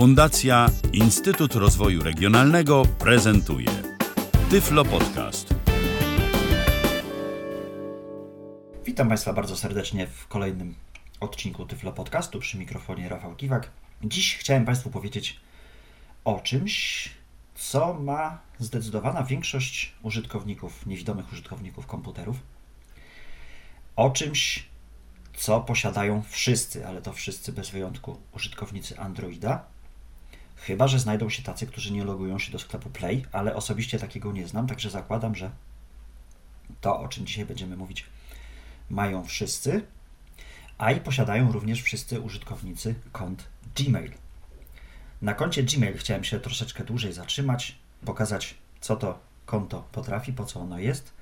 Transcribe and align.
Fundacja 0.00 0.66
Instytut 0.92 1.54
Rozwoju 1.54 2.02
Regionalnego 2.02 2.82
prezentuje 2.98 3.68
Tyflo 4.50 4.84
Podcast. 4.84 5.54
Witam 8.84 9.08
Państwa 9.08 9.32
bardzo 9.32 9.56
serdecznie 9.56 10.06
w 10.06 10.28
kolejnym 10.28 10.74
odcinku 11.20 11.66
Tyflo 11.66 11.92
Podcastu 11.92 12.40
przy 12.40 12.58
mikrofonie 12.58 13.08
Rafał 13.08 13.34
Kiwak. 13.34 13.70
Dziś 14.04 14.36
chciałem 14.36 14.64
Państwu 14.64 14.90
powiedzieć 14.90 15.40
o 16.24 16.40
czymś, 16.40 17.08
co 17.54 17.94
ma 17.94 18.38
zdecydowana 18.58 19.22
większość 19.22 19.92
użytkowników, 20.02 20.86
niewidomych 20.86 21.32
użytkowników 21.32 21.86
komputerów. 21.86 22.36
O 23.96 24.10
czymś, 24.10 24.66
co 25.36 25.60
posiadają 25.60 26.22
wszyscy, 26.28 26.86
ale 26.86 27.02
to 27.02 27.12
wszyscy 27.12 27.52
bez 27.52 27.70
wyjątku 27.70 28.20
użytkownicy 28.32 28.98
Androida. 28.98 29.79
Chyba, 30.60 30.88
że 30.88 30.98
znajdą 30.98 31.30
się 31.30 31.42
tacy, 31.42 31.66
którzy 31.66 31.92
nie 31.92 32.04
logują 32.04 32.38
się 32.38 32.52
do 32.52 32.58
sklepu 32.58 32.90
Play, 32.90 33.24
ale 33.32 33.56
osobiście 33.56 33.98
takiego 33.98 34.32
nie 34.32 34.48
znam, 34.48 34.66
także 34.66 34.90
zakładam, 34.90 35.34
że 35.34 35.50
to, 36.80 37.00
o 37.00 37.08
czym 37.08 37.26
dzisiaj 37.26 37.46
będziemy 37.46 37.76
mówić, 37.76 38.06
mają 38.90 39.24
wszyscy, 39.24 39.86
a 40.78 40.92
i 40.92 41.00
posiadają 41.00 41.52
również 41.52 41.82
wszyscy 41.82 42.20
użytkownicy 42.20 42.94
kont 43.12 43.48
Gmail. 43.76 44.12
Na 45.22 45.34
koncie 45.34 45.62
Gmail 45.62 45.98
chciałem 45.98 46.24
się 46.24 46.40
troszeczkę 46.40 46.84
dłużej 46.84 47.12
zatrzymać, 47.12 47.78
pokazać, 48.04 48.54
co 48.80 48.96
to 48.96 49.18
konto 49.46 49.84
potrafi, 49.92 50.32
po 50.32 50.44
co 50.44 50.60
ono 50.60 50.78
jest, 50.78 51.12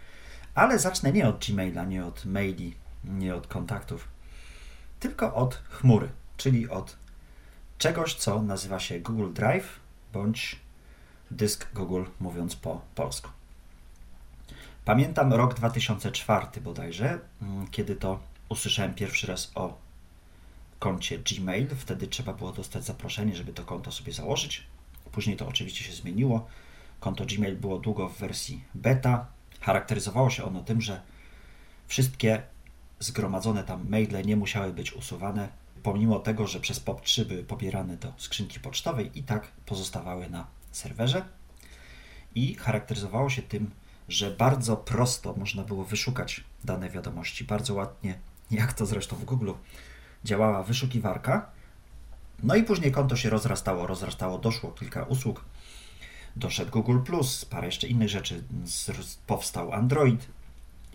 ale 0.54 0.78
zacznę 0.78 1.12
nie 1.12 1.28
od 1.28 1.46
Gmaila, 1.46 1.84
nie 1.84 2.06
od 2.06 2.24
maili, 2.24 2.74
nie 3.04 3.34
od 3.34 3.46
kontaktów, 3.46 4.08
tylko 5.00 5.34
od 5.34 5.54
chmury, 5.54 6.08
czyli 6.36 6.68
od 6.68 6.96
czegoś, 7.78 8.14
co 8.14 8.42
nazywa 8.42 8.80
się 8.80 9.00
Google 9.00 9.32
Drive 9.32 9.80
bądź 10.12 10.56
dysk 11.30 11.72
Google, 11.74 12.04
mówiąc 12.20 12.56
po 12.56 12.80
polsku. 12.94 13.30
Pamiętam 14.84 15.32
rok 15.32 15.54
2004 15.54 16.60
bodajże, 16.60 17.18
mm, 17.42 17.66
kiedy 17.70 17.96
to 17.96 18.20
usłyszałem 18.48 18.94
pierwszy 18.94 19.26
raz 19.26 19.52
o 19.54 19.78
koncie 20.78 21.18
Gmail. 21.18 21.68
Wtedy 21.76 22.06
trzeba 22.06 22.32
było 22.32 22.52
dostać 22.52 22.84
zaproszenie, 22.84 23.36
żeby 23.36 23.52
to 23.52 23.64
konto 23.64 23.92
sobie 23.92 24.12
założyć. 24.12 24.66
Później 25.12 25.36
to 25.36 25.48
oczywiście 25.48 25.84
się 25.84 25.92
zmieniło. 25.92 26.46
Konto 27.00 27.24
Gmail 27.26 27.56
było 27.56 27.78
długo 27.78 28.08
w 28.08 28.18
wersji 28.18 28.64
beta. 28.74 29.26
Charakteryzowało 29.60 30.30
się 30.30 30.44
ono 30.44 30.62
tym, 30.62 30.80
że 30.80 31.00
wszystkie 31.86 32.42
zgromadzone 32.98 33.64
tam 33.64 33.88
maile 33.88 34.22
nie 34.24 34.36
musiały 34.36 34.72
być 34.72 34.92
usuwane, 34.92 35.48
pomimo 35.82 36.18
tego, 36.18 36.46
że 36.46 36.60
przez 36.60 36.80
POP3 36.80 37.24
były 37.24 37.44
pobierane 37.44 37.96
do 37.96 38.12
skrzynki 38.16 38.60
pocztowej 38.60 39.18
i 39.18 39.22
tak 39.22 39.48
pozostawały 39.66 40.30
na 40.30 40.46
serwerze. 40.72 41.24
I 42.34 42.54
charakteryzowało 42.54 43.30
się 43.30 43.42
tym, 43.42 43.70
że 44.08 44.30
bardzo 44.30 44.76
prosto 44.76 45.34
można 45.36 45.62
było 45.62 45.84
wyszukać 45.84 46.44
dane 46.64 46.90
wiadomości, 46.90 47.44
bardzo 47.44 47.74
ładnie, 47.74 48.18
jak 48.50 48.72
to 48.72 48.86
zresztą 48.86 49.16
w 49.16 49.24
Google 49.24 49.52
działała 50.24 50.62
wyszukiwarka. 50.62 51.50
No 52.42 52.54
i 52.54 52.62
później 52.62 52.92
konto 52.92 53.16
się 53.16 53.30
rozrastało, 53.30 53.86
rozrastało, 53.86 54.38
doszło 54.38 54.70
kilka 54.70 55.02
usług, 55.02 55.44
doszedł 56.36 56.70
Google 56.70 56.98
parę 57.50 57.66
jeszcze 57.66 57.88
innych 57.88 58.08
rzeczy, 58.08 58.44
powstał 59.26 59.72
Android 59.72 60.26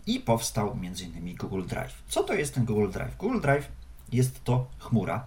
i 0.06 0.20
powstał 0.20 0.72
m.in. 0.72 1.36
Google 1.36 1.62
Drive. 1.66 2.02
Co 2.08 2.24
to 2.24 2.34
jest 2.34 2.54
ten 2.54 2.64
Google 2.64 2.90
Drive? 2.90 3.16
Google 3.16 3.40
Drive 3.40 3.68
jest 4.14 4.44
to 4.44 4.70
chmura. 4.78 5.26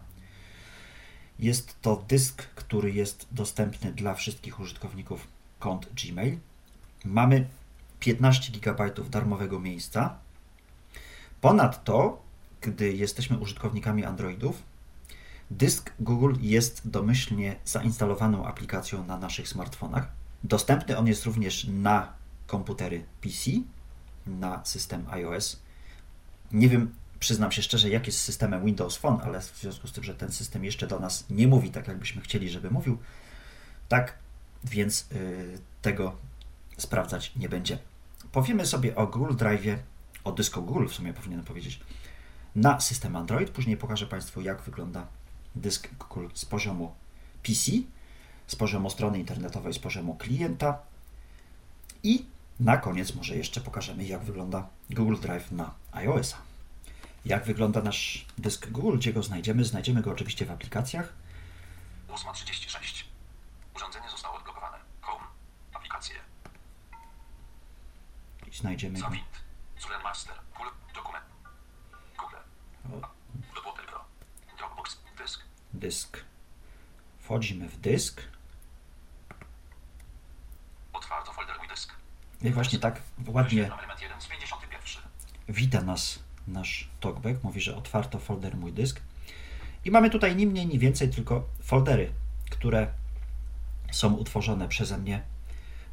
Jest 1.40 1.82
to 1.82 2.04
dysk, 2.08 2.44
który 2.56 2.92
jest 2.92 3.28
dostępny 3.32 3.94
dla 3.94 4.14
wszystkich 4.14 4.60
użytkowników 4.60 5.28
kont 5.60 5.90
Gmail. 5.94 6.38
Mamy 7.06 7.48
15 8.00 8.52
GB 8.52 8.92
darmowego 9.10 9.60
miejsca. 9.60 10.18
Ponadto, 11.42 12.22
gdy 12.62 12.94
jesteśmy 12.94 13.38
użytkownikami 13.38 14.06
Androidów, 14.06 14.64
dysk 15.52 15.94
Google 16.00 16.34
jest 16.42 16.90
domyślnie 16.90 17.56
zainstalowaną 17.66 18.46
aplikacją 18.46 19.06
na 19.06 19.18
naszych 19.18 19.50
smartfonach. 19.50 20.12
Dostępny 20.44 20.98
on 20.98 21.08
jest 21.08 21.26
również 21.26 21.68
na 21.70 22.14
komputery 22.48 23.06
PC, 23.22 23.52
na 24.28 24.66
system 24.66 25.06
iOS. 25.10 25.60
Nie 26.52 26.70
wiem, 26.70 26.94
przyznam 27.20 27.52
się 27.52 27.62
szczerze, 27.62 27.90
jak 27.90 28.08
jest 28.08 28.20
z 28.20 28.24
systemem 28.24 28.66
Windows 28.66 28.98
Phone, 28.98 29.20
ale 29.24 29.42
w 29.42 29.58
związku 29.62 29.88
z 29.88 29.92
tym, 29.92 30.04
że 30.04 30.16
ten 30.16 30.32
system 30.32 30.66
jeszcze 30.66 30.88
do 30.88 31.00
nas 31.00 31.26
nie 31.30 31.48
mówi 31.48 31.72
tak, 31.72 31.88
jakbyśmy 31.88 32.22
chcieli, 32.22 32.50
żeby 32.50 32.72
mówił, 32.72 32.98
tak 33.90 34.14
więc 34.64 35.08
yy, 35.12 35.60
tego 35.82 36.16
sprawdzać 36.78 37.36
nie 37.36 37.50
będzie. 37.50 37.78
Powiemy 38.32 38.66
sobie 38.66 38.96
o 38.96 39.08
Google 39.08 39.36
Drive, 39.36 39.80
o 40.24 40.32
dysku 40.32 40.62
Google 40.62 40.88
w 40.88 40.94
sumie 40.94 41.14
powinienem 41.14 41.46
powiedzieć, 41.46 41.80
na 42.56 42.80
system 42.80 43.16
Android. 43.16 43.50
Później 43.50 43.78
pokażę 43.78 44.08
Państwu, 44.08 44.42
jak 44.42 44.62
wygląda 44.62 45.08
dysk 45.56 45.90
Google 46.00 46.28
z 46.34 46.46
poziomu 46.46 46.94
PC, 47.44 47.72
z 48.48 48.56
poziomu 48.56 48.90
strony 48.90 49.20
internetowej, 49.20 49.74
z 49.74 49.80
poziomu 49.80 50.16
klienta 50.16 50.80
i 52.04 52.26
na 52.60 52.78
koniec 52.78 53.16
może 53.16 53.36
jeszcze 53.36 53.62
pokażemy, 53.62 54.04
jak 54.04 54.24
wygląda 54.24 54.68
Google 54.90 55.16
Drive 55.22 55.52
na 55.52 55.74
iOS-a. 55.92 56.47
Jak 57.28 57.46
wygląda 57.46 57.82
nasz 57.82 58.26
dysk 58.38 58.68
Google, 58.68 58.98
gdzie 58.98 59.14
go 59.14 59.24
znajdziemy? 59.24 59.64
Znajdziemy 59.64 60.02
go 60.02 60.12
oczywiście 60.12 60.46
w 60.46 60.52
aplikacjach. 60.52 61.14
8.36. 62.10 63.04
Urządzenie 63.76 64.10
zostało 64.10 64.38
odblokowane. 64.38 64.78
Home. 65.02 65.26
Aplikacje. 65.74 66.16
I 68.52 68.56
znajdziemy 68.56 69.00
go. 69.00 69.12
Zulen 69.80 70.02
Master. 70.04 70.36
Google. 70.58 70.70
Dokument. 70.96 71.26
Google. 72.18 72.38
Dopłotel 73.56 73.86
Pro. 73.86 74.06
Dropbox. 74.58 74.98
Dysk. 75.18 75.42
dysk. 75.74 76.18
Wchodzimy 77.20 77.70
w 77.70 77.78
dysk. 77.78 78.22
Otwarto 80.94 81.34
folder 81.34 81.58
mój 81.58 81.68
dysk. 81.68 81.94
I 82.42 82.50
właśnie 82.52 82.80
tak 82.80 83.02
ładnie 83.28 83.44
Wyświetlam 83.44 83.80
element 83.80 84.02
1 84.02 84.22
z 84.22 84.28
51. 84.28 85.04
wita 85.50 85.82
nas 85.82 86.27
nasz 86.48 86.90
talkback. 87.00 87.44
Mówi, 87.44 87.62
że 87.62 87.76
otwarto 87.76 88.20
folder 88.20 88.58
mój 88.58 88.74
dysk. 88.74 89.02
I 89.86 89.92
mamy 89.92 90.10
tutaj 90.10 90.36
ni 90.36 90.48
mniej, 90.48 90.68
ni 90.68 90.80
więcej, 90.80 91.10
tylko 91.10 91.44
foldery, 91.64 92.12
które 92.50 92.88
są 93.92 94.14
utworzone 94.14 94.68
przeze 94.68 94.98
mnie 94.98 95.24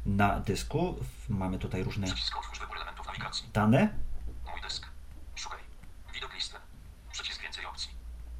na 0.05 0.39
dysku. 0.39 0.95
Mamy 1.29 1.59
tutaj 1.59 1.83
różne 1.83 2.07
dane. 3.53 3.89
Mój 4.51 4.61
dysk. 4.61 4.87
Szukaj. 5.35 5.59
Widok 6.13 6.33
listy. 6.33 6.55
Przycisk 7.11 7.41
więcej 7.41 7.65
opcji. 7.65 7.89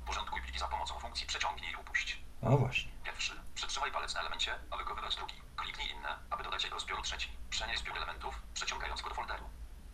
Porządkuj 0.06 0.42
pliki 0.42 0.60
za 0.60 0.68
pomocą 0.68 1.00
funkcji 1.00 1.28
przeciągnij 1.28 1.72
i 1.72 1.76
upuść. 1.76 2.18
O 2.42 2.58
właśnie. 2.58 2.92
Pierwszy. 3.04 3.34
Przytrzymaj 3.56 3.92
palec 3.92 4.14
na 4.14 4.20
elemencie, 4.20 4.52
aby 4.72 4.84
go 4.86 4.96
wybrać 4.96 5.16
drugi. 5.16 5.34
Kliknij 5.56 5.88
inne, 5.98 6.10
aby 6.30 6.44
dodać 6.44 6.64
jego 6.64 6.80
zbioru 6.80 7.02
trzeci. 7.02 7.30
Przenieś 7.50 7.80
zbiór 7.80 7.98
elementów, 7.98 8.42
przeciągając 8.54 9.02
go 9.02 9.10
do 9.10 9.16
folderu. 9.16 9.44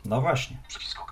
No 0.05 0.21
właśnie. 0.21 0.57
Przycisk 0.67 1.01
oka. 1.01 1.10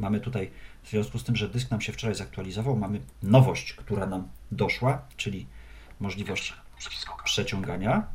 Mamy 0.00 0.20
tutaj, 0.20 0.50
w 0.82 0.88
związku 0.88 1.18
z 1.18 1.24
tym, 1.24 1.36
że 1.36 1.48
dysk 1.48 1.70
nam 1.70 1.80
się 1.80 1.92
wczoraj 1.92 2.14
zaktualizował, 2.14 2.76
mamy 2.76 3.00
nowość, 3.22 3.72
która 3.72 4.06
nam 4.06 4.28
doszła, 4.52 5.02
czyli 5.16 5.46
możliwość 6.00 6.54
przeciągania, 7.24 8.06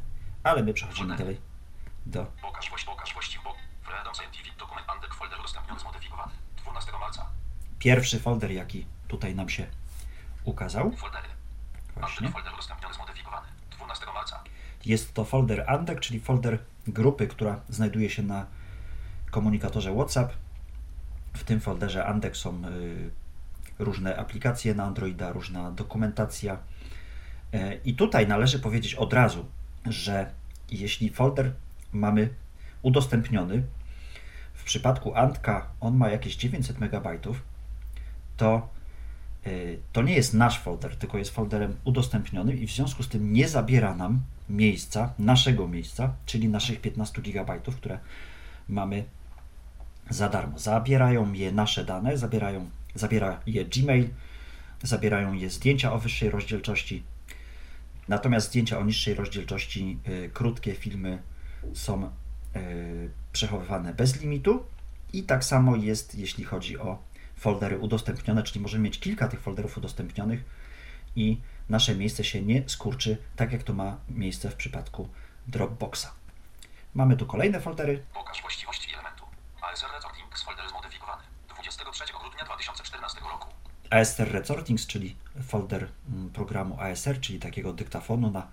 ale 0.43 0.63
my 0.63 0.73
przechodzimy 0.73 1.17
dalej 1.17 1.37
do 2.05 2.25
Pokaż 2.41 2.69
właść, 2.69 2.85
pokaż 2.85 3.13
właściw, 3.13 3.43
bo 3.43 3.55
Freedom 3.83 4.15
Scientific 4.15 4.55
dokument 4.57 4.89
Andek 4.89 5.13
folder 5.13 5.39
udostępniony 5.39 5.79
zmodyfikowany 5.79 6.31
12 6.57 6.91
marca. 6.99 7.29
pierwszy 7.79 8.19
folder, 8.19 8.51
jaki 8.51 8.85
tutaj 9.07 9.35
nam 9.35 9.49
się 9.49 9.67
ukazał. 10.43 10.91
Właśnie. 11.95 12.17
Andek 12.17 12.33
folder 12.33 12.53
udostępniony 12.53 12.93
zmodyfikowany 12.93 13.47
12 13.71 14.05
marca. 14.13 14.43
Jest 14.85 15.13
to 15.13 15.25
folder 15.25 15.65
Andek, 15.67 15.99
czyli 15.99 16.19
folder 16.19 16.59
grupy, 16.87 17.27
która 17.27 17.59
znajduje 17.69 18.09
się 18.09 18.23
na 18.23 18.45
komunikatorze 19.31 19.93
WhatsApp. 19.95 20.44
W 21.35 21.43
tym 21.43 21.59
folderze 21.59 22.05
Andek 22.05 22.37
są 22.37 22.61
y, 22.65 23.09
różne 23.79 24.17
aplikacje 24.17 24.75
na 24.75 24.83
Androida, 24.83 25.31
różna 25.31 25.71
dokumentacja. 25.71 26.57
Y, 27.53 27.79
I 27.85 27.93
tutaj 27.93 28.27
należy 28.27 28.59
powiedzieć 28.59 28.95
od 28.95 29.13
razu, 29.13 29.45
że 29.85 30.31
jeśli 30.71 31.09
folder 31.09 31.53
mamy 31.93 32.29
udostępniony, 32.81 33.63
w 34.53 34.63
przypadku 34.63 35.15
Antka 35.15 35.67
on 35.79 35.97
ma 35.97 36.09
jakieś 36.09 36.35
900 36.35 36.81
MB, 36.81 37.07
to 38.37 38.69
y, 39.47 39.79
to 39.93 40.01
nie 40.01 40.13
jest 40.13 40.33
nasz 40.33 40.59
folder, 40.59 40.95
tylko 40.95 41.17
jest 41.17 41.31
folderem 41.31 41.75
udostępnionym 41.83 42.57
i 42.57 42.67
w 42.67 42.71
związku 42.71 43.03
z 43.03 43.09
tym 43.09 43.33
nie 43.33 43.47
zabiera 43.47 43.95
nam 43.95 44.21
miejsca, 44.49 45.13
naszego 45.19 45.67
miejsca, 45.67 46.13
czyli 46.25 46.49
naszych 46.49 46.81
15 46.81 47.21
GB, 47.21 47.59
które 47.59 47.99
mamy 48.69 49.03
za 50.09 50.29
darmo. 50.29 50.59
Zabierają 50.59 51.33
je 51.33 51.51
nasze 51.51 51.85
dane, 51.85 52.17
zabierają, 52.17 52.69
zabiera 52.95 53.41
je 53.45 53.65
Gmail, 53.65 54.07
zabierają 54.83 55.33
je 55.33 55.49
zdjęcia 55.49 55.93
o 55.93 55.99
wyższej 55.99 56.29
rozdzielczości, 56.29 57.03
Natomiast 58.07 58.47
zdjęcia 58.47 58.79
o 58.79 58.83
niższej 58.83 59.13
rozdzielczości, 59.13 59.99
y, 60.07 60.29
krótkie 60.33 60.73
filmy 60.73 61.21
są 61.73 62.05
y, 62.55 63.09
przechowywane 63.31 63.93
bez 63.93 64.21
limitu. 64.21 64.63
I 65.13 65.23
tak 65.23 65.45
samo 65.45 65.75
jest, 65.75 66.15
jeśli 66.15 66.43
chodzi 66.43 66.77
o 66.79 67.03
foldery 67.35 67.77
udostępnione, 67.77 68.43
czyli 68.43 68.59
możemy 68.59 68.83
mieć 68.83 68.99
kilka 68.99 69.27
tych 69.27 69.41
folderów 69.41 69.77
udostępnionych 69.77 70.43
i 71.15 71.37
nasze 71.69 71.95
miejsce 71.95 72.23
się 72.23 72.41
nie 72.41 72.63
skurczy, 72.69 73.17
tak 73.35 73.51
jak 73.51 73.63
to 73.63 73.73
ma 73.73 73.97
miejsce 74.09 74.49
w 74.49 74.55
przypadku 74.55 75.09
Dropboxa. 75.47 76.07
Mamy 76.93 77.17
tu 77.17 77.25
kolejne 77.25 77.61
foldery. 77.61 78.03
Pokaż 78.13 78.41
właściwości. 78.41 78.84
ASR 79.75 79.91
Resorting 79.91 80.37
z 80.37 80.43
folder 80.43 80.69
zmodyfikowany. 80.69 81.23
23 81.49 82.03
grudnia 82.13 82.45
2014 82.45 83.19
roku. 83.19 83.47
ASR 83.89 84.31
Resortings, 84.31 84.87
czyli 84.87 85.15
folder 85.47 85.87
mm, 86.09 86.29
programu 86.29 86.77
ASR, 86.79 87.19
czyli 87.21 87.39
takiego 87.39 87.73
dyktafonu 87.73 88.31
na 88.31 88.47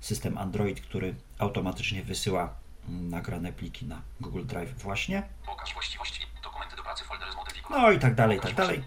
system 0.00 0.38
Android, 0.38 0.80
który 0.80 1.14
automatycznie 1.38 2.02
wysyła 2.02 2.54
mm, 2.88 3.08
nagrane 3.08 3.52
pliki 3.52 3.86
na 3.86 4.02
Google 4.20 4.44
Drive 4.46 4.74
właśnie. 4.74 5.28
Pokaż 5.46 5.74
właściwości. 5.74 6.26
Dokumenty 6.42 6.76
do 6.76 6.82
pracy 6.82 7.04
folder 7.04 7.32
zmodyfikowany. 7.32 7.82
No 7.82 7.92
i 7.92 7.98
tak 7.98 8.14
dalej, 8.14 8.38
i 8.38 8.40
tak 8.40 8.54
dalej. 8.54 8.84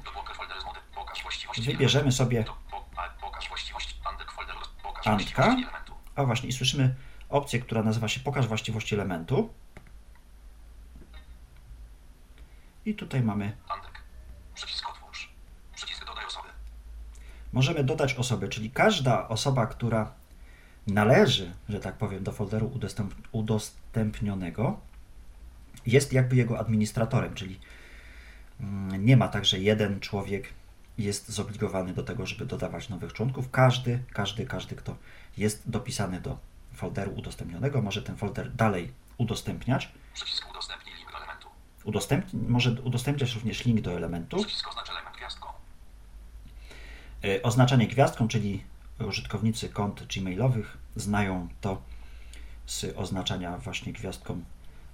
Wybierzemy 1.66 2.12
sobie 2.12 2.46
Antka. 5.06 5.56
A 6.16 6.24
właśnie, 6.24 6.50
i 6.50 6.54
słyszymy 6.54 6.96
opcję, 7.30 7.60
która 7.60 7.84
nazywa 7.84 8.08
się 8.08 8.20
Pokaż 8.20 8.48
właściwości 8.48 8.96
elementu. 8.96 9.54
I 12.86 12.96
tutaj 12.96 13.22
mamy. 13.22 13.58
Przycisk 14.54 14.90
otwórz. 14.90 15.30
Przycisk 15.76 16.06
dodaj 16.06 16.26
osoby. 16.26 16.50
możemy 17.54 17.84
dodać 17.84 18.14
osoby, 18.14 18.50
czyli 18.50 18.72
każda 18.72 19.28
osoba, 19.28 19.66
która 19.66 20.12
należy, 20.88 21.54
że 21.70 21.80
tak 21.80 21.98
powiem, 21.98 22.24
do 22.24 22.32
folderu 22.32 22.68
udostęp, 22.68 23.14
udostępnionego, 23.32 24.80
jest 25.86 26.14
jakby 26.14 26.36
jego 26.36 26.60
administratorem, 26.60 27.34
czyli 27.34 27.60
mm, 28.60 29.06
nie 29.06 29.18
ma 29.18 29.28
tak, 29.28 29.46
że 29.46 29.60
jeden 29.60 30.00
człowiek 30.00 30.54
jest 30.98 31.30
zobligowany 31.30 31.94
do 31.94 32.04
tego, 32.04 32.26
żeby 32.26 32.46
dodawać 32.46 32.90
nowych 32.90 33.14
członków. 33.14 33.52
Każdy, 33.52 34.04
każdy, 34.14 34.46
każdy, 34.46 34.76
kto 34.76 34.96
jest 35.38 35.70
dopisany 35.70 36.22
do 36.22 36.38
folderu 36.74 37.12
udostępnionego, 37.12 37.82
może 37.82 38.02
ten 38.02 38.18
folder 38.18 38.52
dalej 38.52 38.92
udostępniać. 39.18 39.92
Przycisk 40.14 40.46
elementu. 40.46 40.81
Udostępni, 41.84 42.40
może 42.48 42.72
udostępniać 42.72 43.34
również 43.34 43.66
link 43.66 43.82
do 43.82 43.92
elementu. 43.92 44.38
Element 44.90 45.16
gwiazdką. 45.18 45.48
E, 47.24 47.44
Oznaczanie 47.44 47.88
gwiazdką, 47.88 48.28
czyli 48.28 48.64
użytkownicy 49.08 49.70
kont 49.70 50.04
gmailowych 50.04 50.78
znają 50.96 51.48
to 51.62 51.82
z 52.66 52.98
oznaczania 52.98 53.58
właśnie 53.58 53.94
gwiazdką 53.94 54.44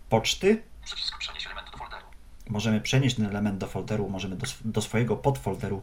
poczty. 0.09 0.63
Przycisk 0.85 1.17
przenieść 1.17 1.45
element 1.45 1.71
do 1.71 1.77
folderu. 1.77 2.05
Możemy 2.49 2.81
przenieść 2.81 3.15
ten 3.15 3.25
element 3.25 3.57
do 3.57 3.67
folderu, 3.67 4.09
możemy 4.09 4.35
do, 4.35 4.47
do 4.65 4.81
swojego 4.81 5.17
podfolderu 5.17 5.81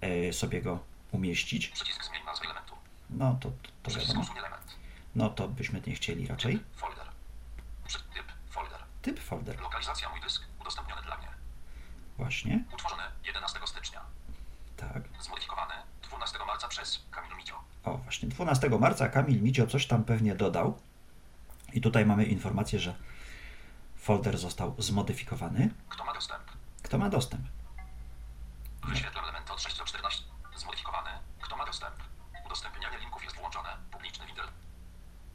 e, 0.00 0.32
sobie 0.32 0.62
go 0.62 0.78
umieścić. 1.12 1.68
Przycisk 1.68 2.04
zmień 2.04 2.22
nazwę 2.26 2.44
elementu. 2.44 2.74
No 3.10 3.38
to, 3.40 3.50
to, 3.82 3.90
to 3.90 4.00
wiadomo. 4.00 4.24
No 5.14 5.30
to 5.30 5.48
byśmy 5.48 5.82
nie 5.86 5.94
chcieli 5.94 6.26
raczej. 6.26 6.60
Folder. 6.76 7.03
Typ 9.04 9.20
folder. 9.20 9.60
Lokalizacja 9.60 10.08
mój 10.10 10.20
dysk. 10.20 10.42
Udostępniony 10.60 11.02
dla 11.02 11.16
mnie. 11.18 11.28
właśnie. 12.16 12.64
Utworzony 12.74 13.02
11 13.24 13.60
stycznia. 13.66 14.00
Tak. 14.76 15.02
Zmodyfikowany 15.20 15.74
12 16.02 16.38
marca 16.46 16.68
przez 16.68 17.04
Kamil 17.10 17.36
Micio. 17.36 17.64
O, 17.84 17.96
właśnie 17.96 18.28
12 18.28 18.68
marca 18.70 19.08
Kamil 19.08 19.42
Micio 19.42 19.66
coś 19.66 19.86
tam 19.86 20.04
pewnie 20.04 20.34
dodał. 20.34 20.80
I 21.72 21.80
tutaj 21.80 22.06
mamy 22.06 22.24
informację, 22.24 22.78
że 22.78 22.94
folder 23.96 24.38
został 24.38 24.74
zmodyfikowany. 24.78 25.70
Kto 25.88 26.04
ma 26.04 26.14
dostęp? 26.14 26.42
Kto 26.82 26.98
ma 26.98 27.08
dostęp? 27.10 27.46
Wyświetlam 28.88 29.24
elementy 29.24 29.52
od 29.52 29.60
6 29.62 29.78
do 29.78 29.84
14. 29.84 30.24
Zmodyfikowany. 30.56 31.10
Kto 31.40 31.56
ma 31.56 31.66
dostęp? 31.66 31.94
Udostępnianie 32.46 32.98
linków 32.98 33.24
jest 33.24 33.36
włączone. 33.36 33.76
Publiczny 33.90 34.26
window. 34.26 34.46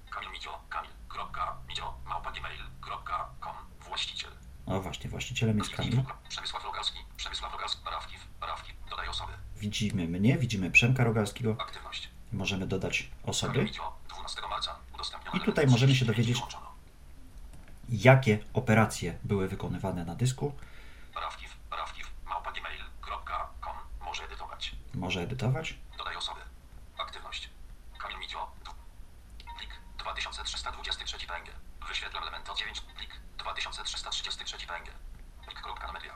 Kamil 0.10 0.32
Micio. 0.32 0.60
Kamil. 0.70 0.92
Kropka. 1.10 1.58
Micio. 1.68 1.94
Małpa 2.06 2.32
gmail.com. 2.32 3.26
Właściciel. 4.00 4.32
O, 4.66 4.82
właśnie, 4.82 5.10
właścicielem 5.10 5.58
jest 5.58 5.72
Kamil. 5.72 6.04
Przemysław 6.30 6.64
Rogalski. 6.64 7.00
Przemysław 7.18 7.54
Rogalski. 7.54 7.82
Rafkiw. 7.92 8.28
Rafkiw. 8.42 8.76
Dodaj 8.90 9.08
osoby. 9.08 9.34
Widzimy 9.56 10.08
mnie, 10.08 10.38
widzimy 10.38 10.72
Przemka 10.72 11.04
Rogalskiego. 11.04 11.56
Aktywność. 11.60 12.10
Możemy 12.32 12.68
dodać 12.68 13.10
osoby. 13.24 13.64
Micio. 13.64 13.92
12 14.10 14.42
marca. 14.50 14.76
Udostępniony 14.94 15.38
I 15.38 15.42
tutaj 15.42 15.64
element 15.64 15.72
możemy 15.72 15.96
się 15.96 16.06
39 16.06 16.40
dowiedzieć-. 16.40 16.58
Jakie 17.90 18.40
operacje 18.54 19.18
były 19.24 19.48
wykonywane 19.48 20.06
na 20.06 20.16
dysku. 20.16 20.56
Rafkiw. 21.16 21.58
Rafkiw. 21.72 22.12
Małpa 22.26 22.52
gmail.com. 22.52 23.76
Może 24.06 24.24
edytować. 24.26 24.76
Może 24.94 25.22
edytować. 25.22 25.76
Dodaj 25.98 26.16
osoby. 26.16 26.40
Aktywność. 26.98 27.50
Kamil. 27.98 28.18
Du- 28.66 28.74
Plik 29.60 29.72
2323 29.98 31.28
PNG. 31.28 31.52
Wyświetlam 31.88 32.24
elementy 32.24 32.52
od 32.52 32.58
9. 32.60 32.82
Plik 32.82 33.19
2333 33.40 34.68
PNG. 34.68 34.92
Plik 35.48 35.62
kropka 35.62 35.88
na 35.88 35.94
media. 35.94 36.14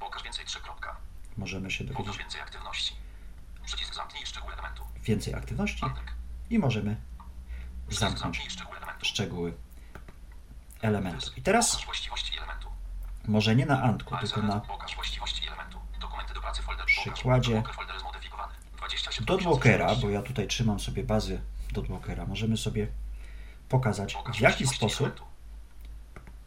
Pokaż 0.00 0.22
więcej 0.22 0.44
3 0.44 0.60
kropka. 0.60 0.96
Możemy 1.36 1.70
się 1.70 1.84
Pokaż 1.84 1.96
dowiedzieć 1.96 2.18
więcej 2.18 2.40
aktywności. 2.40 2.94
Przycisk 3.64 3.94
zamknij 3.94 4.26
szczegóły 4.26 4.52
elementu. 4.52 4.82
więcej 5.02 5.34
aktywności 5.34 5.84
Antek. 5.84 6.12
i 6.50 6.58
możemy 6.58 6.96
Przycisk 7.88 8.18
zamknąć 8.18 8.52
szczegóły 8.52 8.76
elementu. 8.76 9.04
szczegóły 9.06 9.54
elementu. 10.82 11.30
I 11.36 11.42
teraz 11.42 11.72
Pokaż 11.76 12.08
może 13.28 13.56
nie 13.56 13.66
na 13.66 13.82
Antku, 13.82 14.16
tylko 14.16 14.42
na 14.42 14.60
Pokaż 14.60 14.96
przykładzie 17.14 17.62
Pokaż 17.62 17.76
folder 17.76 18.00
zmodyfikowany. 18.00 18.54
27 18.76 19.26
Dotwalkera, 19.26 19.94
bo 19.96 20.10
ja 20.10 20.22
tutaj 20.22 20.48
trzymam 20.48 20.80
sobie 20.80 21.04
bazy 21.04 21.40
Dotwalkera. 21.72 22.26
Możemy 22.26 22.56
sobie 22.56 22.88
pokazać 23.68 24.14
Pokaż 24.14 24.38
w 24.38 24.40
jaki 24.40 24.66
sposób. 24.66 25.35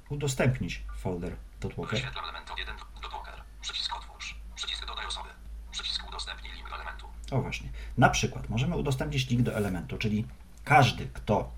Udostępnić 0.09 0.83
folder 0.97 1.35
Dotwalker. 1.61 1.99
Wyświetlam 1.99 2.23
element 2.23 2.51
od 2.51 2.59
1 2.59 2.75
do 3.01 3.09
Docker. 3.09 3.33
Przycisk 3.61 3.95
otwórz. 3.95 4.35
Przycisk 4.55 4.85
dodaj 4.85 5.05
osoby. 5.05 5.29
Przycisk 5.71 6.07
udostępnij 6.07 6.53
link 6.53 6.69
do 6.69 6.75
elementu. 6.75 7.05
O 7.31 7.41
właśnie. 7.41 7.69
Na 7.97 8.09
przykład 8.09 8.49
możemy 8.49 8.77
udostępnić 8.77 9.29
link 9.29 9.41
do 9.41 9.55
elementu, 9.55 9.97
czyli 9.97 10.25
każdy, 10.63 11.07
kto 11.13 11.51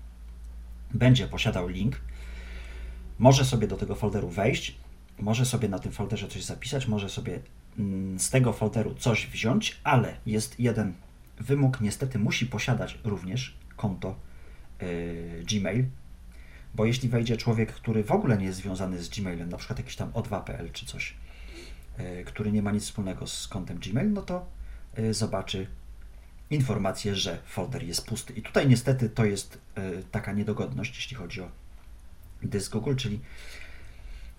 będzie 0.94 1.28
posiadał 1.28 1.68
link, 1.68 2.00
może 3.18 3.44
sobie 3.44 3.66
do 3.66 3.76
tego 3.76 3.94
folderu 3.94 4.28
wejść, 4.28 4.76
może 5.18 5.46
sobie 5.46 5.68
na 5.68 5.78
tym 5.78 5.92
folderze 5.92 6.28
coś 6.28 6.44
zapisać, 6.44 6.88
może 6.88 7.08
sobie 7.08 7.40
mm, 7.78 8.18
z 8.18 8.30
tego 8.30 8.52
folderu 8.52 8.94
coś 8.94 9.26
wziąć, 9.26 9.80
ale 9.84 10.16
jest 10.26 10.60
jeden 10.60 10.94
wymóg, 11.40 11.80
niestety 11.80 12.18
musi 12.18 12.46
posiadać 12.46 12.98
również 13.04 13.54
konto 13.76 14.14
yy, 14.80 15.44
Gmail, 15.44 15.86
bo 16.74 16.84
jeśli 16.84 17.08
wejdzie 17.08 17.36
człowiek, 17.36 17.72
który 17.72 18.04
w 18.04 18.12
ogóle 18.12 18.38
nie 18.38 18.44
jest 18.44 18.58
związany 18.58 19.02
z 19.02 19.08
Gmailem, 19.08 19.48
na 19.48 19.56
przykład 19.56 19.78
jakiś 19.78 19.96
tam 19.96 20.10
O2.pl 20.10 20.72
czy 20.72 20.86
coś, 20.86 21.16
yy, 21.98 22.24
który 22.24 22.52
nie 22.52 22.62
ma 22.62 22.72
nic 22.72 22.84
wspólnego 22.84 23.26
z 23.26 23.48
kontem 23.48 23.78
Gmail, 23.78 24.12
no 24.12 24.22
to 24.22 24.46
yy, 24.96 25.14
zobaczy 25.14 25.66
informację, 26.50 27.16
że 27.16 27.38
folder 27.46 27.82
jest 27.82 28.06
pusty. 28.06 28.32
I 28.32 28.42
tutaj 28.42 28.68
niestety 28.68 29.10
to 29.10 29.24
jest 29.24 29.58
yy, 29.76 30.02
taka 30.10 30.32
niedogodność, 30.32 30.96
jeśli 30.96 31.16
chodzi 31.16 31.40
o 31.40 31.48
dysk 32.42 32.72
Google, 32.72 32.94
czyli 32.96 33.20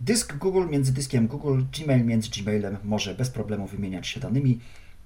dysk 0.01 0.35
Google 0.35 0.69
między 0.69 0.93
dyskiem 0.93 1.27
Google, 1.27 1.61
Gmail 1.79 2.05
między 2.05 2.29
Gmailem 2.29 2.77
może 2.83 3.15
bez 3.15 3.29
problemu 3.29 3.67
wymieniać 3.67 4.07
się 4.07 4.19
danymi. 4.19 4.59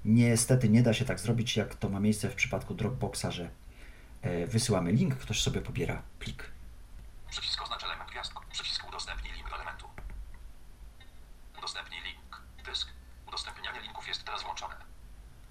Niestety 0.06 0.70
nie 0.70 0.84
da 0.84 0.94
się 0.94 1.06
tak 1.06 1.20
zrobić, 1.20 1.58
jak 1.58 1.76
to 1.76 1.90
ma 1.90 2.00
miejsce 2.00 2.30
w 2.30 2.36
przypadku 2.36 2.76
Dropboxa, 2.76 3.26
że 3.32 3.50
e, 4.22 4.48
wysyłamy 4.48 4.92
link, 4.92 5.16
ktoś 5.16 5.42
sobie 5.42 5.62
pobiera 5.62 6.02
plik. 6.20 6.57
Przycisk 7.38 7.62
oznacz 7.62 7.84
element 7.84 8.10
gwiazdką. 8.12 8.42
Przycisk 8.52 8.88
udostępnij 8.88 9.34
link 9.34 9.50
do 9.50 9.56
elementu. 9.56 9.86
Udostępnij 11.58 12.02
link. 12.02 12.42
Dysk. 12.66 12.88
Udostępnianie 13.28 13.82
linków 13.82 14.08
jest 14.08 14.24
teraz 14.24 14.44
włączone. 14.44 14.76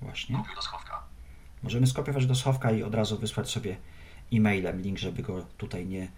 Właśnie. 0.00 0.37
Kopiuj 0.37 0.55
do 0.55 0.62
schowka. 0.62 1.02
Możemy 1.62 1.87
skopiować 1.87 2.26
do 2.26 2.35
schowka 2.35 2.71
i 2.71 2.83
od 2.83 2.95
razu 2.95 3.19
wysłać 3.19 3.50
sobie 3.50 3.76
e-mailem 4.33 4.83
link, 4.83 4.99
żeby 4.99 5.23
go 5.23 5.47
tutaj 5.59 5.87
nie 5.87 6.11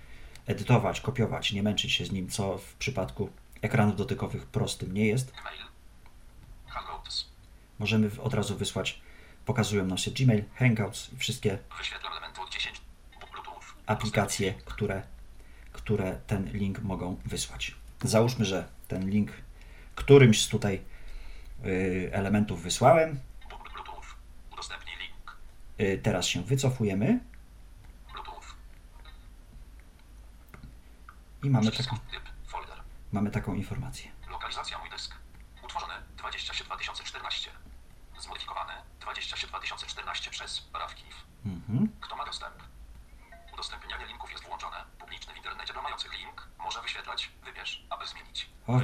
edytować, 0.46 1.00
kopiować, 1.00 1.52
nie 1.52 1.62
męczyć 1.62 1.92
się 1.92 2.06
z 2.06 2.12
nim, 2.12 2.28
co 2.28 2.58
w 2.58 2.75
przypadku 2.75 3.30
ekranów 3.62 3.96
dotykowych 3.96 4.46
prostym 4.46 4.94
nie 4.94 5.06
jest. 5.06 5.30
Gmail. 5.32 5.62
Hangouts. 6.66 7.26
Możemy 7.78 8.10
od 8.22 8.34
razu 8.34 8.56
wysłać, 8.56 9.00
pokazują 9.46 9.84
nam 9.87 9.98
się 9.98 10.10
Gmail, 10.10 10.44
Hangouts 10.54 11.12
i 11.12 11.16
wszystkie 11.16 11.58
Wyświetlam 11.78 12.12
elementy 12.12 12.40
od 12.40 12.50
10. 12.50 12.80
Bluetooth. 13.32 13.62
aplikacje, 13.87 14.54
które, 14.54 15.02
które 15.88 16.21
ten 16.26 16.52
link 16.52 16.83
mogą 16.83 17.16
wysłać. 17.25 17.75
Załóżmy, 18.02 18.45
że 18.45 18.68
ten 18.88 19.11
link 19.11 19.30
którymś 19.95 20.45
z 20.45 20.49
tutaj 20.49 20.85
y, 21.66 22.11
elementów 22.12 22.62
wysłałem. 22.62 23.21
Y, 25.80 26.00
Teraz 26.02 26.26
się 26.26 26.42
wycofujemy 26.42 27.21
i 31.42 31.50
mamy 31.50 31.71
taką, 31.71 31.97
mamy 33.12 33.30
taką 33.30 33.54
informację. 33.54 34.11
Lokalizacja 34.30 34.78
mój 34.78 34.90
dysk. 34.90 35.14
Utworzony 35.64 35.95
20 36.16 36.64
2014. 36.64 37.50
Zmodyfikowany 38.21 38.73
20 39.00 39.47
2014 39.47 40.30
przez 40.30 40.68
Rawkiw. 40.75 41.14
Mhm. 41.47 41.88
Kto 42.00 42.16
ma 42.16 42.25
dostęp? 42.25 42.54
Udostępnianie 43.52 44.07
linków 44.07 44.33
jest 44.33 44.47
internecie 45.48 45.72
dla 45.72 45.82
mających 45.82 46.18
link 46.18 46.48
może 46.58 46.82
wyświetlać. 46.82 47.30
Wybierz, 47.44 47.86
aby 47.90 48.06
zmienić. 48.06 48.50
O 48.66 48.80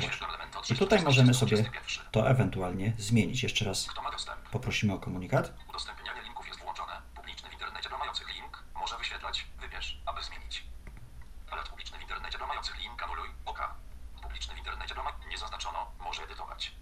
I 0.71 0.76
tutaj 0.76 1.02
możemy 1.02 1.35
sobie 1.35 1.56
21. 1.56 2.06
to 2.12 2.28
ewentualnie 2.30 2.92
zmienić. 2.99 3.42
Jeszcze 3.42 3.64
raz 3.64 3.87
Kto 3.87 4.02
ma 4.02 4.11
dostęp? 4.11 4.40
poprosimy 4.50 4.92
o 4.92 4.99
komunikat. 4.99 5.52
Udostępnianie 5.68 6.23
linków 6.23 6.49
jest 6.49 6.61
włączone. 6.61 6.92
Publiczny 7.14 7.50
w 7.50 7.52
internecie 7.52 7.88
dla 7.88 7.99
mających 7.99 8.35
link 8.35 8.64
może 8.75 8.99
wyświetlać. 8.99 9.47
Wybierz, 9.61 9.99
aby 10.06 10.23
zmienić. 10.23 10.64
Alert 11.50 11.68
publiczny 11.68 11.99
w 11.99 12.02
internecie 12.02 12.38
dla 12.38 12.47
mających 12.47 12.78
link 12.78 13.02
anuluj. 13.02 13.28
OK. 13.44 13.61
Publiczny 14.23 14.54
w 14.54 14.59
internecie 14.59 14.94
ma... 14.94 15.12
Nie 15.30 15.38
zaznaczono, 15.38 15.90
może 16.00 16.23
edytować. 16.23 16.73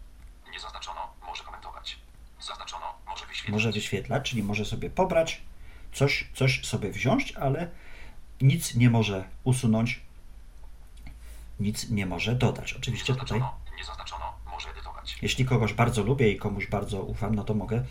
Nie 0.53 0.61
zaznaczono, 0.61 1.15
może 1.27 1.45
komentować. 1.45 1.99
Zaznaczono, 2.41 2.99
może 3.07 3.27
wyświetlać. 3.27 3.53
Może 3.53 3.73
wyświetlać, 3.73 4.31
czyli 4.31 4.43
może 4.43 4.65
sobie 4.65 4.91
pobrać, 4.91 5.43
coś, 5.93 6.31
coś 6.35 6.67
sobie 6.67 6.91
wziąć, 6.91 7.33
ale 7.33 7.71
nic 8.43 8.75
nie 8.75 8.91
może 8.91 9.25
usunąć, 9.45 10.01
nic 11.61 11.91
nie 11.91 12.07
może 12.07 12.35
dodać. 12.35 12.73
Oczywiście 12.73 13.15
tutaj, 13.15 13.27
zaznaczono, 13.27 13.59
nie 13.79 13.85
zaznaczono, 13.85 14.35
może 14.51 14.71
edytować. 14.71 15.19
jeśli 15.23 15.45
kogoś 15.45 15.73
bardzo 15.73 16.03
lubię 16.03 16.31
i 16.31 16.37
komuś 16.37 16.67
bardzo 16.67 17.03
ufam, 17.03 17.35
no 17.35 17.45
to 17.45 17.55
mogę 17.55 17.85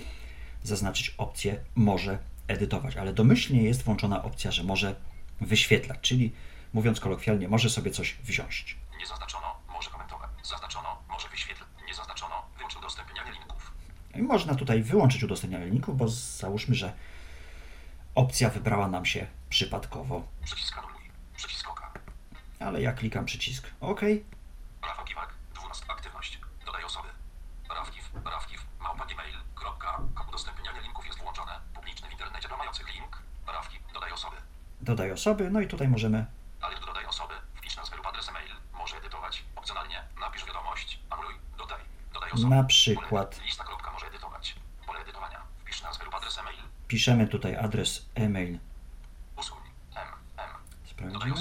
zaznaczyć 0.64 1.16
opcję 1.18 1.64
może 1.76 2.20
edytować, 2.48 2.98
ale 2.98 3.14
domyślnie 3.14 3.64
jest 3.64 3.84
włączona 3.84 4.24
opcja, 4.24 4.52
że 4.52 4.64
może 4.64 4.96
wyświetlać, 5.42 6.00
czyli 6.02 6.32
mówiąc 6.74 7.00
kolokwialnie, 7.00 7.48
może 7.48 7.70
sobie 7.70 7.92
coś 7.92 8.18
wziąć. 8.24 8.78
Nie 9.00 9.08
zaznaczono, 9.08 9.56
może 9.74 9.90
komentować. 9.90 10.30
Zaznaczono, 10.44 10.98
może 11.10 11.30
wyświetlać. 11.30 11.70
Nie 11.88 11.94
zaznaczono, 11.94 12.36
wyłącz 12.58 12.78
udostępnianie 12.78 13.32
linków. 13.32 13.72
I 14.16 14.22
można 14.22 14.56
tutaj 14.56 14.84
wyłączyć 14.84 15.24
udostępnianie 15.24 15.66
linków, 15.66 15.98
bo 15.98 16.08
załóżmy, 16.08 16.76
że 16.76 16.94
opcja 18.16 18.50
wybrała 18.50 18.88
nam 18.88 19.06
się 19.06 19.28
przypadkowo, 19.50 20.24
Przycisk 20.44 20.78
anuluj. 20.78 21.02
Przycisk 21.36 21.70
OK. 21.70 21.82
ale 22.60 22.82
ja 22.82 22.94
klikam 22.94 23.26
przycisk 23.26 23.68
OK. 23.82 24.02
Rafał 24.82 25.06
Kiwak, 25.06 25.34
12. 25.54 25.86
Aktywność. 25.90 26.40
Dodaj 26.66 26.84
osoby. 26.84 27.08
Rafkiw, 27.70 28.12
rafkiw, 28.26 28.66
małpa 28.80 29.06
gmail.com. 29.06 30.14
Udostępnianie 30.30 30.82
linków 30.82 31.06
jest 31.08 31.20
włączone. 31.20 31.60
Publiczny 31.74 32.10
w 32.10 32.12
internecie 32.12 32.48
dla 32.48 32.58
mających 32.58 32.94
link. 32.96 33.22
Rafkiw, 33.48 33.82
dodaj 33.94 34.12
osoby. 34.12 34.36
Dodaj 34.82 35.12
osoby, 35.12 35.50
no 35.50 35.62
i 35.62 35.68
tutaj 35.68 35.88
możemy 35.88 36.26
Alert 36.62 36.86
dodaj 36.86 37.06
osoby. 37.06 37.34
Wpisz 37.56 37.76
nazwę 37.78 37.98
lub 37.98 38.06
adres 38.08 38.30
e-mail. 38.30 38.52
Może 38.74 38.98
edytować. 38.98 39.44
Opcjonalnie. 39.56 40.04
Napisz 40.20 40.46
wiadomość. 40.46 41.00
Anuluj. 41.10 41.34
Dodaj. 41.58 41.80
Dodaj 42.14 42.32
osoby. 42.32 42.56
Na 42.56 42.64
przykład. 42.64 43.36
Pole, 43.36 43.46
lista 43.46 43.64
kropka 43.64 43.92
może 43.92 44.08
edytować. 44.08 44.56
Pole 44.86 45.00
edytowania. 45.00 45.42
Wpisz 45.62 45.82
nazwę 45.84 46.06
lub 46.06 46.16
adres 46.16 46.38
e-mail. 46.38 46.58
Piszemy 46.92 47.28
tutaj 47.28 47.56
adres 47.56 48.10
e-mail. 48.16 48.60
Sprawdzimy. 50.86 51.36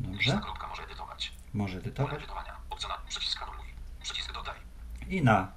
Dobrze, 0.00 0.40
może 0.68 0.82
edytować. 0.82 1.32
może 1.54 1.78
edytować. 1.78 2.22
I 5.08 5.22
na 5.22 5.52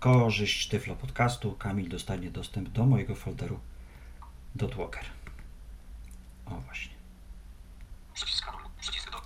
korzyść 0.00 0.68
Tyflo 0.68 0.96
Podcastu 0.96 1.52
Kamil 1.52 1.88
dostanie 1.88 2.30
dostęp 2.30 2.68
do 2.68 2.86
mojego 2.86 3.14
folderu 3.14 3.60
Dotwalker. 4.54 5.04
O 6.46 6.50
właśnie. 6.50 6.94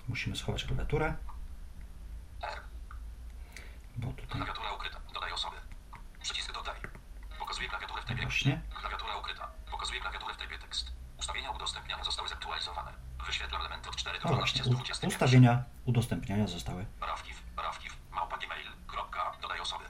Musimy 0.09 0.37
schować 0.37 0.65
klawiaturę, 0.65 1.15
R. 2.43 2.61
bo 3.97 4.13
tutaj 4.13 4.29
Klawiatura 4.29 4.73
ukryta. 4.73 5.01
Dodaj 5.15 5.33
osoby. 5.33 5.57
Przycisk 6.23 6.53
dodaj. 6.53 6.77
Pokazuje 7.39 7.69
klawiaturę 7.69 8.03
w 8.03 8.05
trybie. 8.05 8.27
Właśnie. 8.45 8.61
Klawiatura 8.81 9.17
ukryta. 9.17 9.49
Pokazuje 9.71 10.01
klawiaturę 10.01 10.35
w 10.35 10.37
trybie 10.37 10.59
tekst. 10.59 10.93
Ustawienia 11.19 11.51
udostępniania 11.51 12.05
zostały 12.05 12.29
zaktualizowane. 12.29 12.93
Wyświetlam 13.27 13.61
elementy 13.61 13.89
od 13.89 13.97
4 13.97 14.19
do 14.21 14.25
O 14.29 14.37
właśnie, 14.37 14.63
12 14.63 14.65
z 14.65 14.69
20. 14.69 15.07
u- 15.07 15.11
ustawienia 15.11 15.65
udostępniania 15.85 16.47
zostały. 16.47 16.87
Rafkiw, 17.01 17.43
rafkiw, 17.57 17.97
małpa 18.13 18.39
gmail, 18.39 18.67
kropka, 18.87 19.33
dodaj 19.43 19.61
osoby. 19.61 19.85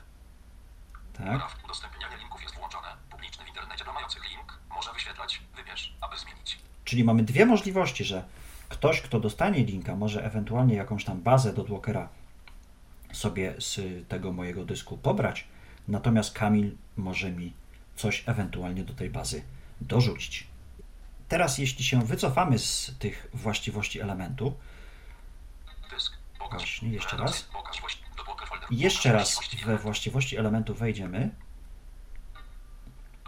Tak, 1.18 1.26
Raf, 1.26 1.56
udostępnianie 1.64 2.16
linków 2.16 2.42
jest 2.42 2.54
włączone. 2.54 2.88
Publiczny 3.10 3.44
w 3.44 3.48
internecie 3.48 3.84
dla 3.84 3.92
mających 3.92 4.30
link 4.30 4.58
może 4.70 4.92
wyświetlać. 4.92 5.42
Wybierz, 5.56 5.94
aby 6.00 6.16
zmienić. 6.18 6.58
czyli 6.84 7.04
mamy 7.04 7.22
dwie 7.22 7.46
możliwości, 7.46 8.04
że 8.04 8.24
ktoś, 8.68 9.00
kto 9.02 9.20
dostanie 9.20 9.64
linka, 9.64 9.96
może 9.96 10.24
ewentualnie 10.24 10.74
jakąś 10.74 11.04
tam 11.04 11.20
bazę 11.22 11.52
do 11.52 11.64
Dwalkera 11.64 12.08
sobie 13.12 13.54
z 13.58 13.80
tego 14.08 14.32
mojego 14.32 14.64
dysku 14.64 14.98
pobrać, 14.98 15.46
natomiast 15.88 16.32
Kamil 16.38 16.76
może 16.96 17.30
mi 17.30 17.52
coś 17.98 18.24
ewentualnie 18.26 18.84
do 18.84 18.94
tej 18.94 19.10
bazy 19.10 19.42
dorzucić. 19.80 20.46
Teraz, 21.28 21.58
jeśli 21.58 21.84
się 21.84 22.02
wycofamy 22.02 22.58
z 22.58 22.98
tych 22.98 23.28
właściwości 23.34 24.00
elementu. 24.00 24.56
Właśnie, 26.50 26.88
jeszcze 26.88 27.16
raz. 27.16 27.48
Jeszcze 28.70 29.12
raz 29.12 29.40
we 29.66 29.78
właściwości 29.78 30.36
elementu 30.36 30.74
wejdziemy, 30.74 31.30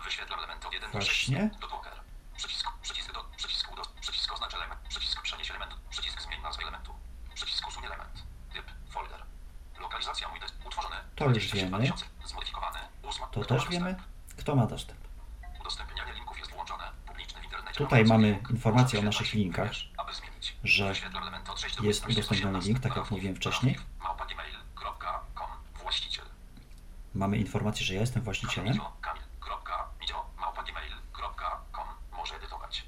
Wyświetlam 0.05 0.39
element 0.39 0.65
od 0.65 0.73
1 0.73 0.91
do 0.91 0.99
Właśnie. 0.99 1.51
6. 1.51 1.61
Do 1.61 1.69
bloker. 1.69 1.93
Przycisk. 2.37 2.67
Przycisk 2.83 3.15
do. 3.15 3.25
Przycisk 3.37 3.73
udo. 3.73 3.83
Przycisk 4.01 4.33
oznacz 4.33 4.55
element. 4.55 4.81
Przycisk 4.89 5.23
przenieś 5.23 5.51
element. 5.51 5.75
Przycisk 5.91 6.23
zmień 6.23 6.43
nazwę 6.43 6.63
elementu. 6.63 6.93
Przycisk 7.35 7.69
usuń 7.69 7.85
element. 7.85 8.23
Typ. 8.53 8.65
Folder. 8.91 9.23
Lokalizacja 9.81 10.29
mój 10.29 10.41
dysk. 10.41 10.55
Utworzony. 10.67 10.97
To 11.17 11.25
już 11.25 11.33
27 11.33 11.71
wiemy. 11.71 11.87
2000. 11.87 12.29
Zmodyfikowany. 12.29 12.79
Ósma. 13.03 13.27
to 13.27 13.45
też 13.45 13.69
wiemy? 13.69 13.97
Kto 14.41 14.57
ma 14.57 14.67
dostęp. 14.67 15.01
Udostępnianie 15.61 16.13
linków 16.15 16.39
jest 16.39 16.51
włączone. 16.51 16.85
Publiczny 17.07 17.41
w 17.41 17.45
internecie. 17.45 17.79
Tutaj 17.79 18.05
mamy 18.05 18.39
informacje 18.51 19.01
o 19.01 19.03
naszych 19.03 19.35
linkach, 19.35 19.69
Wybierz, 19.69 19.91
aby 19.97 20.13
zmienić. 20.15 20.57
że 20.65 20.89
Wyświetlam 20.89 21.23
element 21.23 21.49
od 21.51 21.61
6 21.61 21.77
do 21.77 21.83
jest 21.85 22.01
15, 22.01 22.21
udostępniony 22.21 22.59
18. 22.59 22.69
link, 22.69 22.81
tak 22.83 22.97
jak 22.97 23.11
mówiłem 23.11 23.37
wcześniej. 23.37 23.77
Mamy 27.15 27.37
informację, 27.37 27.87
że 27.87 27.95
ja 27.95 28.01
jestem 28.01 28.23
właścicielem. 28.23 28.79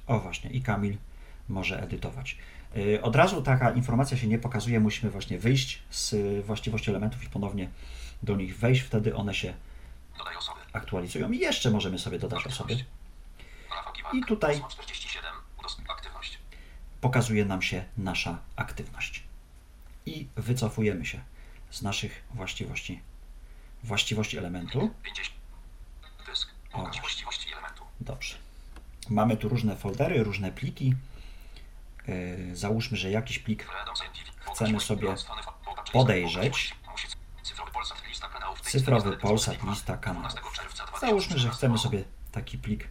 O 0.07 0.19
właśnie, 0.19 0.51
i 0.51 0.63
Kamil 0.63 0.97
może 1.49 1.83
edytować. 1.83 2.39
Yy, 2.75 3.03
Od 3.03 3.17
razu 3.17 3.43
taka 3.43 3.71
informacja 3.71 4.17
się 4.17 4.27
nie 4.27 4.39
pokazuje, 4.39 4.81
musimy 4.81 5.13
właśnie 5.13 5.39
wyjść 5.39 5.83
z 5.91 6.13
y, 6.13 6.43
właściwości 6.43 6.91
elementów 6.91 7.25
i 7.25 7.31
ponownie 7.31 7.69
do 8.23 8.37
nich 8.37 8.59
wejść, 8.59 8.83
wtedy 8.83 9.17
one 9.17 9.35
się 9.35 9.55
Dodaj 10.19 10.37
osoby. 10.37 10.61
Aktualizują 10.73 11.31
i 11.33 11.39
jeszcze 11.39 11.71
możemy 11.71 11.99
sobie 11.99 12.19
dodać 12.19 12.47
osoby. 12.47 12.85
I 14.13 14.25
tutaj- 14.25 14.63
847, 14.67 15.33
udost- 15.59 15.81
aktywność. 15.91 16.39
Pokazuje 17.01 17.45
nam 17.45 17.63
się 17.63 17.85
nasza 17.97 18.39
aktywność. 18.57 19.23
I 20.07 20.27
wycofujemy 20.37 21.07
się 21.07 21.21
z 21.71 21.83
naszych 21.83 22.23
właściwości 22.35 23.01
właściwości 23.85 24.39
elementu. 24.39 24.91
50. 25.03 25.37
Dysk. 26.27 26.49
O, 26.49 26.53
Pokaż 26.73 26.85
właśnie. 26.85 27.01
właściwości 27.01 27.53
elementu. 27.53 27.85
Dobrze. 28.01 28.35
Mamy 29.11 29.37
tu 29.37 29.49
różne 29.49 29.77
foldery, 29.77 30.25
różne 30.25 30.53
pliki. 30.53 30.95
Yy, 32.09 32.57
Załóżmy, 32.57 32.97
że 32.97 33.11
jakiś 33.11 33.39
plik 33.39 33.67
Chcemy 34.55 34.81
sobie 34.81 35.15
podejrzeć. 35.93 36.75
Cyfrowy 37.83 37.97
Polsat, 37.99 38.09
lista 38.09 38.29
kanałów. 38.29 38.59
tekst, 38.61 38.73
cyfrowy 38.73 39.11
lista 39.11 39.29
Polsat, 39.29 39.55
lista 39.55 39.71
lista 39.71 39.97
kanałów. 39.97 40.33
12 40.33 40.63
czerwca 40.63 40.85
Załóżmy, 41.01 41.39
że 41.39 41.49
2013 41.49 41.51
chcemy 41.59 41.79
sobie 41.79 42.05
taki 42.33 42.59
plik 42.59 42.89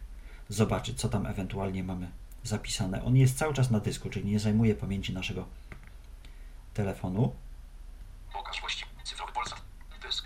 zobaczyć, 0.49 0.99
co 0.99 1.09
tam 1.09 1.25
ewentualnie 1.25 1.83
mamy 1.83 2.11
zapisane. 2.43 3.03
On 3.05 3.15
jest 3.17 3.37
cały 3.37 3.53
czas 3.53 3.71
na 3.71 3.79
dysku, 3.79 4.09
czyli 4.09 4.25
nie 4.25 4.39
zajmuje 4.39 4.75
pamięci 4.75 5.13
naszego 5.13 5.45
telefonu. 6.73 7.35
Pokaż 8.33 8.59
właści... 8.61 8.85
Cyfrowy 9.03 9.33
Polsat. 9.33 9.61
Dysk. 10.01 10.25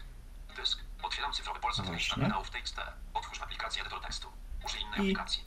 Dysk. 0.56 0.80
Otwieram 1.04 1.34
cyfrowy 1.34 1.60
Polsat, 1.60 1.90
lista 1.94 2.16
kanałów 2.16 2.50
TXT. 2.50 2.78
Otwórz 3.14 3.42
aplikację 3.42 3.82
edytor 3.82 4.02
tekstu. 4.02 4.28
Użyj 4.66 4.82
innej 4.82 5.00
I- 5.00 5.02
aplikacji. 5.02 5.44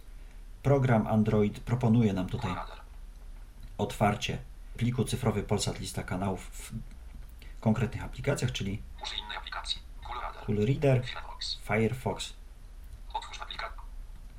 Program 0.63 1.07
Android 1.07 1.61
proponuje 1.61 2.13
nam 2.13 2.27
tutaj 2.29 2.55
otwarcie 3.79 4.39
pliku 4.77 5.05
cyfrowy 5.05 5.43
Polsat 5.43 5.81
lista 5.81 6.03
kanałów 6.03 6.41
w 6.53 6.73
konkretnych 7.61 8.05
aplikacjach, 8.05 8.53
czyli. 8.53 8.83
Cool 10.47 10.67
Reader, 10.67 11.03
Firefox. 11.63 12.33
Otwórz 13.13 13.41
aplikację. 13.41 13.79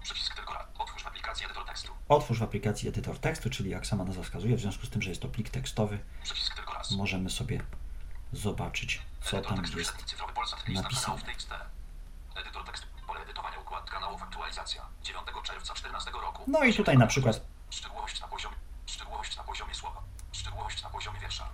Przycisk 0.04 0.36
tylko 0.36 0.54
raz. 0.54 0.68
Otwórz 0.78 1.06
aplikację 1.06 1.46
edytor 1.46 1.66
tekstu. 1.66 1.92
Otwórz 2.10 2.40
w 2.40 2.44
aplikacji 2.44 2.90
edytor 2.90 3.20
tekstu, 3.20 3.50
czyli 3.50 3.70
jak 3.70 3.88
sama 3.88 4.04
nazwa 4.04 4.24
wskazuje, 4.24 4.56
w 4.56 4.60
związku 4.60 4.86
z 4.86 4.90
tym, 4.90 5.02
że 5.02 5.10
jest 5.10 5.22
to 5.22 5.28
plik 5.28 5.50
tekstowy, 5.50 6.00
możemy 6.98 7.30
sobie 7.30 7.62
zobaczyć, 8.34 9.02
co 9.22 9.38
Edytor 9.38 9.56
tam 9.56 9.58
tekstu, 9.64 9.80
jest 9.80 10.06
cyfrowy 10.06 10.34
Polsat, 10.34 10.68
napisane. 10.68 11.02
kanałów 11.02 11.24
TXT. 11.24 11.50
Edytor 12.36 12.64
tekstu, 12.66 12.88
pole 13.08 13.20
edytowania, 13.22 13.60
układ 13.60 13.90
kanałów, 13.90 14.24
aktualizacja. 14.24 14.86
9 15.04 15.26
czerwca 15.44 15.74
14 15.74 16.12
roku. 16.12 16.44
No 16.48 16.64
i 16.64 16.74
tutaj 16.74 16.98
na 16.98 17.08
przykład 17.08 17.42
Szczegółowość 17.70 18.22
na 18.22 18.28
poziomie, 18.28 18.56
szczegółowość 18.86 19.38
na 19.38 19.44
poziomie 19.44 19.74
słowa. 19.74 20.02
Szczegółowość 20.32 20.84
na 20.84 20.90
poziomie 20.90 21.20
wiersza. 21.20 21.50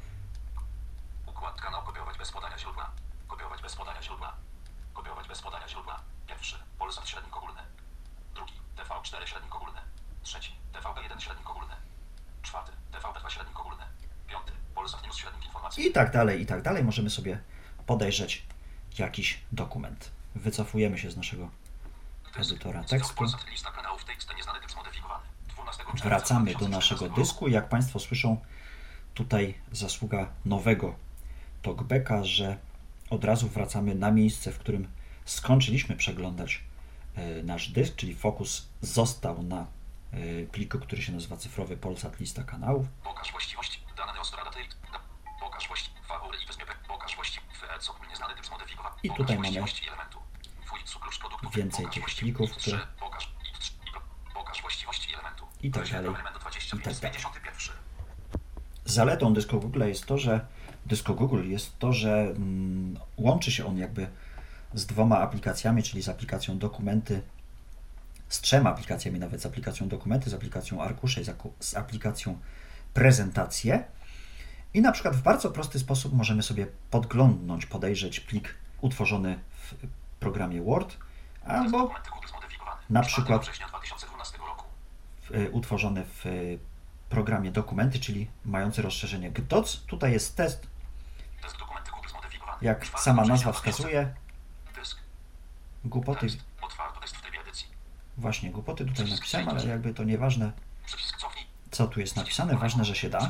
Układ 1.45 1.61
kanał 1.61 1.83
kopiować 1.83 2.17
bez 2.17 2.31
podania 2.31 2.57
źródła. 2.57 2.91
Kopiować 3.27 3.61
bez 3.61 3.75
podania 3.75 4.01
źródła. 4.01 4.35
Kopiować 4.93 5.27
bez 5.27 5.41
podania 5.41 5.67
źródła. 5.67 6.01
Pierwszy. 6.27 6.55
Polsat 6.79 7.09
średnik 7.09 7.37
ogólny. 7.37 7.61
Drugi. 8.35 8.53
TV4 8.77 9.25
średnik 9.25 9.55
ogólny. 9.55 9.79
Trzeci. 10.23 10.55
TVP1 10.73 11.19
średnik 11.19 11.49
ogólny. 11.49 11.73
Czwarty. 12.41 12.71
TVP2 12.91 13.29
średnik 13.29 13.59
ogólny. 13.59 13.83
Piąty. 14.27 14.51
Polsat 14.75 15.03
News 15.03 15.17
średnik 15.17 15.45
informacji. 15.45 15.87
i 15.87 15.91
tak 15.91 16.11
dalej, 16.11 16.41
i 16.41 16.45
tak 16.45 16.61
dalej. 16.61 16.83
Możemy 16.83 17.09
sobie 17.09 17.41
podejrzeć 17.85 18.45
jakiś 18.97 19.41
dokument. 19.51 20.11
Wycofujemy 20.35 20.97
się 20.97 21.11
z 21.11 21.17
naszego 21.17 21.49
edytora 22.35 22.83
tekstu. 22.83 23.15
Polsat 23.15 23.47
lista 23.47 23.71
kanałów 23.71 24.05
TXT 24.05 24.35
nieznany 24.37 24.59
typ 24.59 24.71
zmodyfikowany. 24.71 25.25
12 25.47 25.83
czerwca 25.83 26.09
Wracamy 26.09 26.51
do 26.51 26.57
2014 26.57 26.93
naszego 26.95 27.15
dysku. 27.21 27.47
Jak 27.47 27.69
Państwo 27.69 27.99
słyszą, 27.99 28.37
tutaj 29.13 29.61
zasługa 29.71 30.27
nowego 30.45 31.04
talkbacka, 31.65 32.23
że 32.23 32.57
od 33.09 33.23
razu 33.23 33.47
wracamy 33.47 33.95
na 33.95 34.11
miejsce, 34.11 34.51
w 34.51 34.59
którym 34.59 34.87
skończyliśmy 35.25 35.95
przeglądać 35.95 36.63
e, 37.15 37.43
nasz 37.43 37.69
dysk, 37.69 37.95
czyli 37.95 38.15
fokus 38.15 38.67
został 38.81 39.43
na 39.43 39.65
e, 40.11 40.45
pliku, 40.51 40.79
który 40.79 41.01
się 41.01 41.11
nazywa 41.11 41.37
cyfrowy 41.37 41.77
Polsat 41.77 42.19
lista 42.19 42.43
kanałów. 42.43 42.87
Pokaż 43.03 43.31
właściwości. 43.31 43.79
Dane 43.97 44.11
Pokaż 45.39 45.67
właściwości. 45.67 46.07
Fawory 46.07 46.37
i 46.43 46.47
wezmie. 46.47 46.65
Pokaż 46.87 47.15
właściwości. 47.15 47.59
FEC 47.59 47.89
ogólnie 47.89 48.15
znany 48.15 48.35
typ 48.35 48.45
zmodyfikowany. 48.45 48.95
I 49.03 49.09
tutaj 49.09 49.39
mamy 49.39 49.63
więcej 51.55 51.85
tych 51.93 52.05
plików, 52.05 52.51
które-. 52.51 52.87
Pokaż 54.33 54.61
właściwości 54.61 55.13
elementu. 55.13 55.45
I 55.61 55.71
tak 55.71 55.89
dalej. 55.89 56.09
Element 56.09 56.37
20, 56.39 56.77
I 56.77 56.79
tak 56.79 56.93
dalej. 56.93 57.17
51. 57.17 57.75
Zaletą 58.85 59.33
dysku 59.33 59.59
Google 59.59 59.87
jest 59.87 60.05
to, 60.05 60.17
że 60.17 60.45
dysku 60.85 61.15
Google 61.15 61.49
jest 61.49 61.79
to, 61.79 61.93
że 61.93 62.21
mm, 62.21 62.99
łączy 63.17 63.51
się 63.51 63.65
on 63.65 63.77
jakby 63.77 64.07
z 64.73 64.85
dwoma 64.85 65.19
aplikacjami, 65.19 65.83
czyli 65.83 66.03
z 66.03 66.09
aplikacją 66.09 66.57
dokumenty, 66.57 67.21
z 68.29 68.41
trzema 68.41 68.69
aplikacjami, 68.69 69.19
nawet 69.19 69.41
z 69.41 69.45
aplikacją 69.45 69.87
dokumenty, 69.87 70.29
z 70.29 70.33
aplikacją 70.33 70.81
arkusze 70.81 71.21
i 71.21 71.25
z 71.59 71.75
aplikacją 71.75 72.39
prezentacje. 72.93 73.83
I 74.73 74.81
na 74.81 74.91
przykład 74.91 75.15
w 75.15 75.21
bardzo 75.21 75.51
prosty 75.51 75.79
sposób 75.79 76.13
możemy 76.13 76.43
sobie 76.43 76.67
podglądnąć, 76.91 77.65
podejrzeć 77.65 78.19
plik 78.19 78.55
utworzony 78.81 79.39
w 79.51 79.73
programie 80.19 80.61
Word 80.61 80.97
albo 81.45 81.91
na 82.89 83.03
4 83.03 83.15
przykład- 83.15 83.41
września 83.41 83.67
2012 83.67 84.37
roku. 84.37 84.65
w, 85.21 85.31
y, 85.31 85.51
utworzony 85.51 86.05
w 86.05 86.25
y, 86.25 86.59
programie 87.09 87.51
dokumenty, 87.51 87.99
czyli 87.99 88.27
mający 88.45 88.81
rozszerzenie 88.81 89.31
GDOC. 89.31 89.77
Tutaj 89.87 90.11
jest 90.11 90.35
test. 90.35 90.67
Jak 92.61 92.85
4 92.85 93.03
sama 93.03 93.25
nazwa 93.25 93.51
2000. 93.51 93.53
wskazuje, 93.53 94.15
głupoty, 95.85 96.27
właśnie 98.17 98.51
głupoty 98.51 98.85
tutaj 98.85 99.09
napisałem, 99.09 99.49
ale 99.49 99.65
jakby 99.65 99.93
to 99.93 100.03
nieważne, 100.03 100.51
co 101.71 101.87
tu 101.87 101.99
jest 101.99 102.15
napisane, 102.15 102.57
ważne, 102.57 102.85
że 102.85 102.95
się 102.95 103.09
da. 103.09 103.29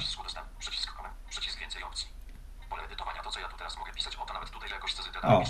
O. 5.21 5.43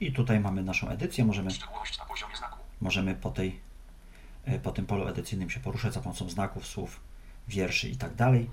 I 0.00 0.12
tutaj 0.12 0.40
mamy 0.40 0.62
naszą 0.62 0.88
edycję, 0.88 1.24
możemy, 1.24 1.50
możemy 2.80 3.14
po, 3.14 3.30
tej, 3.30 3.60
y, 4.48 4.60
po 4.60 4.72
tym 4.72 4.86
polu 4.86 5.08
edycyjnym 5.08 5.50
się 5.50 5.60
poruszać 5.60 5.94
za 5.94 6.00
pomocą 6.00 6.30
znaków, 6.30 6.66
słów, 6.66 7.00
wierszy 7.48 7.88
i 7.88 7.96
tak 7.96 8.14
dalej. 8.14 8.50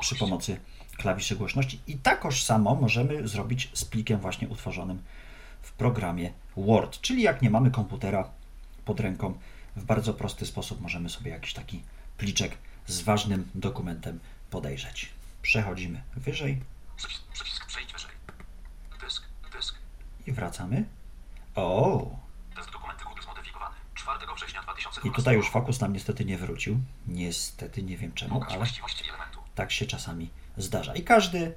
Przy 0.00 0.16
pomocy 0.16 0.60
klawiszy 1.00 1.36
głośności 1.36 1.80
i 1.86 1.98
takoż 1.98 2.42
samo 2.42 2.74
możemy 2.74 3.28
zrobić 3.28 3.70
z 3.72 3.84
plikiem 3.84 4.20
właśnie 4.20 4.48
utworzonym 4.48 5.02
w 5.62 5.72
programie 5.72 6.32
Word, 6.56 7.00
czyli 7.00 7.22
jak 7.22 7.42
nie 7.42 7.50
mamy 7.50 7.70
komputera 7.70 8.30
pod 8.84 9.00
ręką, 9.00 9.38
w 9.76 9.84
bardzo 9.84 10.14
prosty 10.14 10.46
sposób 10.46 10.80
możemy 10.80 11.08
sobie 11.08 11.30
jakiś 11.30 11.54
taki 11.54 11.82
pliczek 12.18 12.58
z 12.86 13.00
ważnym 13.00 13.50
dokumentem 13.54 14.20
podejrzeć. 14.50 15.10
Przechodzimy 15.42 16.02
wyżej 16.16 16.60
przejdź 17.66 17.92
wyżej. 17.92 18.10
Dysk. 19.00 19.22
Dysk. 19.52 19.74
i 20.26 20.32
wracamy. 20.32 20.84
O! 21.54 22.10
Test 22.56 22.70
dokumenty 22.70 23.04
Google 23.04 23.22
zmodyfikowany. 23.22 23.76
4 23.94 24.18
września 24.36 24.62
2012 24.62 25.08
I 25.08 25.12
tutaj 25.12 25.36
już 25.36 25.50
fokus 25.50 25.80
nam 25.80 25.92
niestety 25.92 26.24
nie 26.24 26.38
wrócił. 26.38 26.80
Niestety 27.06 27.82
nie 27.82 27.96
wiem 27.96 28.12
czemu, 28.12 28.44
ale 28.48 28.66
tak 29.54 29.72
się 29.72 29.86
czasami 29.86 30.30
zdarza. 30.62 30.94
I 30.94 31.02
każdy 31.02 31.54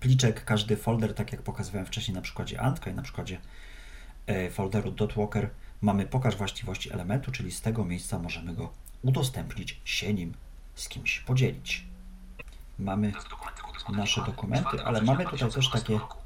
pliczek, 0.00 0.44
każdy 0.44 0.76
folder, 0.76 1.14
tak 1.14 1.32
jak 1.32 1.42
pokazywałem 1.42 1.86
wcześniej 1.86 2.14
na 2.14 2.20
przykładzie 2.20 2.60
Antka 2.60 2.90
i 2.90 2.94
na 2.94 3.02
przykładzie 3.02 3.40
e, 4.26 4.50
folderu 4.50 4.94
.walker, 5.16 5.50
mamy 5.80 6.06
pokaż 6.06 6.36
właściwości 6.36 6.92
elementu, 6.92 7.32
czyli 7.32 7.52
z 7.52 7.60
tego 7.60 7.84
miejsca 7.84 8.18
możemy 8.18 8.54
go 8.54 8.72
udostępnić, 9.02 9.80
się 9.84 10.14
nim 10.14 10.34
z 10.74 10.88
kimś 10.88 11.20
podzielić. 11.20 11.84
Mamy 12.78 13.12
nasze 13.88 14.24
dokumenty, 14.24 14.68
4 14.68 14.84
ale 14.84 15.02
mamy 15.02 15.24
tutaj 15.24 15.38
też 15.38 15.48
2012 15.48 15.80
takie 15.80 16.16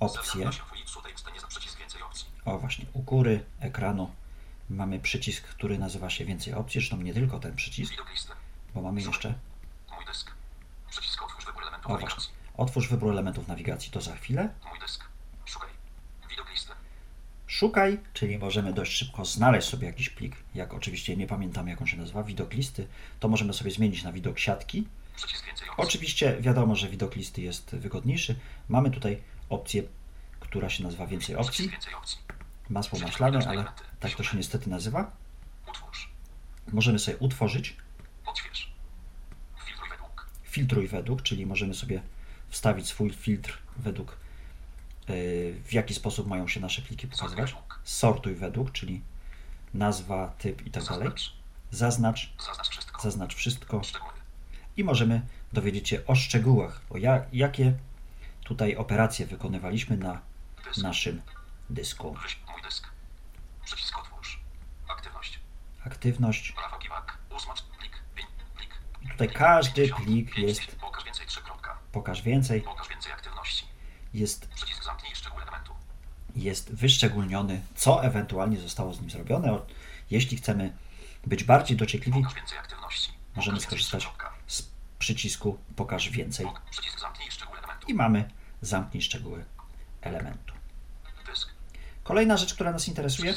opcje. 0.00 0.50
O 2.44 2.58
właśnie, 2.58 2.86
u 2.92 3.02
góry 3.02 3.44
ekranu 3.60 4.10
mamy 4.70 5.00
przycisk, 5.00 5.44
który 5.44 5.78
nazywa 5.78 6.10
się 6.10 6.24
więcej 6.24 6.54
opcji, 6.54 6.80
zresztą 6.80 6.96
nie 6.96 7.14
tylko 7.14 7.38
ten 7.38 7.56
przycisk, 7.56 7.94
bo 8.74 8.82
mamy 8.82 9.02
jeszcze 9.02 9.34
otwórz 11.84 11.88
wybór 11.88 11.90
elementów 11.90 11.94
O 11.94 11.98
właśnie. 11.98 12.06
nawigacji. 12.06 12.32
Otwórz 12.56 12.88
wybór 12.88 13.10
elementów 13.12 13.48
nawigacji, 13.48 13.90
to 13.90 14.00
za 14.00 14.16
chwilę. 14.16 14.48
Mój 14.70 14.78
dysk. 14.80 15.04
Szukaj. 15.44 15.70
Widok 16.30 16.50
listy. 16.50 16.72
Szukaj, 17.46 18.00
czyli 18.12 18.38
możemy 18.38 18.72
dość 18.72 18.92
szybko 18.92 19.24
znaleźć 19.24 19.68
sobie 19.68 19.86
jakiś 19.86 20.08
plik. 20.08 20.36
Jak 20.54 20.74
oczywiście 20.74 21.16
nie 21.16 21.26
pamiętam, 21.26 21.68
jak 21.68 21.80
on 21.80 21.86
się 21.86 21.96
nazywa, 21.96 22.22
widok 22.22 22.52
listy, 22.52 22.86
to 23.20 23.28
możemy 23.28 23.52
sobie 23.52 23.70
zmienić 23.70 24.02
na 24.02 24.12
widok 24.12 24.38
siatki. 24.38 24.86
Oczywiście 25.76 26.36
wiadomo, 26.40 26.76
że 26.76 26.88
widok 26.88 27.16
listy 27.16 27.42
jest 27.42 27.76
wygodniejszy. 27.76 28.38
Mamy 28.68 28.90
tutaj 28.90 29.22
opcję, 29.48 29.82
która 30.40 30.70
się 30.70 30.82
nazywa 30.82 31.06
więcej 31.06 31.36
opcji, 31.36 31.70
masło 32.68 32.98
maślane, 32.98 33.48
ale 33.48 33.64
tak 34.00 34.12
to 34.14 34.22
się 34.22 34.36
niestety 34.36 34.70
nazywa. 34.70 35.10
Utwórz. 35.68 36.08
Możemy 36.72 36.98
sobie 36.98 37.16
utworzyć 37.16 37.76
Odśwież. 38.26 38.71
Filtruj 40.52 40.88
według. 40.88 41.22
czyli 41.22 41.46
możemy 41.46 41.74
sobie 41.74 42.02
wstawić 42.48 42.86
swój 42.86 43.10
filtr 43.10 43.58
według 43.76 44.16
yy, 45.08 45.14
w 45.64 45.72
jaki 45.72 45.94
sposób 45.94 46.26
mają 46.26 46.48
się 46.48 46.60
nasze 46.60 46.82
pliki 46.82 47.06
pokazywać. 47.06 47.54
Sortuj 47.84 48.34
według, 48.34 48.72
czyli 48.72 49.00
nazwa, 49.74 50.34
typ 50.38 50.66
i 50.66 50.70
tak 50.70 50.84
dalej. 50.84 51.08
Zaznacz. 51.70 52.32
Zaznacz, 53.02 53.34
wszystko. 53.34 53.82
i 54.76 54.84
możemy 54.84 55.22
dowiedzieć 55.52 55.88
się 55.88 56.06
o 56.06 56.14
szczegółach, 56.14 56.80
o 56.90 56.98
ja, 56.98 57.24
jakie 57.32 57.74
tutaj 58.44 58.76
operacje 58.76 59.26
wykonywaliśmy 59.26 59.96
na 59.96 60.20
naszym 60.82 61.22
dysku. 61.70 62.14
Wyś... 62.22 62.38
Mój 62.52 62.62
dysk. 62.62 62.90
Przycisk 63.64 63.98
otwórz. 63.98 64.40
Aktywność. 64.88 65.40
Aktywność. 65.84 66.54
Rafał 66.62 66.78
Kiwak. 66.78 67.18
Ósmacz. 67.36 67.62
Plik. 67.62 68.02
Pięć. 68.14 68.28
Plik. 68.56 68.70
I 69.02 69.11
tutaj 69.22 69.38
każdy 69.38 69.82
50, 69.82 70.04
plik 70.04 70.38
jest, 70.38 70.76
Pokaż 71.92 72.22
więcej. 72.22 72.64
Jest, 74.14 74.46
Przycisk 74.46 74.84
zamknij 74.84 75.14
szczegóły 75.14 75.42
elementu. 75.42 75.72
jest 76.36 76.74
wyszczególniony, 76.74 77.60
co 77.74 78.04
ewentualnie 78.04 78.60
zostało 78.60 78.94
z 78.94 79.00
nim 79.00 79.10
zrobione. 79.10 79.58
Jeśli 80.10 80.36
chcemy 80.36 80.76
być 81.26 81.44
bardziej 81.44 81.76
dociekliwi, 81.76 82.24
możemy 83.36 83.60
skorzystać 83.60 84.08
z 84.46 84.68
przycisku 84.98 85.58
pokaż 85.76 86.10
więcej. 86.10 86.46
I 87.88 87.94
mamy 87.94 88.30
zamknij 88.60 89.02
szczegóły 89.02 89.44
elementu. 90.00 90.54
Kolejna 92.04 92.36
rzecz, 92.36 92.54
która 92.54 92.72
nas 92.72 92.88
interesuje, 92.88 93.34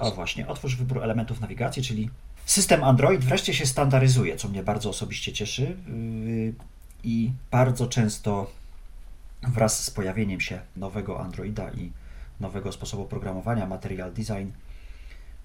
o 0.00 0.10
właśnie, 0.10 0.48
otwórz 0.48 0.76
wybór 0.76 1.02
elementów 1.02 1.40
nawigacji, 1.40 1.82
czyli 1.82 2.10
system 2.52 2.84
Android 2.84 3.24
wreszcie 3.24 3.54
się 3.54 3.66
standaryzuje, 3.66 4.36
co 4.36 4.48
mnie 4.48 4.62
bardzo 4.62 4.90
osobiście 4.90 5.32
cieszy 5.32 5.62
yy, 5.62 6.54
i 7.04 7.32
bardzo 7.50 7.86
często 7.86 8.50
wraz 9.42 9.84
z 9.84 9.90
pojawieniem 9.90 10.40
się 10.40 10.60
nowego 10.76 11.20
Androida 11.20 11.70
i 11.70 11.92
nowego 12.40 12.72
sposobu 12.72 13.04
programowania, 13.04 13.66
Material 13.66 14.12
Design, 14.12 14.48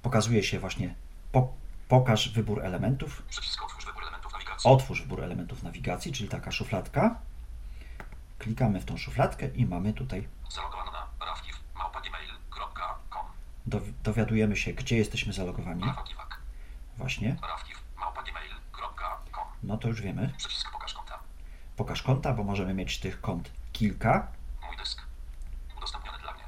pokazuje 0.01 0.43
się 0.43 0.59
właśnie 0.59 0.95
po, 1.31 1.53
pokaż 1.87 2.29
wybór 2.29 2.65
elementów 2.65 3.21
Przycisk 3.29 3.63
otwórz 3.63 3.85
wybór 3.85 4.03
elementów 4.03 4.31
nawigacji. 4.33 4.47
nawigacji. 4.47 4.71
Otwórz 4.71 5.01
wybór 5.01 5.23
elementów 5.23 5.63
nawigacji, 5.63 6.11
czyli 6.11 6.29
taka 6.29 6.51
szufladka. 6.51 7.19
Klikamy 8.39 8.81
w 8.81 8.85
tą 8.85 8.97
szufladkę 8.97 9.47
i 9.47 9.65
mamy 9.65 9.93
tutaj, 9.93 10.27
dowi- 13.67 13.93
dowiadujemy 14.03 14.55
się, 14.57 14.73
gdzie 14.73 14.97
jesteśmy 14.97 15.33
zalogowani. 15.33 15.83
Właśnie, 16.97 17.35
no 19.63 19.77
to 19.77 19.87
już 19.87 20.01
wiemy. 20.01 20.33
Przycisk 20.37 20.71
pokaż 20.71 20.93
konta. 20.93 21.19
Pokaż 21.75 22.03
konta, 22.03 22.33
bo 22.33 22.43
możemy 22.43 22.73
mieć 22.73 22.99
tych 22.99 23.21
kont 23.21 23.51
kilka. 23.73 24.27
Mój 24.67 24.77
dysk. 24.77 25.01
Udostępniony 25.77 26.17
dla 26.19 26.33
mnie. 26.33 26.43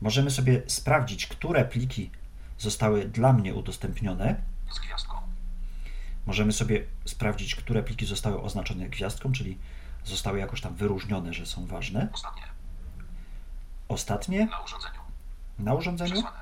Możemy 0.00 0.30
sobie 0.30 0.62
sprawdzić, 0.66 1.26
które 1.26 1.64
pliki 1.64 2.10
zostały 2.58 3.04
dla 3.04 3.32
mnie 3.32 3.54
udostępnione. 3.54 4.42
Z 4.70 4.78
gwiazdką. 4.78 5.16
Możemy 6.26 6.52
sobie 6.52 6.84
sprawdzić, 7.04 7.54
które 7.54 7.82
pliki 7.82 8.06
zostały 8.06 8.42
oznaczone 8.42 8.88
gwiazdką, 8.88 9.32
czyli 9.32 9.58
zostały 10.04 10.38
jakoś 10.38 10.60
tam 10.60 10.74
wyróżnione, 10.74 11.34
że 11.34 11.46
są 11.46 11.66
ważne. 11.66 12.08
Ostatnie. 12.12 12.42
Ostatnie 13.88 14.46
Na 14.46 14.60
urządzeniu. 14.60 15.00
na 15.58 15.74
urządzeniu 15.74 16.12
Przesłane. 16.12 16.40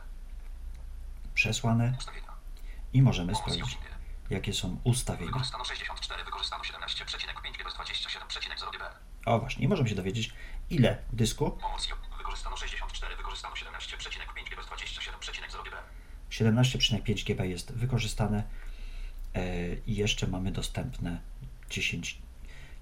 przesłane 1.34 1.94
Ustawienia. 1.98 2.29
I 2.92 3.02
możemy 3.02 3.34
sprawdzić, 3.34 3.78
jakie 4.30 4.52
są 4.52 4.80
ustawienia. 4.84 5.32
Wykorzystano 5.32 5.64
64, 5.64 6.24
wykorzystano 6.24 6.62
17,5 6.62 7.52
GB 7.58 7.70
27,0 7.70 8.72
GB. 8.72 8.84
O 9.26 9.38
właśnie, 9.40 9.64
i 9.64 9.68
możemy 9.68 9.88
się 9.88 9.94
dowiedzieć, 9.94 10.32
ile 10.70 10.98
dysku 11.12 11.58
wykorzystano 12.18 12.56
64, 12.56 13.16
wykorzystano 13.16 13.54
17,5 13.54 14.50
GB 14.50 14.62
27,0 14.62 15.64
GB. 15.64 15.76
17,5 16.30 17.24
GB 17.26 17.46
jest 17.46 17.72
wykorzystane 17.72 18.44
e, 19.34 19.74
i 19.74 19.94
jeszcze 19.94 20.26
mamy 20.26 20.52
dostępne 20.52 21.20
10 21.70 22.18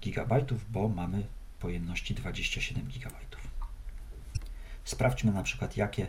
GB, 0.03 0.45
bo 0.69 0.89
mamy 0.89 1.27
pojemności 1.59 2.15
27 2.15 2.89
GB. 2.89 3.17
Sprawdźmy 4.85 5.33
na 5.33 5.43
przykład, 5.43 5.77
jakie 5.77 6.07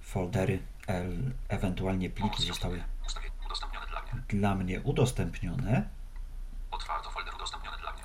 foldery, 0.00 0.62
el, 0.94 1.32
ewentualnie 1.48 2.10
pliki 2.10 2.46
zostały 2.46 2.84
dla 4.28 4.54
mnie. 4.54 4.80
udostępnione. 4.80 5.88
Otwarto 6.70 7.10
folder 7.10 7.34
udostępniony 7.34 7.76
dla 7.78 7.92
mnie. 7.92 8.02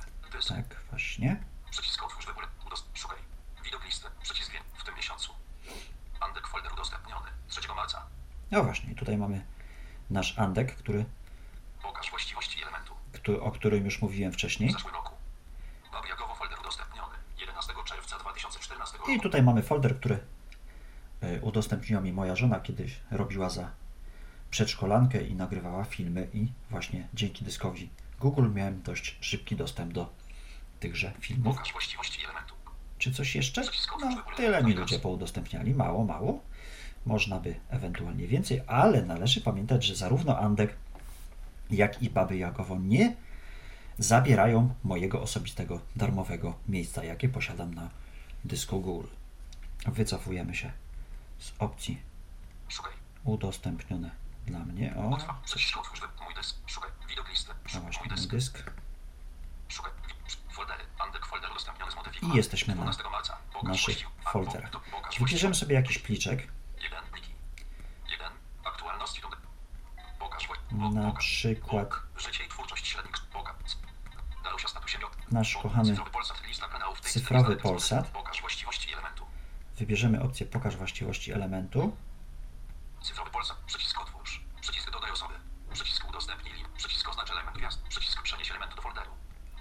Tak, 0.50 0.82
właśnie. 0.90 1.44
Przycisk 1.72 2.04
otwórz 2.04 2.26
wybór. 2.26 2.48
Udost... 2.68 2.86
Szukaj. 2.94 3.18
Widok 3.64 3.86
listy. 3.86 4.08
Przycisk 4.24 4.52
w 4.78 4.84
tym 4.84 4.96
miesiącu. 4.96 5.34
Andek 6.20 6.48
folder 6.48 6.74
udostępniony. 6.74 7.28
3 7.48 7.62
marca. 7.76 8.06
No 8.52 8.64
właśnie, 8.64 8.96
tutaj 8.96 9.18
mamy 9.18 9.46
nasz 10.10 10.40
Andek, 10.40 10.76
który, 10.76 11.06
Pokaż 11.82 12.10
właściwości 12.10 12.62
elementu. 12.64 12.94
który, 13.14 13.42
o 13.42 13.52
którym 13.52 13.86
już 13.86 14.02
mówiłem 14.02 14.32
W 14.32 14.36
wcześniej. 14.36 14.72
zeszłym 14.72 14.94
roku. 14.94 15.16
Folder 16.40 16.60
udostępniony. 16.60 17.16
11 17.38 17.74
czerwca 17.86 18.20
2014 18.20 18.98
roku. 18.98 19.12
I 19.12 19.20
tutaj 19.22 19.44
mamy 19.44 19.64
folder, 19.64 20.00
który 20.00 20.20
udostępniła 21.42 22.02
mi 22.02 22.14
moja 22.14 22.36
żona 22.36 22.60
kiedyś 22.60 23.00
robiła 23.12 23.50
za 23.50 23.72
przedszkolankę 24.52 25.22
i 25.22 25.36
nagrywała 25.36 25.84
filmy 25.84 26.28
i 26.34 26.48
właśnie 26.70 27.08
dzięki 27.14 27.46
dyskowi 27.46 27.90
Google 28.20 28.50
miałem 28.54 28.82
dość 28.82 29.18
szybki 29.22 29.56
dostęp 29.56 29.94
do 29.94 30.10
tychże 30.80 31.14
filmów. 31.20 31.56
Pokaż 31.56 31.72
właściwości 31.72 32.24
elementu. 32.24 32.56
Czy 32.98 33.12
coś 33.12 33.36
jeszcze? 33.36 33.62
No, 34.02 34.24
tyle 34.38 34.64
mi 34.64 34.74
ludzie 34.74 35.00
poudostępniali, 35.00 35.74
mało, 35.74 36.04
mało. 36.04 36.40
Można 37.06 37.40
by 37.40 37.56
ewentualnie 37.70 38.28
więcej, 38.28 38.62
ale 38.68 39.02
należy 39.02 39.42
pamiętać, 39.42 39.86
że 39.86 39.96
zarówno 39.96 40.40
Andek, 40.40 40.76
jak 41.72 42.02
i 42.04 42.10
Baby 42.10 42.38
Jagowo 42.38 42.80
nie 42.80 43.16
zabierają 43.98 44.74
mojego 44.84 45.22
osobistego 45.22 45.80
darmowego 45.96 46.54
miejsca, 46.68 47.04
jakie 47.04 47.30
posiadam 47.30 47.74
na 47.74 47.90
dysku 48.46 48.82
Google. 48.82 49.08
Wycofujemy 49.88 50.56
się 50.56 50.72
z 51.40 51.52
opcji 51.60 52.02
Szukaj. 52.70 52.94
udostępnione 53.24 54.12
dla 54.46 54.60
mnie. 54.60 54.96
O, 54.98 55.10
Otwórz. 55.10 55.34
Przycisk 55.46 55.78
otwórz 55.78 56.02
mój 56.26 56.34
dysk. 56.36 56.56
Szukaj. 56.68 56.92
Widok 57.10 57.30
listy. 57.30 57.52
Szukaj. 57.68 57.92
Mój 58.00 58.10
dysk. 58.10 58.30
dysk. 58.30 58.72
Szukaj. 59.70 59.92
Foldery. 60.52 60.84
Andek 61.00 61.26
folder 61.26 61.52
udostępniony 61.52 61.92
zmodyfikowany. 61.92 62.34
I 62.34 62.38
jesteśmy 62.38 62.76
na 62.76 62.82
12 62.82 63.04
marca. 63.10 63.38
w 63.50 63.54
Pokaż 63.54 63.68
naszych 63.68 63.98
folderach. 64.32 64.72
Pokaż 64.92 65.20
Wybierzemy 65.20 65.56
sobie 65.56 65.76
jakiś 65.76 66.00
pliczek, 66.00 66.48
na 74.76 74.82
przykład. 74.92 75.32
Nasz 75.32 75.58
kochany 75.58 75.90
Cyfrowy 75.90 76.12
Polsat. 76.12 76.44
Lista 76.48 76.68
kanałów. 76.68 77.02
Tekst, 77.02 77.14
cyfrowy 77.14 77.54
lista- 77.56 77.62
Polsat. 77.64 78.08
Pokaż 78.08 78.42
właściwości 78.42 78.94
elementu. 78.94 79.26
Wybierzemy 79.78 80.22
opcję 80.22 80.46
Pokaż 80.46 80.76
właściwości 80.76 81.32
elementu. 81.32 81.96
Cyfrowy 83.04 83.32
Polsat. 83.32 83.58
Przycisk 83.66 84.02
otwórz. 84.02 84.44
Przycisk 84.62 84.92
dodaj 84.92 85.12
osoby. 85.12 85.34
Przycisk 85.74 86.10
udostępnij 86.10 86.54
link. 86.54 86.70
Przycisk 86.70 87.10
oznacz 87.10 87.32
element 87.32 87.58
gwiazd. 87.58 87.82
Przycisk 87.90 88.22
przenieś 88.22 88.52
elementu 88.52 88.76
do 88.76 88.82
folderu. 88.82 89.12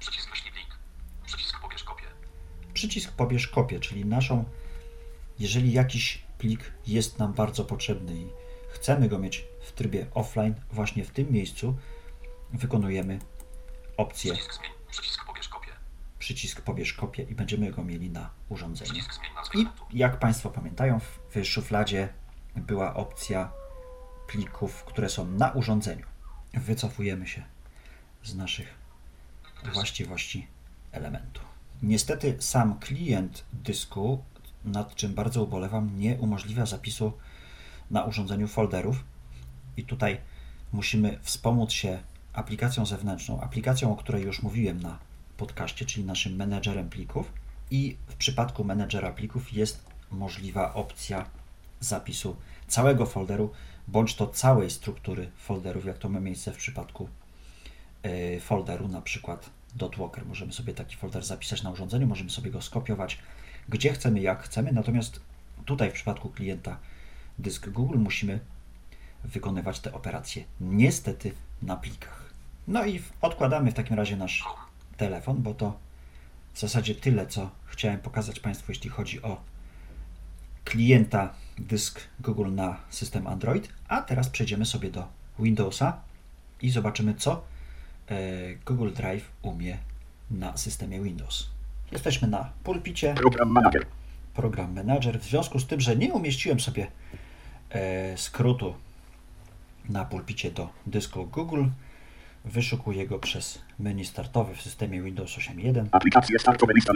Przycisk 0.00 0.30
wyślij 0.30 0.52
link. 0.52 0.78
Przycisk 1.26 1.60
pobierz 1.60 1.84
kopię. 1.84 2.04
Przycisk 2.74 3.12
Pobierz 3.12 3.48
kopię, 3.48 3.80
czyli 3.80 4.04
naszą, 4.04 4.44
jeżeli 5.38 5.72
jakiś 5.72 6.22
plik 6.38 6.72
jest 6.86 7.18
nam 7.18 7.32
bardzo 7.32 7.64
potrzebny 7.64 8.14
i 8.14 8.26
chcemy 8.70 9.08
go 9.08 9.18
mieć 9.18 9.44
w 9.66 9.72
trybie 9.72 10.06
offline, 10.14 10.54
właśnie 10.72 11.04
w 11.04 11.10
tym 11.10 11.32
miejscu 11.32 11.76
wykonujemy 12.52 13.18
opcję 13.96 14.32
Przycisk 14.32 14.54
zmień. 14.54 14.70
Przycisk 14.90 15.24
pobierz 15.24 15.48
kopię. 15.48 15.72
Przycisk 16.24 16.60
Pobierz 16.60 16.92
kopię 16.92 17.22
i 17.22 17.34
będziemy 17.34 17.70
go 17.72 17.84
mieli 17.84 18.10
na 18.10 18.30
urządzeniu. 18.48 19.00
I 19.54 19.66
jak 19.98 20.18
Państwo 20.18 20.50
pamiętają, 20.50 21.00
w- 21.00 21.18
w 21.34 21.44
szufladzie 21.44 22.08
była 22.56 22.94
opcja 22.94 23.50
plików, 24.26 24.84
które 24.84 25.08
są 25.08 25.26
na 25.26 25.50
urządzeniu. 25.50 26.06
Wycofujemy 26.54 27.26
się 27.26 27.42
z 28.22 28.34
naszych 28.34 28.74
właściwości 29.74 30.46
elementu. 30.92 31.40
Niestety 31.82 32.36
sam 32.40 32.78
klient 32.78 33.44
dysku, 33.52 34.22
nad 34.64 34.94
czym 34.94 35.14
bardzo 35.14 35.42
ubolewam, 35.42 35.98
nie 35.98 36.14
umożliwia 36.14 36.66
zapisu 36.66 37.12
na 37.90 38.04
urządzeniu 38.04 38.48
folderów. 38.48 39.04
I 39.76 39.84
tutaj 39.84 40.20
musimy 40.72 41.18
wspomóc 41.22 41.72
się 41.72 42.02
aplikacją 42.32 42.86
zewnętrzną, 42.86 43.40
aplikacją, 43.40 43.92
o 43.92 43.96
której 43.96 44.22
już 44.22 44.42
mówiłem 44.42 44.80
na 44.82 44.98
podcaście, 45.36 45.84
czyli 45.84 46.06
naszym 46.06 46.36
menedżerem 46.36 46.90
plików. 46.90 47.32
I 47.70 47.96
w 48.06 48.14
przypadku 48.14 48.64
menedżera 48.64 49.12
plików 49.12 49.52
jest 49.52 49.84
możliwa 50.10 50.74
opcja 50.74 51.26
zapisu 51.80 52.36
całego 52.68 53.06
folderu, 53.06 53.50
bądź 53.88 54.14
to 54.14 54.26
całej 54.26 54.70
struktury 54.70 55.30
folderów, 55.36 55.84
jak 55.84 55.98
to 55.98 56.08
ma 56.08 56.20
miejsce 56.20 56.52
w 56.52 56.56
przypadku 56.56 57.08
y, 58.06 58.40
folderu, 58.40 58.88
na 58.88 59.02
przykład 59.02 59.50
.walker. 59.98 60.26
Możemy 60.26 60.52
sobie 60.52 60.74
taki 60.74 60.96
folder 60.96 61.24
zapisać 61.24 61.62
na 61.62 61.70
urządzeniu, 61.70 62.06
możemy 62.06 62.30
sobie 62.30 62.50
go 62.50 62.62
skopiować 62.62 63.18
gdzie 63.68 63.92
chcemy, 63.92 64.20
jak 64.20 64.42
chcemy, 64.42 64.72
natomiast 64.72 65.20
tutaj 65.64 65.90
w 65.90 65.94
przypadku 65.94 66.28
klienta 66.28 66.78
dysk 67.38 67.68
Google 67.68 67.98
musimy 67.98 68.40
wykonywać 69.24 69.80
te 69.80 69.92
operacje 69.92 70.44
niestety 70.60 71.32
na 71.62 71.76
plikach. 71.76 72.24
No 72.68 72.86
i 72.86 73.02
odkładamy 73.20 73.70
w 73.70 73.74
takim 73.74 73.96
razie 73.96 74.16
nasz 74.16 74.44
telefon, 74.96 75.42
bo 75.42 75.54
to 75.54 75.78
w 76.52 76.60
zasadzie 76.60 76.94
tyle, 76.94 77.26
co 77.26 77.50
chciałem 77.66 77.98
pokazać 77.98 78.40
Państwu, 78.40 78.72
jeśli 78.72 78.90
chodzi 78.90 79.22
o 79.22 79.40
klienta 80.64 81.34
dysk 81.58 82.00
Google 82.20 82.54
na 82.54 82.76
system 82.90 83.26
Android. 83.26 83.68
A 83.88 84.02
teraz 84.02 84.28
przejdziemy 84.28 84.66
sobie 84.66 84.90
do 84.90 85.08
Windowsa 85.38 86.00
i 86.62 86.70
zobaczymy, 86.70 87.14
co 87.14 87.44
e, 88.08 88.54
Google 88.54 88.90
Drive 88.92 89.30
umie 89.42 89.78
na 90.30 90.56
systemie 90.56 91.00
Windows. 91.00 91.46
Jesteśmy 91.92 92.28
na 92.28 92.50
pulpicie, 92.64 93.14
Program 93.14 93.48
Manager. 93.48 93.86
program 94.34 94.74
Manager. 94.74 95.20
W 95.20 95.24
związku 95.24 95.58
z 95.58 95.66
tym, 95.66 95.80
że 95.80 95.96
nie 95.96 96.12
umieściłem 96.12 96.60
sobie 96.60 96.86
e, 97.70 98.18
skrótu 98.18 98.74
na 99.88 100.04
pulpicie 100.04 100.50
do 100.50 100.68
dysku 100.86 101.26
Google, 101.26 101.64
wyszukuję 102.44 103.06
go 103.06 103.18
przez 103.18 103.58
menu 103.78 104.04
startowe 104.04 104.54
w 104.54 104.62
systemie 104.62 105.02
Windows 105.02 105.30
8.1. 105.30 105.86
Aplikacje 105.92 106.38
startowe 106.38 106.72
lista. 106.74 106.92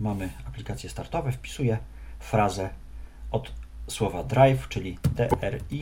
Mamy 0.00 0.30
aplikacje 0.48 0.90
startowe, 0.90 1.32
wpisuję 1.32 1.78
frazę 2.20 2.70
od 3.30 3.52
słowa 3.88 4.24
drive, 4.24 4.68
czyli 4.68 4.98
DRI. 5.14 5.80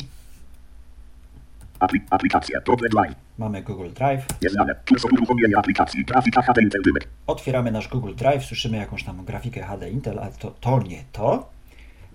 Apli 1.80 2.00
aplikacje. 2.10 2.60
Problem 2.60 2.92
line. 3.02 3.14
Mamy 3.38 3.62
Google 3.62 3.90
Drive. 3.90 4.26
Nieznane. 4.42 4.74
Uruchomienia 5.12 5.58
aplikacji. 5.58 6.04
Grafika 6.04 6.42
HD 6.42 6.62
Intel 6.62 6.82
Dymek. 6.82 7.08
Otwieramy 7.26 7.70
nasz 7.70 7.88
Google 7.88 8.14
Drive, 8.14 8.44
słyszymy 8.44 8.76
jakąś 8.76 9.04
tam 9.04 9.24
grafikę 9.24 9.62
HD 9.62 9.90
Intel, 9.90 10.18
ale 10.18 10.32
to, 10.32 10.50
to 10.50 10.82
nie 10.82 11.04
to. 11.12 11.50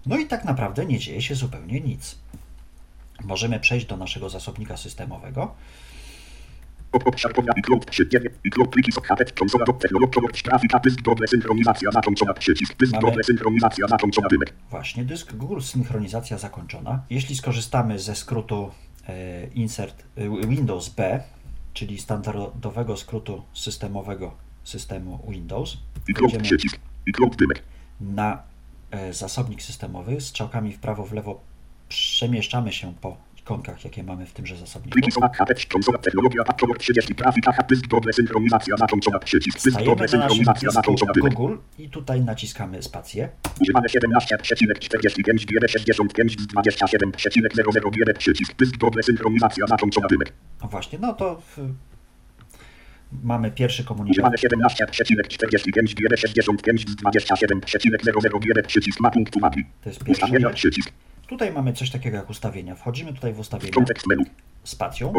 No 0.05 0.17
i 0.17 0.25
tak 0.25 0.45
naprawdę 0.45 0.85
nie 0.85 0.99
dzieje 0.99 1.21
się 1.21 1.35
zupełnie 1.35 1.81
nic. 1.81 2.17
Możemy 3.23 3.59
przejść 3.59 3.85
do 3.85 3.97
naszego 3.97 4.29
zasobnika 4.29 4.77
systemowego. 4.77 5.55
Dymek. 14.29 14.53
Właśnie, 14.69 15.05
dysk 15.05 15.33
Google 15.33 15.61
synchronizacja 15.61 16.37
zakończona. 16.37 17.03
Jeśli 17.09 17.35
skorzystamy 17.35 17.99
ze 17.99 18.15
skrótu 18.15 18.71
e, 19.07 19.47
insert 19.47 20.03
e, 20.17 20.47
Windows 20.47 20.89
B, 20.89 21.23
czyli 21.73 21.97
standardowego 21.97 22.97
skrótu 22.97 23.43
systemowego 23.53 24.33
systemu 24.63 25.25
Windows, 25.29 25.77
dymek. 27.35 27.63
na 28.01 28.43
e, 28.91 29.13
zasobnik 29.13 29.61
systemowy, 29.61 30.21
strzałkami 30.21 30.73
w 30.73 30.79
prawo, 30.79 31.05
w 31.05 31.13
lewo 31.13 31.41
przemieszczamy 31.89 32.73
się 32.73 32.93
po 33.01 33.17
ikonkach, 33.45 33.83
jakie 33.83 34.03
mamy 34.03 34.25
w 34.25 34.33
tymże 34.33 34.57
zasobniku. 34.57 34.93
Pliki 34.93 35.11
są 35.11 35.21
akapet 35.21 35.65
konsola 35.65 35.97
technologia 35.97 36.43
patcholog 36.43 36.77
30 36.77 37.15
grafika 37.15 37.63
pysk 37.63 37.87
doble 37.87 38.13
synchronizacja 38.13 38.77
zakończona 38.77 39.19
przycisk 39.19 39.63
pysk 39.63 39.69
Stajemy 39.71 39.95
doble 39.95 40.07
na 40.19 40.27
naszym 40.27 40.45
dysku. 40.63 41.29
Google 41.29 41.57
i 41.79 41.89
tutaj 41.89 42.21
naciskamy 42.21 42.83
spację. 42.83 43.29
Używane 43.61 43.87
17,45 43.87 45.45
GB 45.45 45.67
65 45.67 46.37
27,00 46.37 47.91
GB 47.91 48.13
przycisk 48.13 48.53
pysk 48.53 48.77
doble 48.77 49.03
synchronizacja 49.03 49.67
zakończona 49.67 50.07
dymek. 50.07 50.33
No 50.61 50.67
właśnie, 50.67 50.99
no 50.99 51.13
to 51.13 51.41
w, 51.41 51.57
mamy 53.23 53.51
pierwszy 53.51 53.83
komunikat. 53.83 54.11
Używane 54.11 54.35
17,45 54.37 55.93
GB 55.95 56.17
65 56.17 56.85
27,00 56.85 58.39
GB 58.39 58.63
przycisk 58.63 58.99
mapping 58.99 59.29
to 59.29 59.39
mapping. 59.39 59.67
To 59.83 59.89
jest 59.89 60.03
pierwszy 60.03 60.11
Ustawienia 60.11 60.39
numer. 60.39 60.55
przycisk. 60.55 60.91
Tutaj 61.27 61.53
mamy 61.53 61.73
coś 61.73 61.91
takiego 61.91 62.17
jak 62.17 62.29
ustawienia. 62.29 62.75
Wchodzimy 62.75 63.13
tutaj 63.13 63.33
w 63.33 63.39
ustawienia 63.39 63.73
Kontekst 63.73 64.07
menu. 64.07 64.23
spacją. 64.63 65.13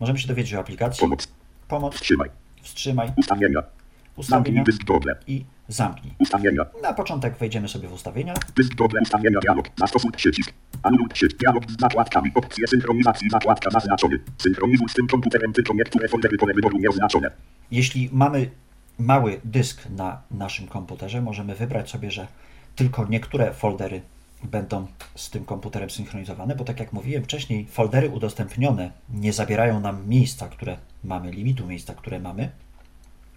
Możemy 0.00 0.18
się 0.18 0.28
dowiedzieć 0.28 0.54
o 0.54 0.58
aplikacji. 0.60 1.00
Pomoc. 1.00 1.28
Pomoc, 1.68 1.94
Wstrzymaj. 1.94 2.30
wstrzymaj, 2.62 3.12
Ustawienia. 3.16 3.62
Ustawienia 4.16 4.64
i 5.26 5.44
zamknij. 5.68 6.14
Ustawienia. 6.18 6.62
Na 6.82 6.92
początek 6.92 7.36
wejdziemy 7.36 7.68
sobie 7.68 7.88
w 7.88 7.92
ustawienia. 7.92 8.34
Pysk 8.54 8.74
doble 8.74 9.00
ustawienia 9.00 9.40
dialog. 9.40 9.66
Zastosuj 9.78 10.10
przycisk. 10.12 10.52
Anuluj 10.82 11.08
przycisk. 11.08 11.40
Dialog 11.40 11.70
z 11.70 11.80
zakładkami. 11.80 12.30
Opcje 12.34 12.66
synchronizacji. 12.66 13.30
Zakładka 13.30 13.70
zaznaczony. 13.70 14.18
Synchronizuj 14.38 14.88
z 14.88 14.94
tym 14.94 15.06
komputerem 15.06 15.52
tylko 15.52 15.74
niektóre 15.74 16.08
foldery 16.08 16.36
pole 16.38 16.54
wyboru 16.54 16.78
nieoznaczone. 16.78 17.30
Jeśli 17.70 18.08
mamy 18.12 18.50
mały 18.98 19.40
dysk 19.44 19.90
na 19.90 20.22
naszym 20.30 20.66
komputerze, 20.68 21.20
możemy 21.22 21.54
wybrać 21.54 21.90
sobie, 21.90 22.10
że 22.10 22.26
tylko 22.76 23.06
niektóre 23.10 23.54
foldery 23.54 24.02
będą 24.42 24.86
z 25.14 25.30
tym 25.30 25.44
komputerem 25.44 25.90
synchronizowane, 25.90 26.56
bo 26.56 26.64
tak 26.64 26.80
jak 26.80 26.92
mówiłem 26.92 27.24
wcześniej, 27.24 27.66
foldery 27.66 28.10
udostępnione 28.10 28.90
nie 29.10 29.32
zabierają 29.32 29.80
nam 29.80 30.08
miejsca, 30.08 30.48
które 30.48 30.76
mamy, 31.04 31.30
limitu 31.30 31.66
miejsca, 31.66 31.94
które 31.94 32.20
mamy, 32.20 32.50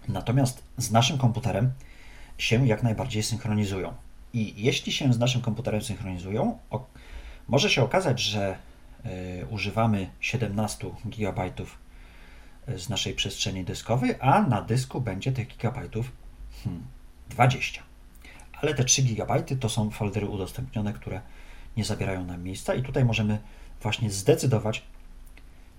natomiast 0.08 0.62
z 0.76 0.90
naszym 0.90 1.18
komputerem 1.18 1.72
się 2.38 2.66
jak 2.66 2.82
najbardziej 2.82 3.22
synchronizują. 3.22 3.94
I 4.32 4.54
jeśli 4.56 4.92
się 4.92 5.12
z 5.12 5.18
naszym 5.18 5.40
komputerem 5.40 5.82
synchronizują, 5.82 6.58
może 7.48 7.70
się 7.70 7.82
okazać, 7.82 8.20
że 8.20 8.56
y, 9.06 9.46
używamy 9.50 10.10
17 10.20 10.90
GB 11.04 11.50
z 12.76 12.88
naszej 12.88 13.14
przestrzeni 13.14 13.64
dyskowej, 13.64 14.14
a 14.20 14.42
na 14.42 14.62
dysku 14.62 15.00
będzie 15.00 15.32
tych 15.32 15.48
gigabajtów 15.48 16.12
hmm, 16.64 16.86
20. 17.30 17.85
Ale 18.62 18.74
te 18.74 18.84
3 18.84 19.02
GB 19.02 19.42
to 19.60 19.68
są 19.68 19.90
foldery 19.90 20.26
udostępnione, 20.26 20.92
które 20.92 21.20
nie 21.76 21.84
zabierają 21.84 22.24
nam 22.24 22.42
miejsca 22.42 22.74
i 22.74 22.82
tutaj 22.82 23.04
możemy 23.04 23.38
właśnie 23.82 24.10
zdecydować, 24.10 24.82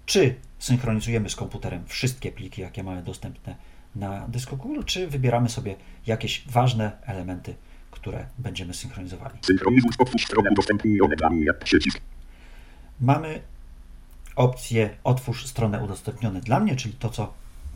czy 0.06 0.36
synchronizujemy 0.60 1.30
z 1.30 1.36
komputerem 1.36 1.84
wszystkie 1.88 2.32
pliki, 2.32 2.62
jakie 2.62 2.84
mamy 2.84 3.04
dostępne 3.04 3.56
na 3.96 4.28
dysku 4.28 4.58
Google, 4.58 4.84
czy 4.86 5.08
wybieramy 5.08 5.50
sobie 5.50 5.76
jakieś 6.08 6.48
ważne 6.48 6.92
elementy, 7.06 7.56
które 7.92 8.26
będziemy 8.38 8.74
synchronizowali. 8.74 9.40
Synchronizuj. 9.42 9.92
Otwórz 10.00 10.26
stronę 10.26 10.50
dla 11.18 11.30
mnie. 11.30 11.54
Przycisk. 11.54 12.02
Mamy 13.02 13.42
opcję 14.36 14.90
Otwórz 15.04 15.46
stronę 15.46 15.84
udostępnione 15.84 16.42
dla 16.42 16.60
mnie, 16.60 16.76
czyli 16.76 16.94
to, 16.94 17.10
co 17.10 17.34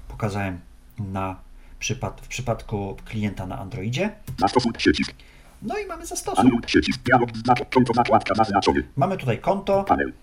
pokazałem 0.08 0.60
na 1.00 1.40
przypad 1.82 2.22
w 2.22 2.28
przypadku 2.28 2.98
klienta 3.06 3.46
na 3.48 3.60
Androidzie. 3.60 4.10
Zastosuj 4.38 4.72
przycisk. 4.74 5.14
No 5.62 5.78
i 5.78 5.86
mamy 5.86 6.06
zastosuj. 6.06 6.52
Przycisk. 6.66 7.02
Dialog 7.02 7.30
konto 7.74 7.94
zakładka 7.94 8.36
zaznaczony. 8.36 8.84
Mamy 8.96 9.18
tutaj 9.18 9.38
konto 9.40 9.84
Panel. 9.84 10.14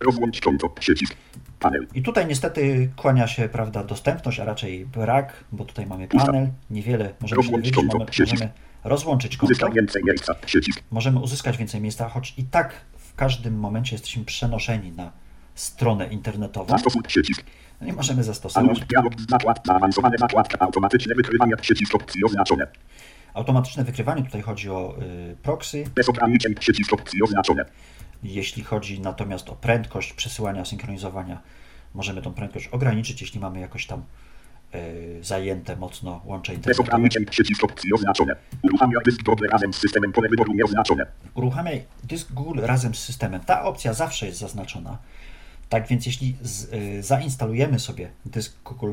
Rozłącz 0.00 0.40
konto. 0.40 0.68
Przycisk. 0.68 1.14
Panel. 1.60 1.86
i 1.94 2.02
tutaj 2.02 2.26
niestety 2.26 2.90
kłania 2.96 3.26
się 3.26 3.48
prawda, 3.48 3.84
dostępność, 3.84 4.40
a 4.40 4.44
raczej 4.44 4.86
brak, 4.86 5.44
bo 5.52 5.64
tutaj 5.64 5.86
mamy 5.86 6.08
panel. 6.08 6.48
Niewiele 6.70 7.14
możemy 7.20 7.28
się 7.28 7.36
Rozłącz 7.36 7.70
dowiedzieć. 7.70 7.74
konto. 7.98 8.06
Możemy 8.20 8.52
rozłączyć 8.84 9.36
konto. 9.36 9.52
Uzyskaj 9.52 9.72
więcej 9.72 10.02
miejsca. 10.04 10.34
Przycisk. 10.34 10.82
Możemy 10.90 11.20
uzyskać 11.20 11.56
więcej 11.58 11.80
miejsca, 11.80 12.08
choć 12.08 12.34
i 12.36 12.44
tak 12.44 12.74
w 12.96 13.14
każdym 13.14 13.58
momencie 13.58 13.94
jesteśmy 13.94 14.24
przenoszeni 14.24 14.92
na 14.92 15.12
stronę 15.54 16.06
internetową. 16.06 16.68
Zastosuj 16.68 17.02
przycisk. 17.02 17.42
No 17.82 17.86
nie 17.86 17.92
możemy 17.92 18.24
zastosować. 18.24 18.80
Dialog 18.80 19.12
zakładka. 20.18 20.58
Automatyczne 20.60 21.14
wykrywanie. 21.14 21.56
Przycisk 21.56 21.94
opcji 21.94 22.24
oznaczone. 22.24 22.66
Automatyczne 23.34 23.84
wykrywanie, 23.84 24.22
tutaj 24.22 24.42
chodzi 24.42 24.70
o 24.70 24.94
y, 25.32 25.36
proxy. 25.42 25.84
Bez 25.94 26.08
ograniczeń. 26.08 26.54
Przycisk 26.54 26.92
opcji 26.92 27.22
oznaczone. 27.22 27.64
Jeśli 28.22 28.64
chodzi 28.64 29.00
natomiast 29.00 29.48
o 29.48 29.54
prędkość 29.56 30.12
przesyłania, 30.12 30.64
synchronizowania, 30.64 31.40
możemy 31.94 32.22
tą 32.22 32.34
prędkość 32.34 32.68
ograniczyć, 32.68 33.20
jeśli 33.20 33.40
mamy 33.40 33.60
jakoś 33.60 33.86
tam 33.86 34.02
y, 34.74 35.18
zajęte 35.22 35.76
mocno 35.76 36.20
łącze 36.24 36.52
Bez 36.52 36.58
internetowe. 36.58 36.88
ograniczeń. 36.88 37.26
Przycisk 37.26 37.64
opcji 37.64 37.92
oznaczone. 37.94 38.36
Uruchamia 38.62 38.98
dysk 39.04 39.22
doble 39.22 39.48
razem 39.48 39.72
z 39.72 39.76
systemem 39.78 40.12
pole 40.12 40.28
wyboru 40.28 40.52
nieoznaczone. 40.54 41.06
Uruchamiaj 41.34 41.84
dysk 42.04 42.32
Google 42.32 42.60
razem 42.62 42.94
z 42.94 42.98
systemem. 42.98 43.40
Ta 43.40 43.62
opcja 43.64 43.92
zawsze 43.94 44.26
jest 44.26 44.38
zaznaczona. 44.38 44.98
Tak 45.72 45.86
więc 45.86 46.06
jeśli 46.06 46.36
z, 46.42 46.74
y, 46.74 47.02
zainstalujemy 47.02 47.78
sobie 47.78 48.10
dysk 48.26 48.62
Google, 48.64 48.92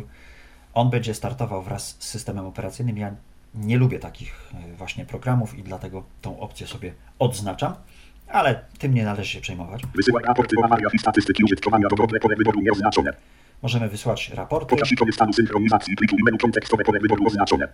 on 0.73 0.89
będzie 0.89 1.13
startował 1.13 1.63
wraz 1.63 1.95
z 1.99 2.07
systemem 2.07 2.45
operacyjnym. 2.45 2.97
Ja 2.97 3.15
nie 3.55 3.77
lubię 3.77 3.99
takich 3.99 4.51
y, 4.73 4.75
właśnie 4.75 5.05
programów 5.05 5.57
i 5.57 5.63
dlatego 5.63 6.03
tą 6.21 6.39
opcję 6.39 6.67
sobie 6.67 6.93
odznaczam, 7.19 7.73
ale 8.27 8.65
tym 8.77 8.93
nie 8.93 9.05
należy 9.05 9.31
się 9.31 9.41
przejmować. 9.41 9.81
Wysyłaj 9.95 10.23
raporty 10.23 10.55
i 10.93 10.99
statystyki 10.99 11.43
użytkowania 11.43 11.87
pole 12.21 12.35
wyboru 12.37 12.61
nieoznaczone. 12.61 13.13
Możemy 13.61 13.89
wysłać 13.89 14.29
raporty, 14.29 14.75
Pokaż 14.75 14.91
ikony 14.91 15.11
stanu 15.11 15.33
synchronizacji 15.33 15.95
pliku 15.95 16.15
i 16.17 16.23
menu 16.23 16.37
kontekstowe 16.37 16.83
pole 16.83 16.99
wyboru 16.99 17.27
oznaczone. 17.27 17.67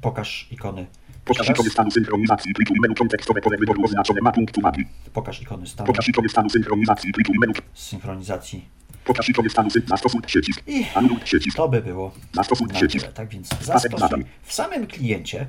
Pokaż 0.00 0.48
ikony, 0.50 0.86
Pokaż 1.24 1.48
ikony 1.50 1.70
stanu 1.70 1.90
synchronizacji 1.90 2.54
pliku 2.54 2.74
menu 2.82 2.94
kontekstowe 2.94 3.40
pole 3.40 3.56
wyboru 3.58 3.84
oznaczone. 3.84 4.20
Mapping 4.20 4.50
to 4.50 4.60
mapping. 4.60 4.88
pokaż 5.12 5.42
ikony 5.42 5.66
stanu 5.66 5.86
Pokaż 5.86 6.08
ikony 6.08 6.28
stanu 6.28 6.50
synchronizacji 6.50 7.12
pliku 7.12 7.32
menu. 7.40 7.52
synchronizacji 7.74 8.68
Pokaż 9.04 9.28
ikony 9.28 9.50
stanu 9.50 9.70
synchronizacji. 9.70 10.04
Zastosuj 10.06 10.22
przycisk. 10.22 10.62
I- 10.66 10.86
Anuluj 10.94 11.18
przycisk. 11.20 11.56
To 11.56 11.68
by 11.68 11.82
było 11.82 12.12
Zastosuj 12.32 12.68
przycisk. 12.68 13.12
Tak 13.12 13.28
więc 13.28 13.48
zastosuj. 13.62 14.24
W 14.42 14.52
samym 14.52 14.86
kliencie, 14.86 15.46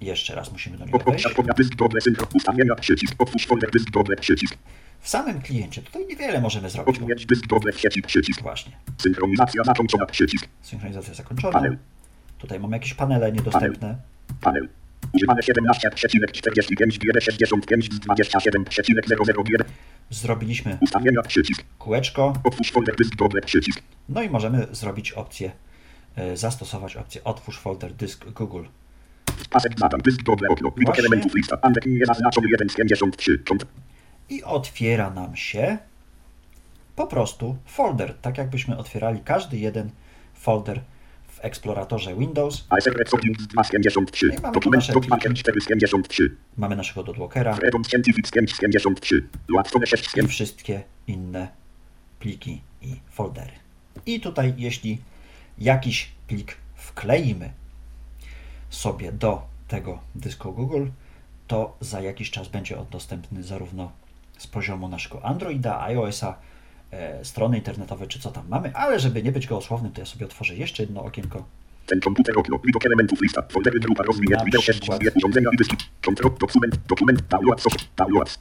jeszcze 0.00 0.34
raz 0.34 0.52
musimy 0.52 0.78
do 0.78 0.84
niego 0.84 0.98
wejść. 0.98 1.26
Ustawienia 2.34 2.74
przycisk. 2.74 3.14
Otwórz 3.18 3.46
folder 3.46 3.70
dysk 3.70 3.90
doble 3.90 4.16
przycisk. 4.16 4.54
w 5.00 5.08
samym 5.08 5.40
kliencie, 5.42 5.82
tutaj 5.82 6.06
niewiele 6.06 6.40
możemy 6.40 6.70
zrobić. 6.70 6.96
Odmienić 6.96 7.26
dysk 7.26 7.46
doble 7.46 7.72
przycisk. 8.06 8.42
Właśnie, 8.42 8.72
Synchronizacja 8.98 9.64
zakończona 9.64 10.06
przycisk. 10.06 10.48
synchronizacja 10.62 11.14
zakończona. 11.14 11.52
Panel. 11.52 11.78
Tutaj 12.38 12.60
mamy 12.60 12.76
jakieś 12.76 12.94
panele 12.94 13.32
niedostępne. 13.32 13.96
Panel. 14.40 14.68
Używane 15.12 15.40
17,45 15.42 16.98
GB 16.98 17.20
65 17.20 17.88
27,00 17.90 19.42
GB. 19.44 19.64
Zrobiliśmy 20.10 20.78
Ustawienia 20.80 21.22
przycisk. 21.22 21.62
kółeczko, 21.78 22.32
Otwórz 22.44 22.70
folder 22.72 22.96
dysk 22.96 23.16
doble 23.16 23.40
przycisk. 23.40 23.82
no 24.08 24.22
i 24.22 24.30
możemy 24.30 24.66
zrobić 24.72 25.12
opcję, 25.12 25.52
e, 26.16 26.36
zastosować 26.36 26.96
opcję 26.96 27.24
Otwórz 27.24 27.58
folder 27.58 27.92
dysk 27.94 28.24
Google. 28.30 28.64
Pasek 29.50 29.72
dysk 30.04 30.22
doble 30.22 30.48
okno. 30.48 30.70
Widok 30.76 30.98
elementów 30.98 31.34
lista. 31.34 31.58
Andek 31.62 31.86
niezaznaczony 31.86 32.48
1 32.50 32.68
z 32.68 32.74
53. 32.74 33.38
Kont- 33.38 33.64
I 34.30 34.42
otwiera 34.44 35.10
nam 35.10 35.36
się 35.36 35.78
po 36.96 37.06
prostu 37.06 37.56
folder, 37.66 38.14
tak 38.22 38.38
jakbyśmy 38.38 38.76
otwierali 38.78 39.20
każdy 39.24 39.56
jeden 39.58 39.90
folder 40.34 40.80
w 41.38 41.44
eksploratorze 41.44 42.14
Windows. 42.16 42.66
A 42.70 42.80
secret 42.80 43.08
sorting 43.08 43.36
2 43.36 43.64
z 43.64 43.70
53. 43.70 44.26
No 44.26 44.34
i 44.34 44.40
mamy 44.40 44.54
Dokument 44.54 44.82
nasze 44.82 44.92
Document 44.92 45.22
pliki. 45.22 45.40
4 45.40 45.60
z 45.60 45.66
53. 45.66 46.36
Mamy 46.56 46.76
naszego 46.76 47.02
dodwalkera 47.02 47.54
Freedom 47.54 47.84
Scientific 47.84 48.28
z 48.28 48.30
5 48.30 48.54
z 48.54 48.58
53. 48.60 49.28
Luatone 49.48 49.86
6 49.86 50.04
z 50.04 50.12
i 50.12 50.14
5. 50.14 50.30
wszystkie 50.30 50.82
inne 51.06 51.48
pliki 52.20 52.60
i 52.82 52.94
foldery. 53.10 53.52
I 54.06 54.20
tutaj, 54.20 54.54
jeśli 54.56 54.98
jakiś 55.58 56.10
plik 56.26 56.56
wkleimy 56.76 57.50
sobie 58.70 59.12
do 59.12 59.42
tego 59.68 60.00
dysku 60.14 60.52
Google, 60.52 60.86
to 61.46 61.76
za 61.80 62.00
jakiś 62.00 62.30
czas 62.30 62.48
będzie 62.48 62.78
on 62.78 62.86
dostępny 62.90 63.42
zarówno 63.42 63.92
z 64.38 64.46
poziomu 64.46 64.88
naszego 64.88 65.24
Androida, 65.24 65.80
iOS-a, 65.80 66.38
strony 67.24 67.56
internetowe, 67.58 68.06
czy 68.06 68.18
co 68.20 68.30
tam 68.30 68.48
mamy, 68.48 68.74
ale 68.74 69.00
żeby 69.00 69.22
nie 69.22 69.32
być 69.32 69.46
gołosłownym, 69.46 69.92
to 69.92 70.00
ja 70.00 70.06
sobie 70.06 70.26
otworzę 70.26 70.54
jeszcze 70.56 70.82
jedno 70.82 71.02
okienko. 71.02 71.44
Ten 71.86 72.00
komputer 72.00 72.38
okno. 72.38 72.58
Widok 72.64 72.86
elementów 72.86 73.20
lista. 73.20 73.42
Foldery 73.50 73.80
grupa 73.80 74.04
urządzenia 75.16 75.50
i 75.52 75.56
dyski. 75.56 75.76
Kontrol. 76.04 76.32
Dokument. 76.40 76.78
Dokument. 76.88 77.22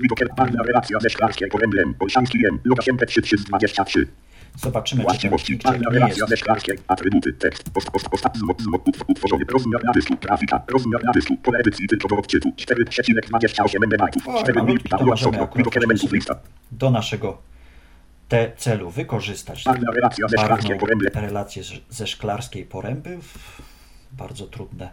Widok 0.01 0.19
parna 0.35 0.63
relacja 0.63 0.99
ze. 0.99 2.59
Loga 2.65 2.83
73323. 2.83 4.07
Zobaczymy, 4.57 5.03
czy 5.17 5.19
ten 5.21 5.81
nie 5.91 5.99
jest. 6.07 6.19
ze. 6.29 6.73
Atrybuty. 6.87 7.33
Tekst. 7.33 7.69
Post. 7.69 7.91
Post. 7.91 8.09
Post. 8.09 8.25
Utworzony. 9.07 9.45
Rozmiar 9.53 9.83
na 9.83 9.91
dysku. 9.91 10.15
Grafika. 10.21 10.63
Rozmiar 10.67 11.03
na 11.03 11.11
dysku. 11.11 11.37
Pole 11.37 11.59
edycji 11.59 11.87
tylko 11.87 12.07
odczytu. 12.17 12.49
4,28 12.49 13.85
MB. 13.85 14.01
O, 14.27 14.39
4 14.43 14.53
malutki, 14.63 14.89
to 14.89 14.97
Download. 14.97 15.09
możemy 15.19 15.31
Soft. 15.37 15.43
akurat 15.43 15.57
Widok 15.57 15.77
elementów 15.77 16.11
lista. 16.11 16.35
do 16.71 16.91
naszego 16.91 17.37
te 18.27 18.51
celu 18.57 18.89
wykorzystać. 18.89 19.63
Parna 19.63 19.91
relacja 19.91 20.27
ze 20.27 20.37
szklarskiej 20.37 20.77
relację 21.13 21.63
z- 21.63 21.81
ze 21.89 22.07
szklarskiej 22.07 22.65
poręby. 22.65 23.17
Bardzo 24.11 24.47
trudne 24.47 24.89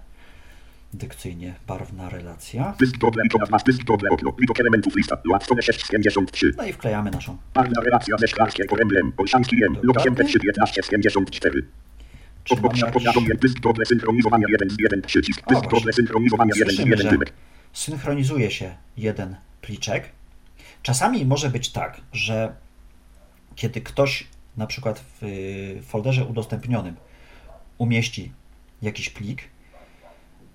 dykcyjnie 0.93 1.55
barwna 1.67 2.09
relacja. 2.09 2.75
Dysk 2.81 2.99
doble 2.99 3.23
i 3.27 3.29
to 3.29 3.39
na 3.51 3.59
dysk 3.59 3.85
doble 3.85 4.11
okno. 4.11 4.33
Widok 4.41 4.61
elementów 4.61 4.97
lista. 4.97 5.17
Łatwone 5.31 5.63
653. 5.63 6.53
No 6.57 6.65
i 6.67 6.73
wklejamy 6.73 7.11
naszą. 7.11 7.37
Parna 7.53 7.81
relacja 7.85 8.17
ze 8.19 8.29
szklarskiej 8.29 8.67
poręblem. 8.67 9.13
73354. 9.99 11.63
Czy 12.45 12.57
Podczas 12.57 12.63
mamy 12.63 12.79
jakiś... 12.79 12.93
powiadomień 12.93 13.39
dysk 13.39 13.61
doble 13.61 13.87
synchronizowania 13.87 14.47
1 14.51 14.71
z 14.71 14.77
1 14.79 15.03
przycisk. 15.03 15.43
Właśnie. 15.51 15.69
doble 15.71 15.93
synchronizowania 15.93 16.53
1 16.57 16.69
z 16.75 16.77
Słyszymy, 16.77 16.91
1 16.91 17.07
że 17.07 17.11
dymek. 17.13 17.33
synchronizuje 17.73 18.51
się 18.51 18.75
jeden 18.97 19.37
pliczek. 19.61 20.09
Czasami 20.83 21.25
może 21.27 21.51
być 21.51 21.69
tak, 21.69 22.01
że 22.13 22.55
kiedy 23.57 23.81
ktoś 23.81 24.27
na 24.57 24.67
przykład 24.67 25.01
w 25.01 25.23
y, 25.23 25.83
folderze 25.83 26.25
udostępnionym 26.25 26.97
umieści 27.79 28.33
jakiś 28.83 29.11
plik, 29.11 29.43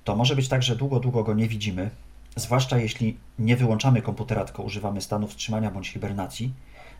to 0.03 0.15
może 0.15 0.35
być 0.35 0.47
tak, 0.47 0.63
że 0.63 0.75
długo, 0.75 0.99
długo 0.99 1.23
go 1.23 1.33
nie 1.33 1.47
widzimy, 1.47 1.89
zwłaszcza 2.35 2.77
jeśli 2.77 3.17
nie 3.39 3.55
wyłączamy 3.55 4.01
komputera, 4.01 4.45
tylko 4.45 4.63
używamy 4.63 5.01
stanu 5.01 5.27
wstrzymania 5.27 5.71
bądź 5.71 5.89
hibernacji. 5.89 6.53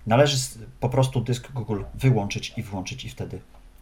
Należy 0.08 0.38
po 0.80 0.90
prostu 0.90 1.22
dysk 1.22 1.52
Google 1.52 1.84
wyłączyć 1.94 2.54
i 2.58 2.64
włączyć 2.64 3.06
i 3.06 3.10
wtedy 3.10 3.42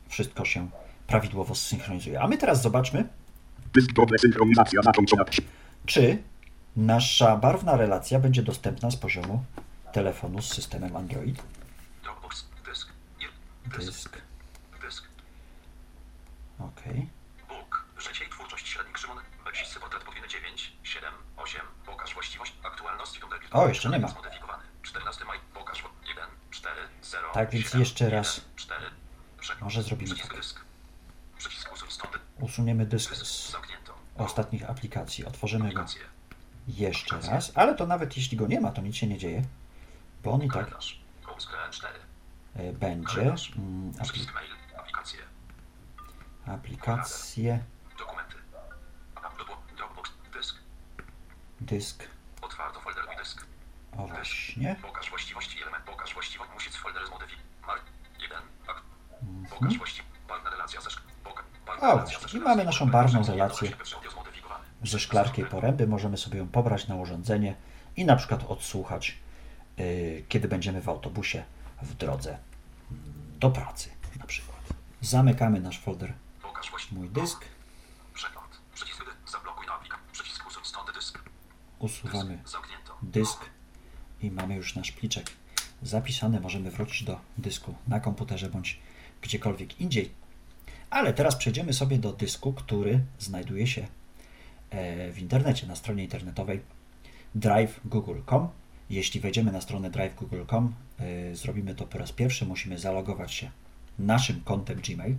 wszystko 0.09 0.45
się 0.45 0.69
prawidłowo 1.07 1.55
zsynchronizuje. 1.55 2.21
A 2.21 2.27
my 2.27 2.37
teraz 2.37 2.61
zobaczmy, 2.61 3.07
czy 5.85 6.17
nasza 6.75 7.37
barwna 7.37 7.77
relacja 7.77 8.19
będzie 8.19 8.43
dostępna 8.43 8.91
z 8.91 8.95
poziomu 8.95 9.43
telefonu 9.93 10.41
z 10.41 10.53
systemem 10.53 10.95
Android. 10.95 11.43
Dropbox. 13.69 13.85
Dysk. 13.85 14.15
Nie. 14.15 14.21
Dysk. 14.81 14.81
Dysk. 14.81 14.81
Dysk. 14.81 15.03
OK. 16.59 16.81
Bóg. 17.49 17.85
Życie 17.97 18.25
i 18.25 18.29
twórczość 18.29 18.67
średnik 18.67 18.97
Szymon. 18.97 19.17
Beksisty 19.45 19.79
portret 19.79 20.03
podwójny 20.03 20.27
9, 20.27 20.73
7, 20.83 21.13
8. 21.37 21.61
Pokaż 21.85 22.13
właściwość. 22.13 22.53
Aktualność. 22.63 23.19
O, 23.51 23.67
jeszcze 23.67 23.89
nie 23.89 23.99
ma. 23.99 24.07
Zmodyfikowany. 24.07 24.63
14 24.83 25.25
maj. 25.25 25.39
Pokaż. 25.53 25.83
1, 26.07 26.23
4, 26.51 26.75
0. 27.01 27.31
Tak, 27.33 27.49
więc 27.49 27.65
7, 27.65 27.79
jeszcze 27.79 28.03
1, 28.05 28.19
raz. 28.19 28.41
4. 28.55 28.85
Przegląd. 29.39 29.61
Może 29.61 29.83
zrobimy 29.83 30.15
tak. 30.15 30.35
dysk. 30.35 30.67
Usuniemy 32.39 32.85
dysk 32.85 33.15
z 33.15 33.55
ostatnich 34.17 34.69
aplikacji. 34.69 35.25
Otworzymy 35.25 35.73
go 35.73 35.85
jeszcze 36.67 37.21
raz, 37.21 37.51
ale 37.55 37.75
to 37.75 37.87
nawet 37.87 38.17
jeśli 38.17 38.37
go 38.37 38.47
nie 38.47 38.61
ma, 38.61 38.71
to 38.71 38.81
nic 38.81 38.95
się 38.95 39.07
nie 39.07 39.17
dzieje, 39.17 39.43
bo 40.23 40.31
on 40.31 40.43
i 40.43 40.47
tak 40.47 40.53
Kalendarz. 40.53 40.99
Kołskren 41.23 41.71
4. 41.71 41.93
e, 41.95 41.99
będzie. 42.73 43.15
Kalendarz. 43.15 43.53
Mm, 43.57 43.91
apli-. 43.91 44.27
Aplikacje. 44.77 45.19
aplikacje, 46.45 47.59
Dokumenty. 47.99 48.35
Dropbox. 49.77 50.11
Dysk. 50.33 50.55
dysk. 51.61 52.03
Otwarto 52.41 52.79
folder 52.79 53.03
dysk. 53.19 53.45
O 53.97 54.07
właśnie. 54.07 54.75
Pokaż 54.81 55.09
właściwości 55.09 55.61
element. 55.61 55.83
Pokaż 55.83 56.13
właściwość. 56.13 56.51
Musi 56.53 56.71
z 56.71 56.75
folder 56.75 57.07
zmodyfikować. 57.07 57.47
Mark 57.67 57.83
1. 58.19 58.37
Ak. 58.67 58.81
Mhm. 59.21 59.45
Pokaż 59.45 59.77
właściwość. 59.77 60.07
Relacja 60.51 60.81
ze 60.81 60.89
O, 61.81 61.97
właśnie. 61.97 62.39
I 62.39 62.43
mamy 62.43 62.65
naszą 62.65 62.89
barwną 62.91 63.23
relację. 63.23 63.71
Ze 64.83 64.99
szklarskiej 64.99 65.45
poręby 65.45 65.87
możemy 65.87 66.17
sobie 66.17 66.39
ją 66.39 66.47
pobrać 66.47 66.87
na 66.87 66.95
urządzenie 66.95 67.55
i 67.95 68.05
na 68.05 68.15
przykład 68.15 68.43
odsłuchać, 68.43 69.17
yy, 69.77 70.23
kiedy 70.29 70.47
będziemy 70.47 70.81
w 70.81 70.89
autobusie 70.89 71.43
w 71.81 71.95
drodze 71.95 72.37
do 73.39 73.49
pracy 73.49 73.89
na 74.19 74.25
przykład. 74.25 74.57
Zamykamy 75.01 75.59
nasz 75.59 75.79
folder. 75.79 76.13
Mój 76.91 77.09
dysk, 77.09 77.45
usuwamy 81.79 82.43
dysk 83.01 83.45
i 84.21 84.31
mamy 84.31 84.55
już 84.55 84.75
nasz 84.75 84.91
pliczek 84.91 85.31
zapisany. 85.81 86.39
Możemy 86.39 86.71
wrócić 86.71 87.03
do 87.03 87.19
dysku 87.37 87.75
na 87.87 87.99
komputerze 87.99 88.49
bądź 88.49 88.79
gdziekolwiek 89.21 89.81
indziej. 89.81 90.11
Ale 90.89 91.13
teraz 91.13 91.35
przejdziemy 91.35 91.73
sobie 91.73 91.97
do 91.97 92.13
dysku, 92.13 92.53
który 92.53 93.01
znajduje 93.19 93.67
się 93.67 93.87
e, 94.69 95.11
w 95.11 95.19
internecie, 95.19 95.67
na 95.67 95.75
stronie 95.75 96.03
internetowej. 96.03 96.61
Drivegoogle.com. 97.35 98.49
Jeśli 98.89 99.19
wejdziemy 99.19 99.51
na 99.51 99.61
stronę 99.61 99.89
drivegoogle.com, 99.89 100.73
e, 100.99 101.35
zrobimy 101.35 101.75
to 101.75 101.85
po 101.85 101.97
raz 101.97 102.11
pierwszy, 102.11 102.45
musimy 102.45 102.79
zalogować 102.79 103.33
się 103.33 103.51
naszym 103.99 104.41
kontem 104.41 104.81
Gmail, 104.81 105.15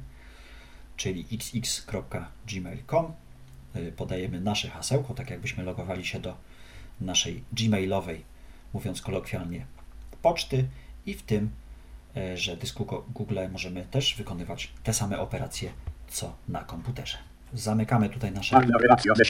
czyli 0.96 1.26
xx.gmail.com. 1.32 3.12
E, 3.74 3.92
Podajemy 3.92 4.40
nasze 4.40 4.68
hasełko, 4.70 5.14
tak 5.14 5.30
jakbyśmy 5.30 5.64
logowali 5.64 6.06
się 6.06 6.20
do 6.20 6.36
naszej 7.00 7.42
gmailowej, 7.52 8.24
mówiąc 8.72 9.02
kolokwialnie, 9.02 9.66
poczty 10.22 10.68
i 11.06 11.14
w 11.14 11.22
tym, 11.22 11.50
e, 12.16 12.36
że 12.36 12.56
dysku 12.56 12.84
Go- 12.84 13.04
Google 13.14 13.38
możemy 13.52 13.84
też 13.90 14.14
wykonywać 14.16 14.72
te 14.82 14.94
same 14.94 15.18
operacje, 15.18 15.70
co 16.08 16.36
na 16.48 16.64
komputerze. 16.64 17.18
Zamykamy 17.54 18.08
tutaj 18.08 18.32
nasze 18.32 18.56
relacja 18.82 19.14
ze. 19.14 19.24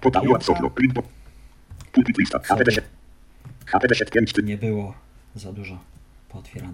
Podałła 0.00 0.38
okno. 0.52 0.70
Print 0.70 0.94
po. 0.94 1.02
Pulpit 1.92 2.18
lista. 2.18 2.38
HTTP 2.38 2.72
7. 2.72 2.90
HTTP 3.66 4.10
5. 4.10 4.34
nie 4.42 4.58
było 4.58 4.94
za 5.34 5.52
dużo 5.52 5.78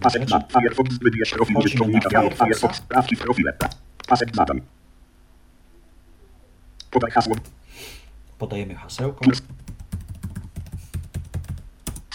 Pasek 0.01 0.21
rzeczy. 0.21 0.33
na 0.33 0.61
Firefox 0.61 0.99
profil 1.35 1.57
użytkownika 1.57 2.09
dialog 2.09 2.33
profile. 3.19 3.53
Pasek. 4.07 4.29
Podaj 6.91 7.11
hasło. 7.11 7.35
Podajemy 8.37 8.75
hasełko. 8.75 9.25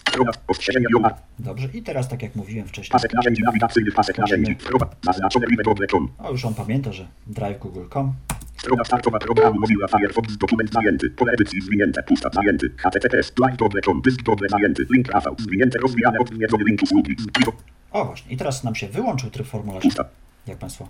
Strona. 0.08 0.30
Ostrzeżenia 0.48 0.86
Joma. 0.92 1.10
Dobrze, 1.38 1.68
i 1.74 1.82
teraz 1.82 2.08
tak 2.08 2.22
jak 2.22 2.36
mówiłem 2.36 2.68
wcześniej, 2.68 2.90
Pasek 2.92 3.14
narzędzi 3.14 3.42
nawigacyjny. 3.42 3.92
Pasek 3.92 4.18
narzędzi. 4.18 4.56
Strona. 4.60 4.86
Naznaczone 5.04 5.46
rive.com. 5.46 6.08
o 6.18 6.30
już 6.30 6.44
on 6.44 6.54
pamięta, 6.54 6.92
że 6.92 7.08
drivegoogle.com 7.26 8.14
Strona 8.62 8.84
startowa 8.84 9.18
programu 9.18 9.60
Mozilla 9.60 9.88
Firefox. 9.88 10.36
Dokument 10.36 10.72
zajęty. 10.72 11.10
Pole 11.10 11.32
edycji 11.32 11.60
zwinięte. 11.60 12.02
Pusta. 12.02 12.30
Zajęty. 12.32 12.70
HTTPS. 12.76 13.32
Dysk 14.04 14.22
doble 14.22 14.48
zajęty. 14.48 14.86
Link 14.90 15.08
Rafał. 15.08 15.36
Zwinięte. 15.38 15.78
Rozwijane. 15.78 16.18
Odmierzony 16.18 16.64
link 16.64 16.82
usługi. 16.82 17.16
O 17.92 18.04
właśnie, 18.04 18.32
i 18.32 18.36
teraz 18.36 18.64
nam 18.64 18.74
się 18.74 18.88
wyłączył 18.88 19.30
tryb 19.30 19.46
formularza, 19.46 19.82
Pusta. 19.82 20.04
jak 20.46 20.58
Państwo 20.58 20.88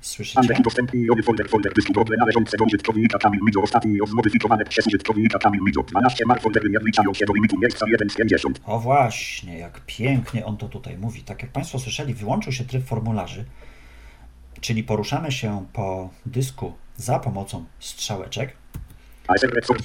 słyszycie. 0.00 0.40
Andek 0.40 0.58
udostępniony 0.58 1.22
folder 1.22 1.48
folder 1.48 1.72
dysku 1.74 1.92
doble 1.92 2.16
należącego 2.16 2.64
użytkownika 2.64 3.18
Kamil. 3.18 3.40
Ostatnio 3.62 4.06
zmodyfikowane 4.06 4.64
przez 4.64 4.86
użytkownika 4.86 5.38
Kamil 5.38 5.60
Midzo. 5.62 5.82
12 5.82 6.26
mar 6.26 6.40
foldery 6.40 6.70
nie 6.70 6.78
wliczają 6.78 7.14
się 7.14 7.26
do 7.26 7.32
limitu 7.34 7.58
miejsca 7.58 7.86
1 7.88 8.10
z 8.10 8.14
50. 8.14 8.60
O 8.64 8.80
właśnie, 8.80 9.58
jak 9.58 9.80
pięknie 9.86 10.44
on 10.44 10.56
to 10.56 10.68
tutaj 10.68 10.98
mówi. 10.98 11.22
Tak 11.22 11.42
jak 11.42 11.52
Państwo 11.52 11.78
słyszeli, 11.78 12.14
wyłączył 12.14 12.52
się 12.52 12.64
tryb 12.64 12.84
formularzy, 12.84 13.44
czyli 14.60 14.84
poruszamy 14.84 15.32
się 15.32 15.66
po 15.72 16.10
dysku 16.26 16.72
za 16.96 17.18
pomocą 17.18 17.64
strzałeczek. 17.78 18.56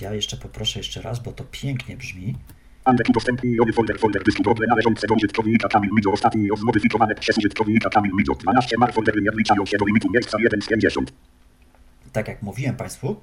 Ja 0.01 0.13
jeszcze 0.13 0.37
poproszę 0.37 0.79
jeszcze 0.79 1.01
raz, 1.01 1.19
bo 1.19 1.31
to 1.31 1.43
pięknie 1.51 1.97
brzmi. 1.97 2.35
Udostępniony 3.09 3.73
folder 3.73 3.99
folder 3.99 4.23
dysku 4.23 4.43
doble 4.43 4.67
należącego 4.67 5.15
użytkownika 5.15 5.67
Kamil 5.67 5.91
Midzo. 5.93 6.11
Ostatnio 6.11 6.55
zmodyfikowane 6.55 7.15
przez 7.15 7.37
użytkownika 7.37 7.89
Kamil 7.89 8.11
Midzo. 8.15 8.35
12 8.35 8.77
mar 8.77 8.93
foldery 8.93 9.21
nie 9.21 9.31
wliczają 9.31 9.65
się 9.65 9.77
do 9.77 9.85
limitu 9.85 10.07
miejsca 10.13 10.37
1 10.43 10.61
z 10.61 10.67
50. 10.67 11.13
Tak 12.11 12.27
jak 12.27 12.41
mówiłem 12.41 12.75
Państwu, 12.75 13.15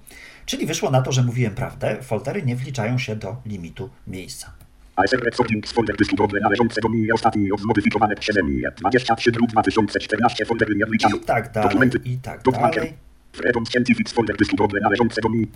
czyli 0.46 0.66
wyszło 0.66 0.90
na 0.90 1.02
to, 1.02 1.12
że 1.12 1.22
mówiłem 1.22 1.54
prawdę, 1.54 2.02
foldery 2.02 2.42
nie 2.42 2.56
wliczają 2.56 2.98
się 2.98 3.16
do 3.16 3.36
limitu 3.46 3.90
miejsca. 4.06 4.52
ASR 4.96 5.20
Recording 5.24 5.68
z 5.68 5.72
folder 5.72 5.96
dysku 5.96 6.16
doble 6.16 6.40
należącego 6.40 6.88
mnie 6.88 7.14
ostatnio 7.14 7.56
zmodyfikowane 7.56 8.14
przeze 8.14 8.42
mnie. 8.42 8.62
23 8.76 9.32
druk 9.32 9.50
2014 9.50 10.44
foldery 10.44 10.74
nie 10.76 10.86
wliczają. 10.86 11.16
I 11.16 11.20
tak 11.20 11.52
dalej, 11.52 11.68
Dokumenty. 11.70 11.98
i 12.04 12.16
tak 12.18 12.42
Documenty. 12.42 12.76
dalej. 12.76 12.92
Freedom 13.32 13.66
Scientific 13.66 14.12
folder 14.12 14.36
dysku 14.36 14.56
doble 14.56 14.80
należącego 14.80 15.28
mi. 15.28 15.46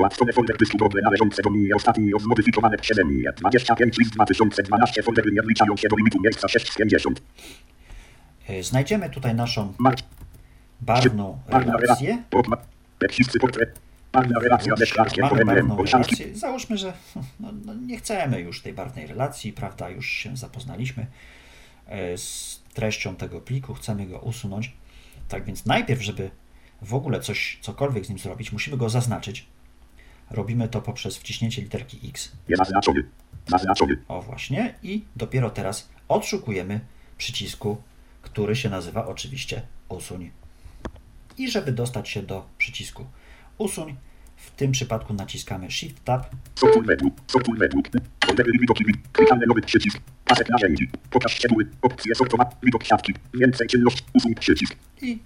Łatwone 0.00 0.32
folder 0.32 0.56
dysku 0.56 0.78
dobre 0.78 1.02
należące 1.02 1.42
do 1.42 1.50
mnie 1.50 1.76
ostatni 1.76 2.14
od 2.14 2.22
zmodyfikowane 2.22 2.76
przeze 2.78 3.04
mnie. 3.04 3.24
25 3.36 3.98
list 3.98 4.12
2012 4.12 5.02
foldery 5.02 5.30
nie 5.32 5.42
wliczają 5.42 5.76
się 5.76 5.88
do 5.88 5.96
limitu 5.96 6.18
miejsca 6.24 6.48
6 6.48 6.72
z 6.72 6.76
50. 6.76 7.22
E, 8.48 8.62
Znajdziemy 8.62 9.10
tutaj 9.10 9.34
naszą 9.34 9.72
barwną 10.80 11.38
relację. 11.48 12.22
portret. 13.40 13.80
Relację. 15.92 16.36
Załóżmy, 16.36 16.78
że 16.78 16.92
no, 17.40 17.52
no, 17.64 17.74
nie 17.74 17.98
chcemy 17.98 18.40
już 18.40 18.62
tej 18.62 18.72
barwnej 18.72 19.06
relacji, 19.06 19.52
prawda? 19.52 19.90
Już 19.90 20.10
się 20.10 20.36
zapoznaliśmy 20.36 21.06
e, 21.86 22.18
z 22.18 22.60
treścią 22.74 23.16
tego 23.16 23.40
pliku, 23.40 23.74
chcemy 23.74 24.06
go 24.06 24.18
usunąć. 24.18 24.72
Tak 25.28 25.44
więc 25.44 25.66
najpierw, 25.66 26.02
żeby 26.02 26.30
w 26.82 26.94
ogóle 26.94 27.20
coś, 27.20 27.58
cokolwiek 27.60 28.06
z 28.06 28.08
nim 28.08 28.18
zrobić, 28.18 28.52
musimy 28.52 28.76
go 28.76 28.88
zaznaczyć. 28.90 29.46
Robimy 30.30 30.68
to 30.68 30.82
poprzez 30.82 31.16
wciśnięcie 31.16 31.62
literki 31.62 32.00
X. 32.08 32.32
Naznaczony. 33.50 33.96
O 34.08 34.22
właśnie. 34.22 34.74
I 34.82 35.04
dopiero 35.16 35.50
teraz 35.50 35.88
odszukujemy 36.08 36.80
przycisku, 37.18 37.82
który 38.22 38.56
się 38.56 38.70
nazywa 38.70 39.06
oczywiście 39.06 39.62
usuń. 39.88 40.30
I 41.38 41.50
żeby 41.50 41.72
dostać 41.72 42.08
się 42.08 42.22
do 42.22 42.46
przycisku 42.58 43.06
usuń, 43.60 43.96
w 44.36 44.50
tym 44.50 44.72
przypadku 44.72 45.14
naciskamy 45.14 45.70
Shift 45.70 46.04
Tab 46.04 46.26
Sokół 47.26 47.54
menu. 47.54 47.82
Widoki. 48.60 48.84
Klikalny 49.12 49.46
nowy 49.46 49.60
przycisk. 49.60 49.98
Pasek 50.24 50.48
narzędzi. 50.48 50.90
Pokaż 51.10 51.32
szczegóły. 51.32 51.66
Opcje 51.82 52.12
automat. 52.20 52.56
Widok 52.62 52.84
siatki. 52.84 53.14
Więcej. 53.34 53.68
Usuń 54.14 54.34
przycisk. 54.34 54.76
i 55.02 55.18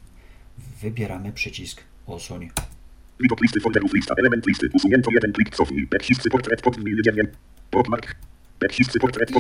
wybieramy 0.83 1.33
przycisk 1.33 1.83
usuń. 2.07 2.51
Widok 3.21 3.43
listy 3.43 3.61
folderów 3.61 3.95
lista. 3.95 4.15
Element 4.19 4.47
listy. 4.47 4.69
Usunięto 4.73 5.11
jeden 5.15 5.33
plik 5.33 5.57
cofnij. 5.57 5.89
Portret 6.31 6.63
portret 9.01 9.31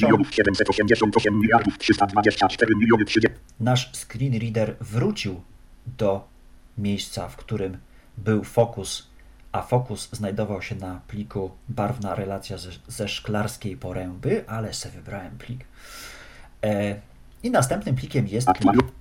milionów 0.00 0.34
788 0.34 1.40
miliardów 1.40 1.78
324 1.78 2.74
miliony 2.76 3.04
30. 3.04 3.28
Nasz 3.60 3.92
screen 3.92 4.40
reader 4.40 4.76
wrócił 4.80 5.40
do 5.98 6.28
miejsca, 6.78 7.28
w 7.28 7.36
którym 7.36 7.78
był 8.18 8.44
fokus, 8.44 9.06
a 9.52 9.62
fokus 9.62 10.08
znajdował 10.12 10.62
się 10.62 10.74
na 10.74 11.00
pliku 11.08 11.50
barwna 11.68 12.14
relacja 12.14 12.58
ze, 12.58 12.70
ze 12.88 13.08
szklarskiej 13.08 13.76
poręby, 13.76 14.44
ale 14.48 14.74
se 14.74 14.90
wybrałem 14.90 15.38
plik. 15.38 15.64
E, 16.64 17.00
I 17.42 17.50
następnym 17.50 17.94
plikiem 17.96 18.28
jest 18.28 18.48
plik 18.58 18.92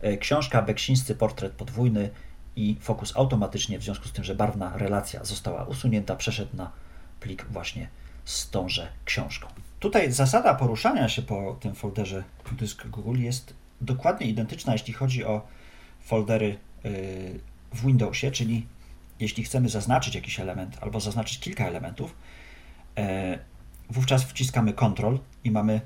e, 0.00 0.16
książka 0.16 0.62
Beksińscy 0.62 1.14
portret 1.14 1.52
podwójny 1.52 2.10
i 2.56 2.76
fokus 2.80 3.16
automatycznie, 3.16 3.78
w 3.78 3.82
związku 3.82 4.08
z 4.08 4.12
tym, 4.12 4.24
że 4.24 4.34
barwna 4.34 4.76
relacja 4.76 5.24
została 5.24 5.64
usunięta, 5.64 6.16
przeszedł 6.16 6.56
na 6.56 6.72
plik 7.20 7.46
właśnie 7.50 7.88
z 8.24 8.50
tąże 8.50 8.88
książką. 9.04 9.48
Tutaj 9.80 10.12
zasada 10.12 10.54
poruszania 10.54 11.08
się 11.08 11.22
po 11.22 11.56
tym 11.60 11.74
folderze 11.74 12.24
dysk 12.52 12.86
Google 12.86 13.18
jest 13.18 13.54
dokładnie 13.80 14.26
identyczna, 14.26 14.72
jeśli 14.72 14.92
chodzi 14.92 15.24
o 15.24 15.46
foldery 16.00 16.58
yy, 16.84 16.90
w 17.72 17.86
Windowsie, 17.86 18.30
czyli 18.30 18.66
jeśli 19.20 19.44
chcemy 19.44 19.68
zaznaczyć 19.68 20.14
jakiś 20.14 20.40
element 20.40 20.76
albo 20.80 21.00
zaznaczyć 21.00 21.40
kilka 21.40 21.66
elementów, 21.66 22.14
e, 22.96 23.38
wówczas 23.90 24.24
wciskamy 24.24 24.72
Ctrl 24.72 25.18
i 25.44 25.50
mamy 25.50 25.80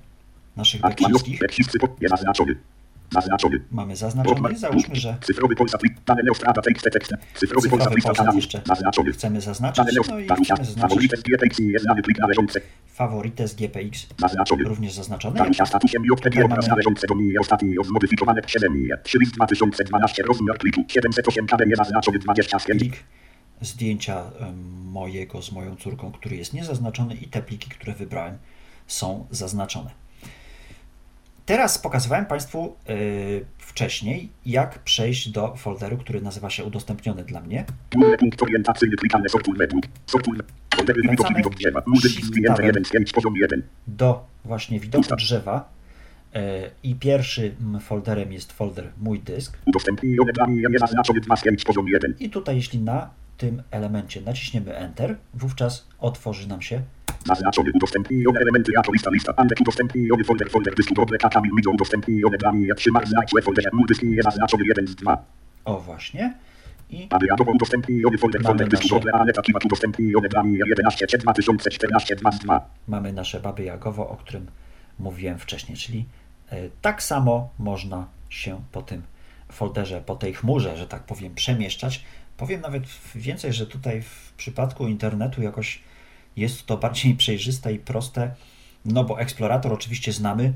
naszych 0.56 0.84
Aktualno. 0.84 1.18
Naznaczony. 3.14 3.60
mamy 3.70 3.96
zaznaczony, 3.96 4.56
załóżmy, 4.58 4.96
że 4.96 5.16
Cyfrowy 5.22 5.56
Polsat 5.56 5.80
plik. 5.80 5.92
Dane 6.06 6.22
Neostrata 6.22 6.62
tekst 6.62 6.88
tekst. 6.92 7.12
Cyfrowy 7.34 7.68
Polsat 7.68 7.94
jeszcze 8.36 8.62
Naznaczony. 8.68 9.12
chcemy 9.12 9.40
zaznaczyć, 9.40 9.84
no 10.08 10.18
i 10.18 10.24
chcemy 10.24 10.44
zaznaczyć 10.64 10.80
Faworyte 10.80 11.16
z 11.16 11.22
GPX 11.22 11.58
nieznany 11.58 12.02
plik 12.02 12.18
należący. 12.18 12.60
Favorites 12.86 13.54
GPX, 13.54 14.06
Naznaczony. 14.20 14.64
również 14.64 14.92
zaznaczony. 14.92 15.34
Starusia 15.36 15.66
statusem 15.66 16.02
JPG 16.04 16.16
Tutaj 16.30 16.44
obraz 16.44 16.58
mamy- 16.64 16.68
należące 16.68 17.06
do 17.06 17.14
mnie 17.14 17.40
ostatni 17.40 17.78
od 17.78 17.86
zmodyfikowane 17.86 18.42
przeze 18.42 18.68
mnie. 18.70 18.88
3 19.02 19.18
list 19.18 19.34
2012 19.34 20.22
rozmiar 20.22 20.58
pliku 20.58 20.80
708 20.88 21.46
KD 21.46 21.66
nienaznaczony 21.66 22.18
25. 22.18 22.78
plik 22.80 23.04
zdjęcia 23.60 24.22
mojego 24.84 25.42
z 25.42 25.52
moją 25.52 25.76
córką, 25.76 26.12
który 26.12 26.36
jest 26.36 26.52
niezaznaczony 26.54 27.14
i 27.14 27.26
te 27.28 27.42
pliki, 27.42 27.70
które 27.70 27.92
wybrałem 27.92 28.38
są 28.86 29.26
zaznaczone. 29.30 29.90
Teraz 31.50 31.78
pokazywałem 31.78 32.26
Państwu 32.26 32.76
y, 32.90 33.44
wcześniej, 33.58 34.28
jak 34.46 34.78
przejść 34.78 35.28
do 35.28 35.56
folderu, 35.56 35.96
który 35.98 36.20
nazywa 36.20 36.50
się 36.50 36.64
udostępniony 36.64 37.24
dla 37.24 37.40
mnie. 37.40 37.64
Punkt 38.18 38.42
orientacyjny 38.42 38.96
menu. 39.58 39.80
Sokół 40.06 40.34
Foldery 40.76 41.02
widok 41.36 41.54
drzewa. 41.54 41.82
Muzyk 41.86 42.12
shift 42.12 42.26
zwinięte 42.26 42.56
tabem. 42.56 42.66
1 42.66 42.84
z 42.84 42.90
5 42.90 43.12
poziom 43.12 43.36
1. 43.36 43.62
do 43.86 44.24
właśnie 44.44 44.80
widoku 44.80 45.16
drzewa 45.16 45.68
y, 46.36 46.40
i 46.82 46.94
pierwszym 46.94 47.78
folderem 47.80 48.32
jest 48.32 48.52
folder 48.52 48.92
mój 48.98 49.20
dysk. 49.20 49.58
Dla 50.34 50.46
mnie 50.46 50.62
nienaznaczony 50.70 51.20
2 51.20 51.36
z 51.36 51.42
5 51.42 51.64
poziom 51.64 51.88
1. 51.88 52.14
I 52.20 52.30
tutaj 52.30 52.56
jeśli 52.56 52.78
na 52.78 53.10
tym 53.38 53.62
elemencie 53.70 54.20
naciśniemy 54.20 54.76
Enter, 54.76 55.16
wówczas 55.34 55.86
otworzy 55.98 56.48
nam 56.48 56.62
się 56.62 56.82
Naznaczony 57.26 57.70
udostępnione 57.74 58.40
elementy 58.40 58.72
jako 58.72 58.92
lista 58.92 59.10
lista. 59.10 59.32
Andek 59.36 59.60
udostępniony 59.60 60.24
folder 60.24 60.50
folder 60.50 60.74
dysku 60.74 60.94
dobre 60.94 61.18
kakami 61.18 61.50
video 61.56 61.72
udostępnione 61.72 62.38
dla 62.38 62.52
mnie 62.52 62.74
3 62.74 62.90
mark 62.92 63.08
znajdź 63.08 63.30
folderze 63.44 63.68
mój 63.72 63.86
dysk 63.88 64.02
nienaznaczony 64.02 64.64
1 64.66 64.86
z 64.86 64.94
2. 64.94 65.24
o 65.64 65.80
właśnie 65.80 66.34
i 66.90 67.06
Adrianowo 67.10 67.52
udostępniony 67.52 68.18
folder 68.18 68.42
folder 68.42 68.68
dysku 68.68 68.88
dobre 68.88 69.12
ale 69.12 69.32
taki 69.32 69.52
udostępniony 69.64 70.28
dla 70.28 70.42
mnie 70.42 70.58
11 70.66 71.06
2014 71.18 72.16
2 72.16 72.32
z 72.32 72.38
2. 72.38 72.60
mamy 72.88 73.12
nasze 73.12 73.40
baby 73.40 73.64
Jagowo, 73.64 74.08
o 74.08 74.16
którym 74.16 74.46
mówiłem 74.98 75.38
wcześniej, 75.38 75.78
czyli 75.78 76.04
e, 76.50 76.56
tak 76.82 77.02
samo 77.02 77.50
można 77.58 78.06
się 78.28 78.60
po 78.72 78.82
tym 78.82 79.02
folderze, 79.52 80.00
po 80.06 80.14
tej 80.14 80.34
chmurze, 80.34 80.76
że 80.76 80.86
tak 80.86 81.02
powiem, 81.02 81.34
przemieszczać. 81.34 82.04
Powiem 82.36 82.60
nawet 82.60 82.84
więcej, 83.14 83.52
że 83.52 83.66
tutaj 83.66 84.02
w 84.02 84.32
przypadku 84.36 84.86
internetu 84.86 85.42
jakoś 85.42 85.80
jest 86.36 86.66
to 86.66 86.76
bardziej 86.76 87.14
przejrzyste 87.14 87.72
i 87.72 87.78
proste, 87.78 88.34
no 88.84 89.04
bo 89.04 89.20
eksplorator 89.20 89.72
oczywiście 89.72 90.12
znamy, 90.12 90.52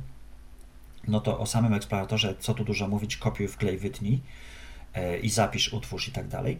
no 1.08 1.20
to 1.20 1.38
o 1.38 1.46
samym 1.46 1.74
eksploratorze, 1.74 2.34
co 2.40 2.54
tu 2.54 2.64
dużo 2.64 2.88
mówić, 2.88 3.16
kopiuj, 3.16 3.48
wklej, 3.48 3.78
wytnij 3.78 4.20
e, 4.94 5.18
i 5.18 5.30
zapisz, 5.30 5.72
utwórz 5.72 6.08
i 6.08 6.12
tak 6.12 6.28
dalej. 6.28 6.58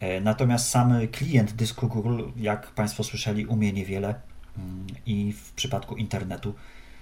E, 0.00 0.20
Natomiast 0.20 0.68
sam 0.68 1.08
klient 1.12 1.52
dysku 1.52 1.88
Google, 1.88 2.22
jak 2.36 2.70
Państwo 2.70 3.04
słyszeli, 3.04 3.46
umie 3.46 3.72
niewiele 3.72 4.14
mm, 4.58 4.86
i 5.06 5.32
w 5.32 5.52
przypadku 5.52 5.96
internetu, 5.96 6.54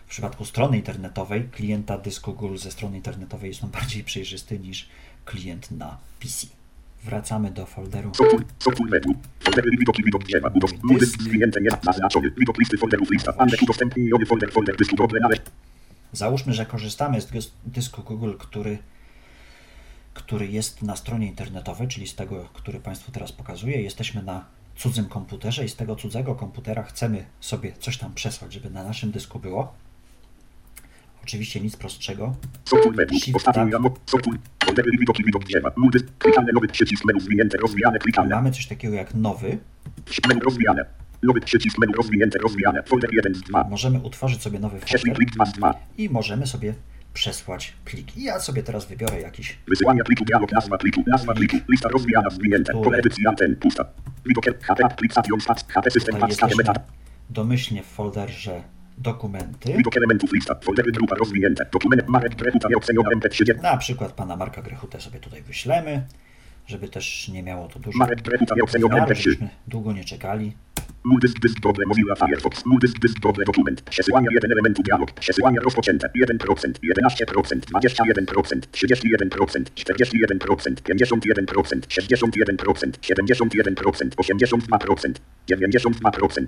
w 0.07 0.11
przypadku 0.11 0.45
strony 0.45 0.77
internetowej, 0.77 1.49
klienta 1.49 1.99
dysku 1.99 2.35
Google 2.35 2.57
ze 2.57 2.71
strony 2.71 2.97
internetowej 2.97 3.49
jest 3.49 3.65
on 3.65 3.71
bardziej 3.71 4.05
przejrzysty 4.05 4.59
niż 4.59 4.89
klient 5.25 5.71
na 5.71 5.99
PC. 6.21 6.62
Wracamy 7.05 7.51
do 7.51 7.67
folderu. 7.67 8.13
Załóżmy, 16.13 16.53
że 16.55 16.67
korzystamy 16.67 17.21
z 17.21 17.27
dys- 17.27 17.51
dysku 17.67 18.03
Google, 18.03 18.33
który, 18.39 18.79
który 20.15 20.47
jest 20.47 20.83
na 20.83 20.97
stronie 20.97 21.27
internetowej, 21.27 21.89
czyli 21.89 22.07
z 22.09 22.15
tego, 22.15 22.49
który 22.53 22.81
Państwu 22.81 23.13
teraz 23.13 23.33
pokazuję. 23.33 23.83
Jesteśmy 23.83 24.23
na 24.23 24.45
cudzym 24.77 25.05
komputerze 25.05 25.65
i 25.65 25.69
z 25.69 25.77
tego 25.77 25.97
cudzego 25.97 26.35
komputera 26.35 26.83
chcemy 26.83 27.25
sobie 27.41 27.73
coś 27.81 27.99
tam 27.99 28.15
przesłać, 28.15 28.53
żeby 28.53 28.71
na 28.71 28.85
naszym 28.85 29.11
dysku 29.11 29.39
było. 29.39 29.75
Oczywiście 31.23 31.61
nic 31.61 31.77
prostszego. 31.77 32.35
Shift 33.21 33.45
tab. 33.45 33.57
Mamy 38.31 38.51
coś 38.51 38.67
takiego 38.67 38.95
jak 38.95 39.15
nowy. 39.15 39.59
Menu 40.29 40.41
rozwijane. 40.41 40.85
Nowy 41.23 41.41
przycisk 41.41 41.79
menu 41.79 41.93
rozwinięte 41.93 42.39
rozwijane. 42.39 42.83
Folder 42.83 43.15
1 43.15 43.35
z 43.35 43.43
2. 43.43 43.65
Możemy 43.71 43.99
utworzyć 43.99 44.43
sobie 44.43 44.59
nowy 44.59 44.81
folder 44.81 45.17
plik 45.17 45.31
2 45.31 45.47
z 45.47 45.53
2. 45.53 45.75
i 45.99 46.09
możemy 46.11 46.47
sobie 46.47 46.75
przesłać 47.15 47.73
plik. 47.85 48.17
I 48.17 48.23
ja 48.23 48.41
sobie 48.41 48.63
teraz 48.63 48.87
wybiorę 48.87 49.21
jakiś 49.21 49.59
Wysyłanie 49.69 50.05
pliku 50.05 50.25
dialog 50.25 50.53
nazwa 50.53 50.79
pliku. 50.79 51.03
Nazwa 51.07 51.35
pliku. 51.35 51.57
Lista 51.71 51.89
rozwijana 51.89 52.31
zwinięte. 52.31 52.73
Pole 52.73 52.99
edycji 52.99 53.27
anten 53.27 53.57
pusta. 53.57 53.85
Widok 54.27 54.45
HP 54.63 54.85
aplikacjon 54.85 55.41
fax. 55.41 55.65
HP 55.69 55.91
system 55.91 56.21
fax. 56.21 56.37
Domyślnie 57.31 57.83
w 57.83 57.87
folderze 57.87 58.63
dokumenty. 59.03 59.73
Widok 59.77 59.97
elementów 59.97 60.33
lista. 60.33 60.55
Foldery 60.65 60.93
grupa 60.93 61.15
rozwinięte. 61.17 61.67
Dokument 61.73 62.09
Marek 62.09 62.35
Drehuta 62.35 62.69
nieoceniona 62.69 63.11
MP30. 63.11 63.63
Na 63.63 63.77
przykład 63.77 64.13
pana 64.13 64.37
Marka 64.37 64.63
Grechutę 64.63 65.01
sobie 65.01 65.19
tutaj 65.19 65.43
wyślemy, 65.43 66.07
żeby 66.67 66.89
też 66.89 67.29
nie 67.29 67.43
miało 67.43 67.69
to 67.69 67.79
dużo 67.79 67.99
Marek 67.99 68.23
Drehuta 68.23 68.55
nieoceniona 68.55 68.95
wymiaru, 68.95 69.13
MP3. 69.13 69.23
żebyśmy 69.23 69.49
długo 69.67 69.93
nie 69.93 70.05
czekali. 70.05 70.53
Muldysk 71.05 71.41
dysk 71.41 71.61
dobre 71.61 71.87
Mozilla 71.87 72.15
Firefox. 72.15 72.67
Muldysk 72.67 72.99
dysk 72.99 73.21
dobre 73.21 73.45
dokument. 73.45 73.83
Przesyłanie 73.83 74.29
jeden 74.33 74.53
elementu 74.53 74.83
dialog. 74.83 75.13
Przesyłanie 75.13 75.61
rozpoczęte. 75.61 76.11
1%, 76.27 76.39
11%, 76.95 77.61
21%, 77.61 78.67
31%, 78.73 79.65
41%, 79.75 80.83
51%, 80.83 81.81
61%, 81.89 82.99
71%, 83.01 84.17
82%, 84.17 85.21
92%. 85.49 86.47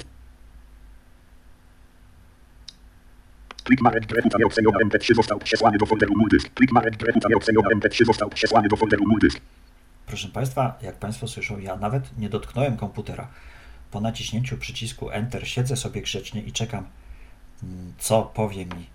Plik 3.65 3.81
Marek 3.81 4.07
Grechuta 4.07 4.39
nieoceniona 4.39 4.79
MP3 4.79 5.15
został 5.15 5.39
przesłany 5.39 5.79
do 5.79 5.87
folderu 5.87 6.13
Muldysk. 6.17 6.49
Plik 6.49 6.73
Marek 6.73 6.97
Grechuta 6.97 7.29
nieoceniona 7.29 7.69
MP3 7.69 8.05
został 8.05 8.31
przesłany 8.31 8.69
do 8.69 8.77
folderu 8.77 9.05
Muldysk. 9.07 9.41
Proszę 10.07 10.29
Państwa, 10.29 10.79
jak 10.83 10.97
Państwo 10.97 11.29
słyszą, 11.29 11.59
ja 11.59 11.77
nawet 11.77 12.19
nie 12.19 12.29
dotknąłem 12.29 12.77
komputera. 12.77 13.29
Po 13.91 14.01
naciśnięciu 14.01 14.57
przycisku 14.57 15.11
Enter 15.11 15.49
siedzę 15.49 15.77
sobie 15.77 16.03
grzecznie 16.03 16.43
i 16.43 16.53
czekam, 16.53 16.87
mm, 17.63 17.93
co 17.99 18.23
powie 18.23 18.67
mi 18.67 18.87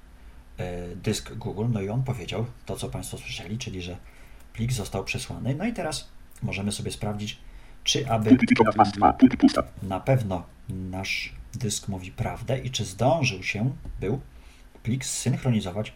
e, 0.58 0.96
dysk 0.96 1.34
Google. 1.34 1.66
No 1.70 1.82
i 1.82 1.90
on 1.90 2.04
powiedział 2.04 2.46
to, 2.66 2.76
co 2.76 2.90
Państwo 2.90 3.18
słyszeli, 3.18 3.58
czyli 3.58 3.82
że 3.82 3.98
plik 4.54 4.74
został 4.74 5.04
przesłany. 5.04 5.56
No 5.56 5.66
i 5.66 5.74
teraz 5.74 6.08
możemy 6.44 6.72
sobie 6.72 6.92
sprawdzić, 6.92 7.38
czy 7.84 8.10
aby 8.10 8.30
Pulpit 8.30 8.52
ikona 8.52 8.72
masz 8.78 8.92
2. 8.92 9.14
Pulpit 9.14 9.40
pusta. 9.40 9.64
na 9.84 10.00
pewno 10.00 10.44
nasz 10.70 11.34
dysk 11.54 11.88
mówi 11.88 12.12
prawdę 12.12 12.60
i 12.60 12.72
czy 12.72 12.86
zdążył 12.86 13.44
się, 13.44 13.72
był 14.00 14.20
plik 14.84 15.06
zsynchronizować 15.06 15.94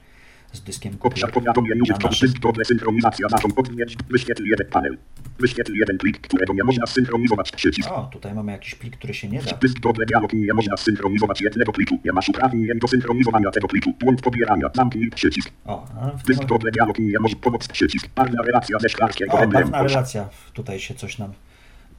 z 0.54 0.62
dyskiem 0.62 0.98
powiadomień 1.34 1.78
na 1.78 1.84
użytkownik. 1.84 2.68
synchronizacja. 2.68 3.28
Naszą 3.32 3.48
odmieć. 3.56 3.98
Wyświetl 4.10 4.44
jeden 4.46 4.68
panel. 4.68 4.98
Wyświetl 5.40 5.74
jeden 5.74 5.98
plik, 5.98 6.22
którego 6.22 6.54
nie 6.54 6.64
można 6.64 6.86
synchronizować. 6.86 7.52
Przycisk. 7.52 7.92
O, 7.92 8.04
tutaj 8.12 8.34
mamy 8.34 8.52
jakiś 8.52 8.76
plik, 8.76 8.98
który 8.98 9.14
się 9.14 9.30
nie 9.30 9.42
da. 9.42 9.58
Dysk 9.58 9.80
dobre 9.80 10.06
dialog. 10.06 10.34
Nie 10.34 10.54
można 10.54 10.78
synchronizować 10.78 11.42
jednego 11.42 11.72
pliku. 11.72 12.00
Nie 12.06 12.12
masz 12.12 12.30
uprawnień 12.30 12.80
do 12.80 12.88
synchronizowania 12.88 13.52
tego 13.52 13.68
pliku. 13.68 13.94
Błąd 14.00 14.22
pobierania. 14.22 14.70
Zamknij 14.76 15.10
przycisk. 15.10 15.52
O, 15.66 15.86
w 16.18 16.24
Dysk 16.24 16.46
dobre 16.46 16.72
dialog. 16.72 17.00
Nie 17.00 17.20
może 17.20 17.36
pomoc 17.36 17.68
przycisk. 17.68 18.08
Parna 18.16 18.42
relacja 18.44 18.80
ze 18.80 18.90
szklarskiego 18.90 19.34
O, 19.34 19.48
pewna 19.48 19.84
relacja. 19.84 20.30
Tutaj 20.54 20.80
się 20.80 20.94
coś 20.94 21.18
nam 21.18 21.34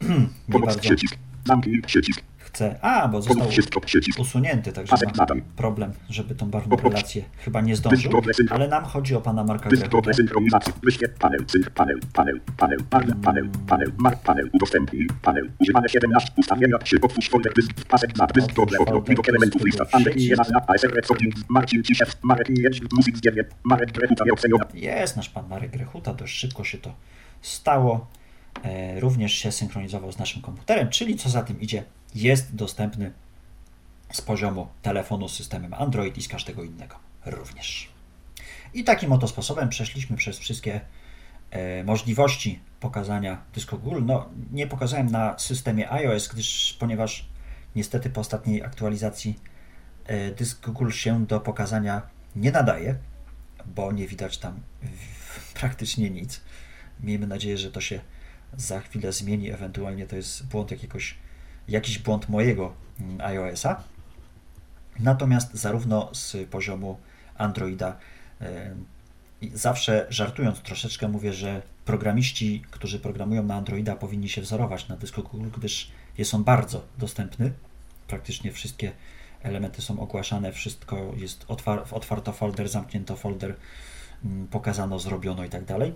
nie 0.48 0.58
bardzo 0.58 0.78
przycisk. 0.78 1.16
Zamknij 1.46 1.82
przycisk. 1.82 2.20
Chce. 2.54 2.78
A, 2.82 3.08
bo 3.08 3.22
został 3.22 3.48
usunięty, 4.18 4.72
także 4.72 4.90
Pasek 4.90 5.08
ma 5.08 5.14
nadal. 5.16 5.42
problem, 5.56 5.92
żeby 6.10 6.34
tą 6.34 6.50
barwną 6.50 6.76
relację 6.76 7.24
chyba 7.38 7.60
nie 7.60 7.76
zdążył. 7.76 8.22
Ale 8.50 8.68
nam 8.68 8.84
chodzi 8.84 9.14
o 9.14 9.20
pana 9.20 9.44
Marka 9.44 9.70
panel. 11.18 11.44
Panel. 11.74 12.00
Panel. 12.14 12.40
Panel. 12.56 12.78
Parna 12.90 13.14
panel. 13.22 13.48
Panel. 13.66 13.92
Mark 13.98 14.22
panel. 14.22 14.50
Udostępnij. 14.52 15.06
Panel. 15.22 15.50
Używane 15.58 15.88
17. 15.88 16.32
Ustawienia 16.36 16.78
3. 16.78 17.00
Otwórz 17.00 17.28
folder 17.28 17.52
dysk. 17.54 17.70
Pasek. 17.88 18.10
Dysk 18.34 18.52
Widok 19.08 19.28
elementów 19.28 19.64
lista. 19.64 19.84
nie. 19.84 20.62
ASR. 20.68 20.92
Marcin 21.48 21.82
Ciszew. 21.82 22.16
Marek. 22.22 22.48
Muzyk 22.96 23.16
z. 23.16 23.44
Marek 23.64 23.92
Grechuta 23.92 24.24
nieoceniona. 24.24 24.64
Jest 24.74 25.16
nasz 25.16 25.28
pan 25.28 25.48
Marek 25.48 25.70
Grechuta, 25.70 26.14
dość 26.14 26.36
szybko 26.38 26.64
się 26.64 26.78
to 26.78 26.94
stało. 27.42 28.06
E, 28.64 29.00
również 29.00 29.32
się 29.32 29.52
synchronizował 29.52 30.12
z 30.12 30.18
naszym 30.18 30.42
komputerem, 30.42 30.88
czyli 30.88 31.16
co 31.16 31.28
za 31.28 31.42
tym 31.42 31.60
idzie, 31.60 31.84
jest 32.14 32.54
dostępny 32.54 33.12
z 34.12 34.20
poziomu 34.20 34.68
telefonu 34.82 35.28
z 35.28 35.34
systemem 35.34 35.74
Android 35.74 36.18
i 36.18 36.22
z 36.22 36.28
każdego 36.28 36.62
innego 36.62 36.96
również. 37.26 37.88
I 38.74 38.84
takim 38.84 39.12
oto 39.12 39.28
sposobem 39.28 39.68
przeszliśmy 39.68 40.16
przez 40.16 40.38
wszystkie 40.38 40.80
e, 41.50 41.84
możliwości 41.84 42.60
pokazania 42.80 43.42
dysku 43.54 43.78
Google. 43.78 44.02
No, 44.04 44.28
nie 44.52 44.66
pokazałem 44.66 45.10
na 45.10 45.38
systemie 45.38 45.92
iOS, 45.92 46.28
gdyż 46.28 46.76
ponieważ 46.80 47.28
niestety 47.76 48.10
po 48.10 48.20
ostatniej 48.20 48.62
aktualizacji 48.62 49.38
e, 50.06 50.30
dysk 50.30 50.66
Google 50.66 50.90
się 50.90 51.26
do 51.26 51.40
pokazania 51.40 52.02
nie 52.36 52.52
nadaje, 52.52 52.96
bo 53.66 53.92
nie 53.92 54.08
widać 54.08 54.38
tam 54.38 54.60
praktycznie 55.60 56.10
nic. 56.10 56.40
Miejmy 57.00 57.26
nadzieję, 57.26 57.58
że 57.58 57.70
to 57.70 57.80
się 57.80 58.00
za 58.56 58.80
chwilę 58.80 59.12
zmieni, 59.12 59.50
ewentualnie 59.50 60.06
to 60.06 60.16
jest 60.16 60.46
błąd 60.46 60.70
jakiegoś, 60.70 61.18
jakiś 61.68 61.98
błąd 61.98 62.28
mojego 62.28 62.72
mm, 63.00 63.20
iOS-a. 63.20 63.82
Natomiast 65.00 65.54
zarówno 65.54 66.10
z 66.14 66.48
poziomu 66.50 66.98
Androida 67.38 67.96
e, 68.40 68.74
zawsze 69.54 70.06
żartując 70.10 70.60
troszeczkę 70.60 71.08
mówię, 71.08 71.32
że 71.32 71.62
programiści, 71.84 72.62
którzy 72.70 73.00
programują 73.00 73.42
na 73.42 73.54
Androida 73.54 73.96
powinni 73.96 74.28
się 74.28 74.40
wzorować 74.40 74.88
na 74.88 74.96
Google, 75.32 75.50
gdyż 75.56 75.90
jest 76.18 76.34
on 76.34 76.44
bardzo 76.44 76.82
dostępny. 76.98 77.52
Praktycznie 78.08 78.52
wszystkie 78.52 78.92
elementy 79.42 79.82
są 79.82 80.00
ogłaszane, 80.00 80.52
wszystko 80.52 81.12
jest 81.16 81.46
otwar- 81.46 81.94
otwarto 81.94 82.32
folder, 82.32 82.68
zamknięto 82.68 83.16
folder, 83.16 83.56
mm, 84.24 84.46
pokazano, 84.46 84.98
zrobiono 84.98 85.44
i 85.44 85.48
tak 85.48 85.64
dalej. 85.64 85.94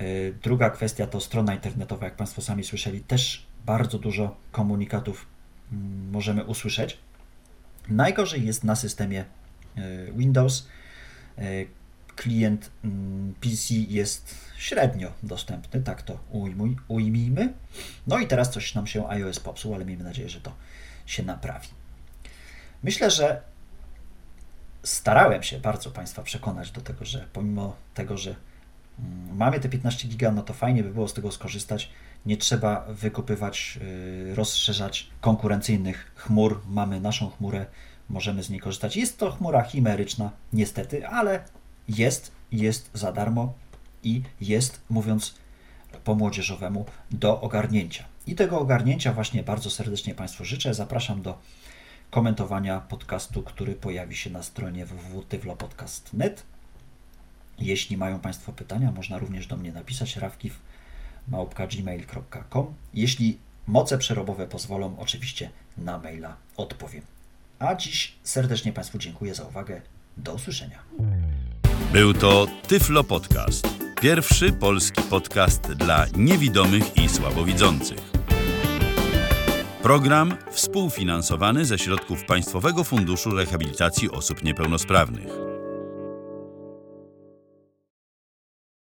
Y, 0.00 0.34
Druga 0.42 0.70
kwestia 0.70 1.06
to 1.06 1.20
strona 1.20 1.54
internetowa, 1.54 2.04
jak 2.04 2.16
Państwo 2.16 2.42
sami 2.42 2.64
słyszeli, 2.64 3.00
też 3.00 3.46
bardzo 3.64 3.98
dużo 3.98 4.36
komunikatów 4.52 5.26
mm, 5.72 6.10
możemy 6.10 6.44
usłyszeć. 6.44 6.98
Najgorzej 7.88 8.46
jest 8.46 8.64
na 8.64 8.76
systemie 8.76 9.24
y, 9.78 10.12
Windows. 10.16 10.68
Y, 11.38 11.68
Klient 12.16 12.70
mm, 12.84 13.34
PC 13.40 13.74
jest 13.74 14.34
średnio 14.56 15.12
dostępny, 15.22 15.80
tak 15.80 16.02
to 16.02 16.18
ujmuj, 16.30 16.76
ujmijmy. 16.88 17.52
No 18.06 18.18
i 18.18 18.26
teraz 18.26 18.50
coś 18.50 18.74
nam 18.74 18.86
się 18.86 19.08
iOS 19.08 19.40
popsuł, 19.40 19.74
ale 19.74 19.84
miejmy 19.84 20.04
nadzieję, 20.04 20.28
że 20.28 20.40
to 20.40 20.52
się 21.06 21.22
naprawi. 21.22 21.68
Myślę, 22.82 23.10
że 23.10 23.42
starałem 24.82 25.42
się 25.42 25.58
bardzo 25.58 25.90
Państwa 25.90 26.22
przekonać 26.22 26.70
do 26.70 26.80
tego, 26.80 27.04
że 27.04 27.26
pomimo 27.32 27.76
tego, 27.94 28.18
że 28.18 28.34
mm, 28.98 29.36
mamy 29.36 29.60
te 29.60 29.68
15 29.68 30.08
giga, 30.08 30.32
no 30.32 30.42
to 30.42 30.54
fajnie 30.54 30.82
by 30.82 30.90
było 30.90 31.08
z 31.08 31.14
tego 31.14 31.32
skorzystać. 31.32 31.90
Nie 32.26 32.36
trzeba 32.36 32.86
wykupywać, 32.88 33.78
yy, 34.26 34.34
rozszerzać 34.34 35.10
konkurencyjnych 35.20 36.12
chmur. 36.16 36.60
Mamy 36.68 37.00
naszą 37.00 37.30
chmurę, 37.30 37.66
możemy 38.08 38.42
z 38.42 38.50
niej 38.50 38.60
korzystać. 38.60 38.96
Jest 38.96 39.18
to 39.18 39.30
chmura 39.30 39.62
chimeryczna, 39.62 40.30
niestety, 40.52 41.06
ale 41.06 41.44
jest, 41.88 42.32
jest 42.52 42.90
za 42.94 43.12
darmo 43.12 43.52
i 44.02 44.22
jest, 44.40 44.80
mówiąc 44.90 45.34
po 46.04 46.14
młodzieżowemu, 46.14 46.86
do 47.10 47.40
ogarnięcia. 47.40 48.04
I 48.26 48.34
tego 48.34 48.60
ogarnięcia 48.60 49.12
właśnie 49.12 49.42
bardzo 49.42 49.70
serdecznie 49.70 50.14
Państwu 50.14 50.44
życzę. 50.44 50.74
Zapraszam 50.74 51.22
do 51.22 51.38
komentowania 52.10 52.80
podcastu, 52.80 53.42
który 53.42 53.74
pojawi 53.74 54.16
się 54.16 54.30
na 54.30 54.42
stronie 54.42 54.86
www.tyflopodcast.net. 54.86 56.42
Jeśli 57.58 57.96
mają 57.96 58.18
Państwo 58.18 58.52
pytania, 58.52 58.92
można 58.92 59.18
również 59.18 59.46
do 59.46 59.56
mnie 59.56 59.72
napisać 59.72 60.16
rawkiw.gmail.com. 61.32 62.74
Jeśli 62.94 63.38
moce 63.66 63.98
przerobowe 63.98 64.46
pozwolą, 64.46 64.96
oczywiście 64.98 65.50
na 65.78 65.98
maila 65.98 66.36
odpowiem. 66.56 67.02
A 67.58 67.74
dziś 67.74 68.12
serdecznie 68.22 68.72
Państwu 68.72 68.98
dziękuję 68.98 69.34
za 69.34 69.44
uwagę. 69.44 69.80
Do 70.16 70.34
usłyszenia. 70.34 70.78
Był 71.92 72.14
to 72.14 72.46
Tyflo 72.68 73.04
Podcast. 73.04 73.68
Pierwszy 74.00 74.52
polski 74.52 75.02
podcast 75.02 75.72
dla 75.72 76.06
niewidomych 76.16 76.96
i 76.96 77.08
słabowidzących. 77.08 77.98
Program 79.82 80.36
współfinansowany 80.50 81.64
ze 81.64 81.78
środków 81.78 82.24
Państwowego 82.24 82.84
Funduszu 82.84 83.30
Rehabilitacji 83.30 84.10
Osób 84.10 84.42
Niepełnosprawnych. 84.42 85.45